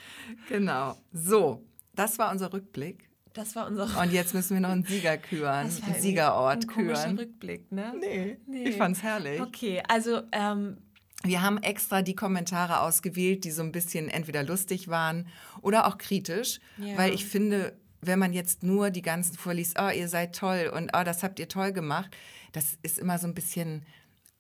Genau. 0.49 0.97
So, 1.13 1.65
das 1.95 2.19
war 2.19 2.31
unser 2.31 2.53
Rückblick. 2.53 3.09
Das 3.33 3.57
war 3.57 3.67
unser 3.67 4.01
Und 4.01 4.13
jetzt 4.13 4.33
müssen 4.35 4.55
wir 4.55 4.61
noch 4.61 4.69
einen 4.71 4.85
Sieger 4.85 5.17
küren, 5.17 5.67
Das 5.67 5.81
war 5.81 5.87
einen 5.89 5.97
ein- 5.97 6.03
Siegerort 6.03 6.65
ein 6.65 6.67
komischer 6.69 7.03
küren. 7.05 7.19
Rückblick, 7.19 7.73
ne? 7.73 7.93
Nee, 8.01 8.39
Nee. 8.47 8.69
ich 8.69 8.77
fand's 8.77 9.03
herrlich. 9.03 9.41
Okay, 9.41 9.83
also 9.89 10.23
ähm, 10.31 10.79
Wir 11.25 11.43
haben 11.43 11.59
extra 11.63 12.03
die 12.03 12.15
Kommentare 12.15 12.81
ausgewählt, 12.81 13.43
die 13.45 13.51
so 13.51 13.63
ein 13.63 13.73
bisschen 13.73 14.09
entweder 14.09 14.45
lustig 14.45 14.87
waren 14.89 15.27
oder 15.63 15.87
auch 15.89 15.99
kritisch, 15.99 16.61
Ja. 16.79 16.97
weil 16.97 17.13
ich 17.13 17.25
finde, 17.25 17.77
wenn 18.03 18.19
man 18.21 18.33
jetzt 18.35 18.63
nur 18.63 18.91
die 18.91 19.03
ganzen 19.03 19.35
vorliest, 19.37 19.79
oh, 19.81 19.89
ihr 19.91 20.09
seid 20.09 20.37
toll 20.37 20.71
und 20.73 20.91
oh, 20.95 21.03
das 21.03 21.23
habt 21.25 21.39
ihr 21.41 21.49
toll 21.49 21.73
gemacht, 21.73 22.15
das 22.53 22.79
ist 22.83 22.99
immer 23.01 23.19
so 23.19 23.27
ein 23.27 23.35
bisschen 23.35 23.85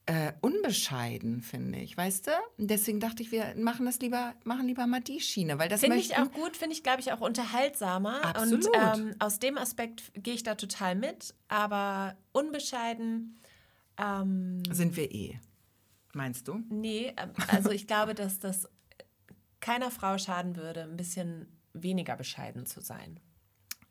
äh, 0.07 0.32
unbescheiden, 0.42 1.40
finde 1.40 1.78
ich, 1.78 1.96
weißt 1.96 2.26
du? 2.26 2.30
Und 2.59 2.70
deswegen 2.70 3.00
dachte 3.00 3.22
ich, 3.22 3.32
wir 3.32 3.55
machen 3.57 3.86
das 3.86 4.00
lieber, 4.00 4.34
machen 4.44 4.66
lieber 4.66 4.86
mal 4.86 5.00
die 5.00 5.20
Schiene, 5.20 5.59
weil 5.59 5.68
das 5.68 5.80
Finde 5.80 5.96
ich 5.96 6.16
auch 6.16 6.30
gut, 6.30 6.57
finde 6.57 6.74
ich, 6.74 6.82
glaube 6.82 7.00
ich, 7.00 7.12
auch 7.12 7.20
unterhaltsamer. 7.20 8.22
Absolut. 8.24 8.66
Und 8.66 8.74
ähm, 8.74 9.14
aus 9.18 9.38
dem 9.38 9.57
Aspekt 9.57 10.12
gehe 10.14 10.34
ich 10.34 10.42
da 10.42 10.57
total 10.57 10.94
mit, 10.94 11.34
aber 11.48 12.16
unbescheiden, 12.32 13.38
ähm, 13.96 14.62
sind 14.70 14.96
wir 14.96 15.11
eh. 15.11 15.38
Meinst 16.12 16.48
du? 16.48 16.62
nee, 16.68 17.14
ähm, 17.16 17.32
also 17.48 17.70
ich 17.70 17.86
glaube, 17.86 18.14
dass 18.14 18.38
das 18.38 18.68
keiner 19.61 19.90
Frau 19.90 20.18
schaden 20.18 20.57
würde, 20.57 20.82
ein 20.82 20.96
bisschen 20.96 21.48
weniger 21.72 22.16
bescheiden 22.16 22.66
zu 22.66 22.80
sein. 22.80 23.20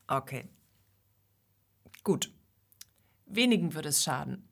Okay. 0.07 0.47
Gut. 2.03 2.31
Wenigen 3.25 3.73
würde 3.73 3.89
es 3.89 4.03
schaden. 4.03 4.47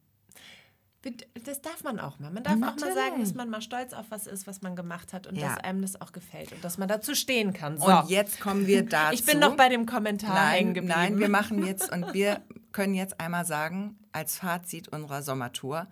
Das 1.45 1.61
darf 1.61 1.83
man 1.83 1.99
auch 1.99 2.19
mal. 2.19 2.29
Man 2.31 2.43
darf 2.43 2.53
auch 2.55 2.59
mal 2.59 2.77
sagen, 2.79 2.93
Natürlich. 2.95 3.19
dass 3.29 3.33
man 3.33 3.49
mal 3.49 3.61
stolz 3.61 3.93
auf 3.93 4.05
was 4.09 4.27
ist, 4.27 4.45
was 4.45 4.61
man 4.61 4.75
gemacht 4.75 5.13
hat 5.13 5.25
und 5.25 5.35
Ja. 5.35 5.49
dass 5.55 5.63
einem 5.63 5.81
das 5.81 5.99
auch 5.99 6.11
gefällt 6.11 6.51
und 6.51 6.63
dass 6.63 6.77
man 6.77 6.87
dazu 6.87 7.15
stehen 7.15 7.53
kann. 7.53 7.77
So. 7.79 7.85
Und 7.85 8.09
jetzt 8.09 8.39
kommen 8.39 8.67
wir 8.67 8.85
dazu. 8.85 9.13
ich 9.15 9.25
bin 9.25 9.39
noch 9.39 9.55
bei 9.55 9.67
dem 9.69 9.85
Kommentar 9.87 10.35
Nein, 10.35 10.73
nein, 10.83 11.17
wir 11.17 11.29
machen 11.29 11.63
jetzt 11.65 11.91
und 11.91 12.13
wir 12.13 12.41
können 12.71 12.93
jetzt 12.93 13.19
einmal 13.19 13.45
sagen, 13.45 13.97
als 14.11 14.37
Fazit 14.37 14.89
unserer 14.89 15.23
Sommertour, 15.23 15.87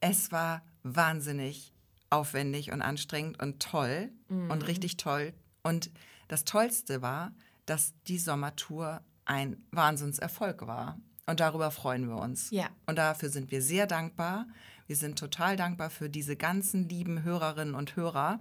es 0.00 0.30
war 0.30 0.62
wahnsinnig 0.84 1.72
aufwendig 2.10 2.70
und 2.70 2.80
anstrengend 2.82 3.42
und 3.42 3.60
toll 3.60 4.12
Mhm. 4.28 4.50
und 4.52 4.66
richtig 4.68 4.96
toll. 4.98 5.34
Und 5.64 5.90
das 6.28 6.44
Tollste 6.44 7.02
war, 7.02 7.32
dass 7.66 7.92
die 8.06 8.18
Sommertour 8.18 9.00
ein 9.24 9.64
Wahnsinnserfolg 9.72 10.66
war. 10.66 10.98
Und 11.26 11.40
darüber 11.40 11.70
freuen 11.70 12.08
wir 12.08 12.16
uns. 12.16 12.50
Ja. 12.50 12.68
Und 12.86 12.96
dafür 12.96 13.30
sind 13.30 13.50
wir 13.50 13.62
sehr 13.62 13.86
dankbar. 13.86 14.46
Wir 14.86 14.96
sind 14.96 15.18
total 15.18 15.56
dankbar 15.56 15.90
für 15.90 16.10
diese 16.10 16.36
ganzen 16.36 16.88
lieben 16.88 17.22
Hörerinnen 17.22 17.74
und 17.74 17.96
Hörer, 17.96 18.40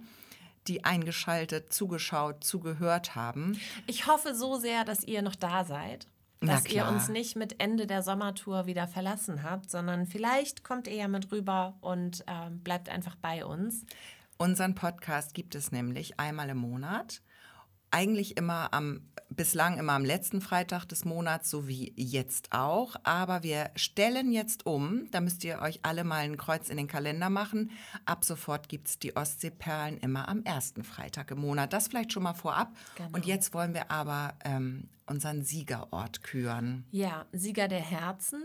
die 0.68 0.84
eingeschaltet, 0.84 1.72
zugeschaut, 1.72 2.44
zugehört 2.44 3.16
haben. 3.16 3.60
Ich 3.88 4.08
hoffe 4.08 4.36
so 4.36 4.58
sehr, 4.58 4.84
dass 4.84 5.04
ihr 5.04 5.22
noch 5.22 5.36
da 5.36 5.64
seid. 5.64 6.08
Dass 6.42 6.66
ihr 6.66 6.86
uns 6.86 7.08
nicht 7.08 7.38
mit 7.38 7.62
Ende 7.62 7.88
der 7.88 8.04
Sommertour 8.04 8.66
wieder 8.66 8.86
verlassen 8.86 9.44
habt, 9.44 9.72
sondern 9.72 10.06
vielleicht 10.06 10.66
kommt 10.66 10.88
ihr 10.88 10.96
ja 10.96 11.08
mit 11.08 11.32
rüber 11.32 11.78
und 11.80 12.26
ähm, 12.28 12.60
bleibt 12.60 12.90
einfach 12.90 13.16
bei 13.16 13.46
uns. 13.46 13.86
Unseren 14.38 14.76
Podcast 14.76 15.34
gibt 15.34 15.56
es 15.56 15.72
nämlich 15.72 16.20
einmal 16.20 16.50
im 16.50 16.58
Monat. 16.58 17.22
Eigentlich 17.94 18.38
immer 18.38 18.74
am, 18.74 19.02
bislang 19.30 19.78
immer 19.78 19.94
am 19.94 20.04
letzten 20.04 20.42
Freitag 20.42 20.86
des 20.86 21.06
Monats, 21.06 21.48
so 21.48 21.68
wie 21.68 21.94
jetzt 21.96 22.52
auch. 22.52 22.96
Aber 23.04 23.44
wir 23.44 23.70
stellen 23.76 24.32
jetzt 24.32 24.66
um, 24.66 25.12
da 25.12 25.22
müsst 25.22 25.44
ihr 25.44 25.62
euch 25.62 25.80
alle 25.84 26.04
mal 26.04 26.24
ein 26.24 26.38
Kreuz 26.38 26.70
in 26.70 26.78
den 26.78 26.88
Kalender 26.88 27.30
machen. 27.30 27.70
Ab 28.06 28.26
sofort 28.26 28.68
gibt 28.68 28.88
es 28.88 28.98
die 28.98 29.16
Ostseeperlen 29.16 30.00
immer 30.00 30.28
am 30.28 30.42
ersten 30.42 30.84
Freitag 30.84 31.30
im 31.30 31.42
Monat. 31.42 31.72
Das 31.72 31.90
vielleicht 31.90 32.12
schon 32.12 32.24
mal 32.24 32.34
vorab. 32.34 32.76
Genau. 32.96 33.10
Und 33.14 33.28
jetzt 33.28 33.54
wollen 33.54 33.76
wir 33.76 33.92
aber 33.92 34.34
ähm, 34.44 34.90
unseren 35.06 35.44
Siegerort 35.44 36.24
küren. 36.24 36.86
Ja, 36.90 37.28
Sieger 37.32 37.68
der 37.68 37.82
Herzen 37.82 38.42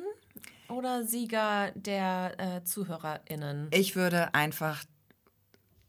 oder 0.68 1.05
Sieger 1.05 1.72
der 1.74 2.34
äh, 2.38 2.64
ZuhörerInnen? 2.64 3.68
Ich 3.70 3.96
würde 3.96 4.34
einfach 4.34 4.84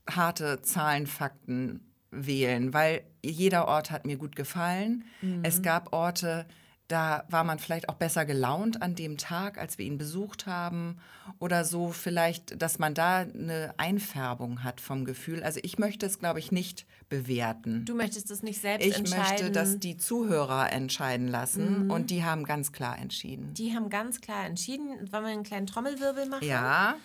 harte 0.09 0.61
Zahlen, 0.61 1.07
Fakten 1.07 1.88
wählen, 2.11 2.73
weil 2.73 3.01
jeder 3.23 3.67
Ort 3.67 3.91
hat 3.91 4.05
mir 4.05 4.17
gut 4.17 4.35
gefallen. 4.35 5.03
Es 5.43 5.61
gab 5.61 5.93
Orte, 5.93 6.45
da 6.87 7.23
war 7.29 7.43
man 7.43 7.59
vielleicht 7.59 7.87
auch 7.87 7.93
besser 7.95 8.25
gelaunt 8.25 8.81
an 8.81 8.95
dem 8.95 9.17
Tag, 9.17 9.59
als 9.59 9.77
wir 9.77 9.85
ihn 9.85 9.99
besucht 9.99 10.47
haben. 10.47 10.97
Oder 11.37 11.63
so 11.63 11.89
vielleicht, 11.91 12.59
dass 12.61 12.79
man 12.79 12.95
da 12.95 13.17
eine 13.19 13.75
Einfärbung 13.77 14.63
hat 14.63 14.81
vom 14.81 15.05
Gefühl. 15.05 15.43
Also 15.43 15.59
ich 15.61 15.77
möchte 15.77 16.07
es, 16.07 16.17
glaube 16.17 16.39
ich, 16.39 16.51
nicht 16.51 16.87
bewerten. 17.09 17.85
Du 17.85 17.93
möchtest 17.93 18.31
es 18.31 18.41
nicht 18.41 18.59
selbst 18.59 18.87
Ich 18.87 18.97
entscheiden. 18.97 19.23
möchte, 19.29 19.51
dass 19.51 19.77
die 19.77 19.97
Zuhörer 19.97 20.71
entscheiden 20.73 21.27
lassen. 21.27 21.91
Und 21.91 22.09
die 22.09 22.23
haben 22.23 22.43
ganz 22.43 22.71
klar 22.71 22.97
entschieden. 22.97 23.53
die 23.53 23.75
haben 23.75 23.91
ganz 23.91 24.19
klar 24.19 24.45
entschieden. 24.47 24.87
Wollen 25.11 25.23
wir 25.25 25.31
einen 25.31 25.43
kleinen 25.43 25.67
Trommelwirbel 25.67 26.27
machen? 26.27 26.47
Ja, 26.47 26.95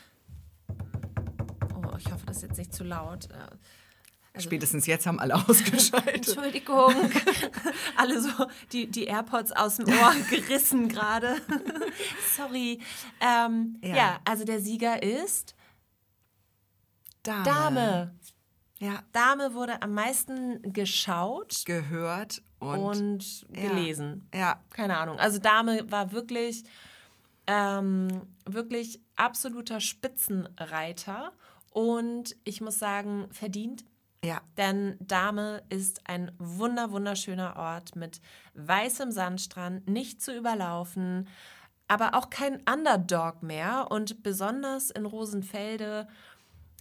Oh, 1.76 1.96
ich 1.98 2.10
hoffe, 2.10 2.24
das 2.26 2.38
ist 2.38 2.42
jetzt 2.44 2.58
nicht 2.58 2.72
zu 2.74 2.84
laut. 2.84 3.28
Äh, 4.34 4.40
Spätestens 4.40 4.86
jetzt 4.86 5.06
haben 5.06 5.18
alle 5.20 5.34
ausgeschaltet. 5.48 6.28
Entschuldigung. 6.28 6.92
Alle 7.96 8.20
so 8.20 8.28
die, 8.72 8.90
die 8.90 9.04
AirPods 9.04 9.52
aus 9.52 9.76
dem 9.76 9.88
Ohr 9.88 10.14
gerissen 10.30 10.88
gerade. 10.88 11.36
Sorry. 12.36 12.80
Ähm, 13.20 13.78
ja. 13.82 13.96
Ja. 13.96 14.20
also 14.24 14.44
der 14.44 14.60
Sieger 14.60 15.02
ist 15.02 15.54
Dame. 17.22 17.44
Dame. 17.44 18.14
Ja, 18.80 19.02
Dame 19.12 19.54
wurde 19.54 19.80
am 19.82 19.94
meisten 19.94 20.60
geschaut 20.72 21.62
gehört 21.64 22.42
und, 22.58 22.78
und 22.80 23.46
Ja. 23.56 23.68
gelesen. 23.68 24.28
ja, 24.34 24.60
Keine 24.70 24.98
Ahnung. 24.98 25.18
Also 25.18 25.38
Dame 25.38 25.90
war 25.90 26.10
wirklich, 26.12 26.64
ähm, 27.46 28.08
wirklich 28.44 29.00
absoluter 29.16 29.80
Spitzenreiter. 29.80 31.32
Und 31.70 32.36
ich 32.44 32.60
muss 32.60 32.78
sagen, 32.78 33.28
verdient. 33.30 33.84
Ja, 34.24 34.40
Denn 34.56 34.96
Dame 35.00 35.62
ist 35.68 36.08
ein 36.08 36.32
wunder, 36.38 36.90
wunderschöner 36.90 37.56
Ort 37.56 37.94
mit 37.94 38.20
weißem 38.54 39.12
Sandstrand, 39.12 39.88
nicht 39.88 40.22
zu 40.22 40.34
überlaufen, 40.34 41.28
aber 41.88 42.14
auch 42.14 42.30
kein 42.30 42.62
Underdog 42.62 43.42
mehr. 43.42 43.88
Und 43.90 44.22
besonders 44.22 44.90
in 44.90 45.04
Rosenfelde 45.04 46.08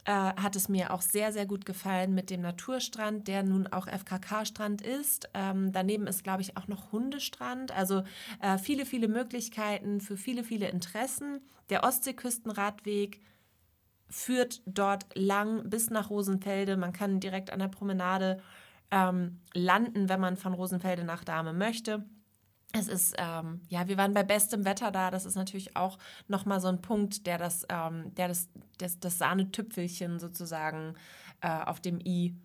äh, 0.06 0.12
hat 0.12 0.56
es 0.56 0.70
mir 0.70 0.91
auch 0.91 1.02
sehr, 1.02 1.32
sehr 1.32 1.46
gut 1.46 1.66
gefallen 1.66 2.14
mit 2.14 2.30
dem 2.30 2.41
Naturstrand, 2.41 3.28
der 3.28 3.44
nun 3.44 3.68
auch 3.68 3.88
FKK-Strand 3.88 4.82
ist. 4.82 5.30
Ähm, 5.34 5.72
daneben 5.72 6.08
ist, 6.08 6.24
glaube 6.24 6.41
ich, 6.41 6.56
auch 6.58 6.68
noch 6.68 6.91
Hundestrand. 6.91 7.72
Also 7.72 8.04
äh, 8.41 8.58
viele, 8.58 8.86
viele 8.86 9.08
Möglichkeiten 9.08 10.02
für 10.02 10.18
viele, 10.18 10.44
viele 10.44 10.70
Interessen. 10.70 11.41
Der 11.70 11.84
Ostseeküstenradweg 11.84 13.22
führt 14.14 14.61
dort 14.68 15.07
lang 15.16 15.70
bis 15.70 15.89
nach 15.89 16.11
Rosenfelde. 16.11 16.78
Man 16.78 16.93
kann 16.93 17.20
direkt 17.20 17.51
an 17.51 17.59
der 17.59 17.68
Promenade 17.68 18.39
ähm, 18.91 19.39
landen, 19.53 20.07
wenn 20.07 20.20
man 20.20 20.38
von 20.38 20.53
Rosenfelde 20.53 21.03
nach 21.03 21.24
Dahme 21.24 21.51
möchte. 21.51 22.05
Es 22.74 22.88
ist, 22.88 23.16
ähm, 23.18 23.61
ja, 23.70 23.88
wir 23.88 23.97
waren 23.97 24.14
bei 24.14 24.24
bestem 24.24 24.66
Wetter 24.66 24.91
da. 24.91 25.09
Das 25.09 25.26
ist 25.26 25.36
natürlich 25.36 25.76
auch 25.76 25.97
nochmal 26.28 26.61
so 26.61 26.68
ein 26.68 26.82
Punkt, 26.82 27.26
der 27.26 27.39
das, 27.39 27.66
ähm, 27.70 28.14
der 28.14 28.28
das, 28.28 28.49
das, 28.78 28.99
das 28.99 29.18
Sahnetüpfelchen 29.18 30.20
sozusagen 30.20 30.93
äh, 31.41 31.49
auf 31.49 31.80
dem 31.80 31.99
i. 31.99 32.36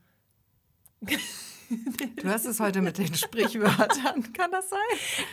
du 1.00 2.28
hast 2.28 2.46
es 2.46 2.60
heute 2.60 2.80
mit 2.80 2.96
den 2.96 3.14
Sprichwörtern. 3.14 4.32
Kann 4.32 4.50
das 4.50 4.70
sein? 4.70 4.78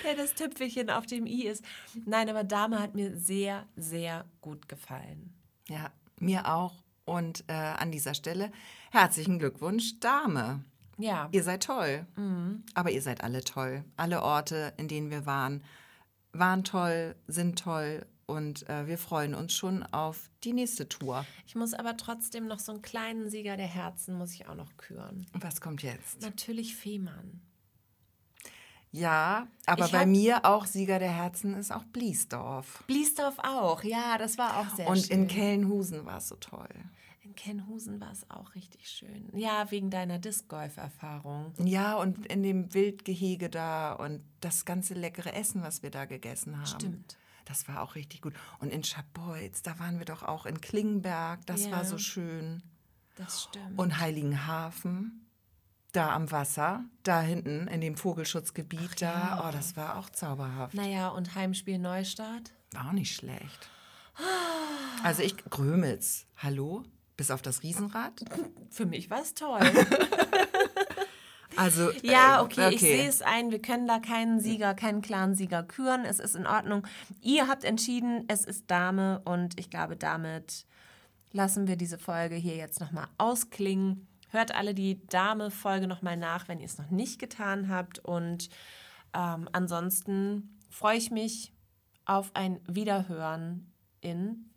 Der 0.03 0.15
das 0.15 0.33
Tüpfelchen 0.33 0.89
auf 0.89 1.05
dem 1.05 1.25
i 1.25 1.43
ist. 1.43 1.63
Nein, 2.05 2.29
aber 2.29 2.43
Dame 2.43 2.81
hat 2.81 2.93
mir 2.93 3.17
sehr, 3.17 3.65
sehr 3.77 4.25
gut 4.41 4.67
gefallen. 4.67 5.33
Ja, 5.69 5.91
mir 6.19 6.47
auch. 6.51 6.83
Und 7.05 7.43
äh, 7.47 7.53
an 7.53 7.91
dieser 7.91 8.15
Stelle 8.15 8.51
herzlichen 8.91 9.37
Glückwunsch, 9.37 9.99
Dame. 9.99 10.63
Ja. 10.97 11.29
Ihr 11.31 11.43
seid 11.43 11.63
toll. 11.63 12.07
Aber 12.73 12.89
ihr 12.89 13.01
seid 13.01 13.23
alle 13.23 13.43
toll. 13.43 13.83
Alle 13.97 14.23
Orte, 14.23 14.73
in 14.77 14.87
denen 14.87 15.11
wir 15.11 15.25
waren, 15.25 15.63
waren 16.31 16.63
toll, 16.63 17.15
sind 17.27 17.59
toll. 17.59 18.05
Und 18.27 18.67
äh, 18.69 18.87
wir 18.87 18.97
freuen 18.97 19.35
uns 19.35 19.53
schon 19.53 19.83
auf 19.83 20.31
die 20.43 20.53
nächste 20.53 20.89
Tour. 20.89 21.25
Ich 21.45 21.53
muss 21.53 21.75
aber 21.75 21.95
trotzdem 21.95 22.47
noch 22.47 22.59
so 22.59 22.71
einen 22.71 22.81
kleinen 22.81 23.29
Sieger 23.29 23.55
der 23.55 23.67
Herzen, 23.67 24.17
muss 24.17 24.33
ich 24.33 24.47
auch 24.47 24.55
noch 24.55 24.77
küren. 24.77 25.27
Was 25.33 25.61
kommt 25.61 25.83
jetzt? 25.83 26.21
Natürlich 26.21 26.75
Fehmarn. 26.75 27.41
Ja, 28.95 29.47
aber 29.65 29.85
Ich 29.85 29.91
bei 29.91 30.05
mir 30.05 30.45
auch 30.45 30.65
Sieger 30.65 30.99
der 30.99 31.11
Herzen 31.11 31.53
ist 31.55 31.71
auch 31.71 31.83
Bliesdorf. 31.85 32.83
Bliesdorf 32.87 33.37
auch, 33.39 33.83
ja, 33.83 34.17
das 34.17 34.37
war 34.37 34.59
auch 34.59 34.75
sehr 34.75 34.87
Und 34.87 34.99
schön. 34.99 35.21
in 35.21 35.27
Kellenhusen 35.27 36.05
war 36.05 36.17
es 36.17 36.27
so 36.29 36.35
toll. 36.35 36.69
in 37.21 37.33
Kenhusen 37.35 37.99
war 37.99 38.11
es 38.11 38.29
auch 38.29 38.53
richtig 38.55 38.87
schön. 38.87 39.29
Ja, 39.33 39.69
wegen 39.71 39.89
deiner 39.89 40.19
Disc 40.19 40.47
Golf 40.47 40.77
Erfahrung. 40.77 41.53
Ja, 41.63 41.95
und 41.95 42.25
in 42.27 42.43
dem 42.43 42.73
Wildgehege 42.73 43.49
da 43.49 43.93
und 43.93 44.21
das 44.41 44.63
ganze 44.63 44.93
leckere 44.93 45.33
Essen, 45.33 45.61
was 45.63 45.81
wir 45.83 45.89
da 45.89 46.05
gegessen 46.05 46.55
haben. 46.57 46.65
Stimmt. 46.67 47.17
Das 47.45 47.67
war 47.67 47.81
auch 47.81 47.95
richtig 47.95 48.21
gut. 48.21 48.33
Und 48.59 48.69
in 48.71 48.83
Schabolz, 48.83 49.61
da 49.63 49.77
waren 49.79 49.97
wir 49.99 50.05
doch 50.05 50.23
auch 50.23 50.45
in 50.45 50.61
Klingenberg, 50.61 51.45
das 51.47 51.65
Ja. 51.65 51.71
war 51.71 51.83
so 51.85 51.97
schön. 51.97 52.63
Das 53.15 53.43
stimmt. 53.43 53.77
Und 53.77 53.99
Heiligenhafen, 53.99 55.24
da 55.95 56.13
am 56.13 56.31
Wasser, 56.31 56.83
da 57.03 57.21
hinten 57.21 57.67
in 57.67 57.81
dem 57.81 57.95
Vogelschutzgebiet 57.95 59.01
da, 59.01 59.05
ja. 59.05 59.45
oh, 59.47 59.51
das 59.51 59.75
war 59.75 59.97
auch 59.97 60.09
zauberhaft. 60.09 60.73
naja, 60.73 61.09
und 61.09 61.35
Heimspiel 61.35 61.79
Neustadt? 61.79 62.51
War 62.71 62.87
auch 62.89 62.93
nicht 62.93 63.15
schlecht. 63.15 63.69
Also 65.03 65.21
ich, 65.23 65.37
Grömitz, 65.49 66.25
hallo? 66.37 66.83
Bis 67.17 67.31
auf 67.31 67.41
das 67.41 67.63
Riesenrad? 67.63 68.25
Für 68.69 68.85
mich 68.85 69.09
war 69.09 69.21
es 69.21 69.33
toll. 69.33 69.59
Also, 71.57 71.91
Ja, 72.01 72.39
äh, 72.39 72.43
okay, 72.43 72.73
ich 72.73 72.81
sehe 72.81 73.07
es 73.07 73.21
ein. 73.21 73.51
Wir 73.51 73.61
können 73.61 73.87
da 73.87 73.99
keinen 73.99 74.39
Sieger, 74.41 74.73
keinen 74.73 75.01
klaren 75.01 75.35
Sieger 75.35 75.63
küren. 75.63 76.03
Es 76.03 76.19
ist 76.19 76.35
in 76.35 76.45
Ordnung. 76.45 76.85
Ihr 77.21 77.47
habt 77.47 77.63
entschieden, 77.63 78.25
es 78.27 78.43
ist 78.43 78.69
Dame 78.69 79.21
und 79.23 79.57
ich 79.57 79.69
glaube, 79.69 79.95
damit 79.95 80.65
lassen 81.31 81.67
wir 81.67 81.75
diese 81.75 81.97
Folge 81.97 82.35
hier 82.35 82.55
jetzt 82.55 82.79
nochmal 82.79 83.07
ausklingen. 83.17 84.07
Hört 84.35 84.53
alle 84.53 84.73
die 84.73 84.99
Dame-Folge 85.07 85.87
nochmal 85.87 86.17
nach, 86.17 86.49
wenn 86.49 86.59
ihr 86.59 86.65
es 86.65 86.77
noch 86.77 86.89
nicht 86.89 87.19
getan 87.19 87.69
habt. 87.69 87.99
Und 87.99 88.49
ähm, 89.13 89.47
ansonsten 89.53 90.59
freue 90.69 90.97
ich 90.97 91.09
mich 91.09 91.53
auf 92.03 92.31
ein 92.33 92.59
Wiederhören 92.67 93.71
in 94.01 94.49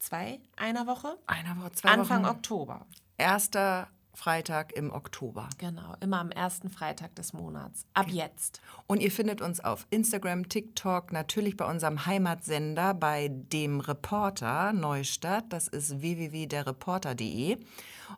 zwei, 0.00 0.40
einer 0.56 0.88
Woche. 0.88 1.16
Einer 1.28 1.56
Woche, 1.58 1.70
zwei 1.70 1.90
Anfang 1.90 2.24
Wochen. 2.24 2.34
Oktober. 2.34 2.86
Erster 3.16 3.86
Freitag 4.18 4.72
im 4.72 4.92
Oktober. 4.92 5.48
Genau, 5.58 5.94
immer 6.00 6.18
am 6.18 6.32
ersten 6.32 6.70
Freitag 6.70 7.14
des 7.14 7.32
Monats. 7.32 7.86
Ab 7.94 8.08
jetzt. 8.08 8.60
Und 8.88 9.00
ihr 9.00 9.12
findet 9.12 9.40
uns 9.40 9.60
auf 9.60 9.86
Instagram, 9.90 10.48
TikTok, 10.48 11.12
natürlich 11.12 11.56
bei 11.56 11.64
unserem 11.64 12.04
Heimatsender, 12.04 12.94
bei 12.94 13.28
dem 13.30 13.78
Reporter 13.78 14.72
Neustadt. 14.72 15.44
Das 15.50 15.68
ist 15.68 16.00
www.derreporter.de. 16.00 17.58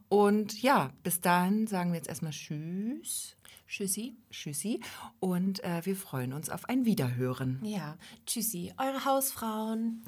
Und 0.08 0.62
ja, 0.62 0.90
bis 1.02 1.20
dahin 1.20 1.66
sagen 1.66 1.90
wir 1.92 1.98
jetzt 1.98 2.08
erstmal 2.08 2.32
Tschüss. 2.32 3.36
Tschüssi. 3.70 4.16
Tschüssi. 4.30 4.80
Und 5.20 5.62
äh, 5.62 5.86
wir 5.86 5.94
freuen 5.94 6.32
uns 6.32 6.50
auf 6.50 6.68
ein 6.68 6.84
Wiederhören. 6.86 7.64
Ja, 7.64 7.96
tschüssi, 8.26 8.72
eure 8.76 9.04
Hausfrauen. 9.04 10.04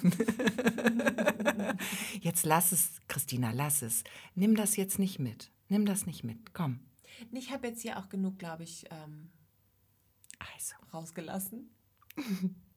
Jetzt 2.20 2.46
lass 2.46 2.70
es, 2.70 3.00
Christina, 3.08 3.50
lass 3.50 3.82
es. 3.82 4.04
Nimm 4.36 4.54
das 4.54 4.76
jetzt 4.76 5.00
nicht 5.00 5.18
mit. 5.18 5.50
Nimm 5.68 5.86
das 5.86 6.06
nicht 6.06 6.22
mit. 6.22 6.54
Komm. 6.54 6.78
Ich 7.32 7.50
habe 7.50 7.66
jetzt 7.66 7.82
hier 7.82 7.98
auch 7.98 8.08
genug, 8.10 8.38
glaube 8.38 8.62
ich, 8.62 8.84
ähm, 8.90 9.30
Also. 10.38 10.76
rausgelassen. 10.92 11.68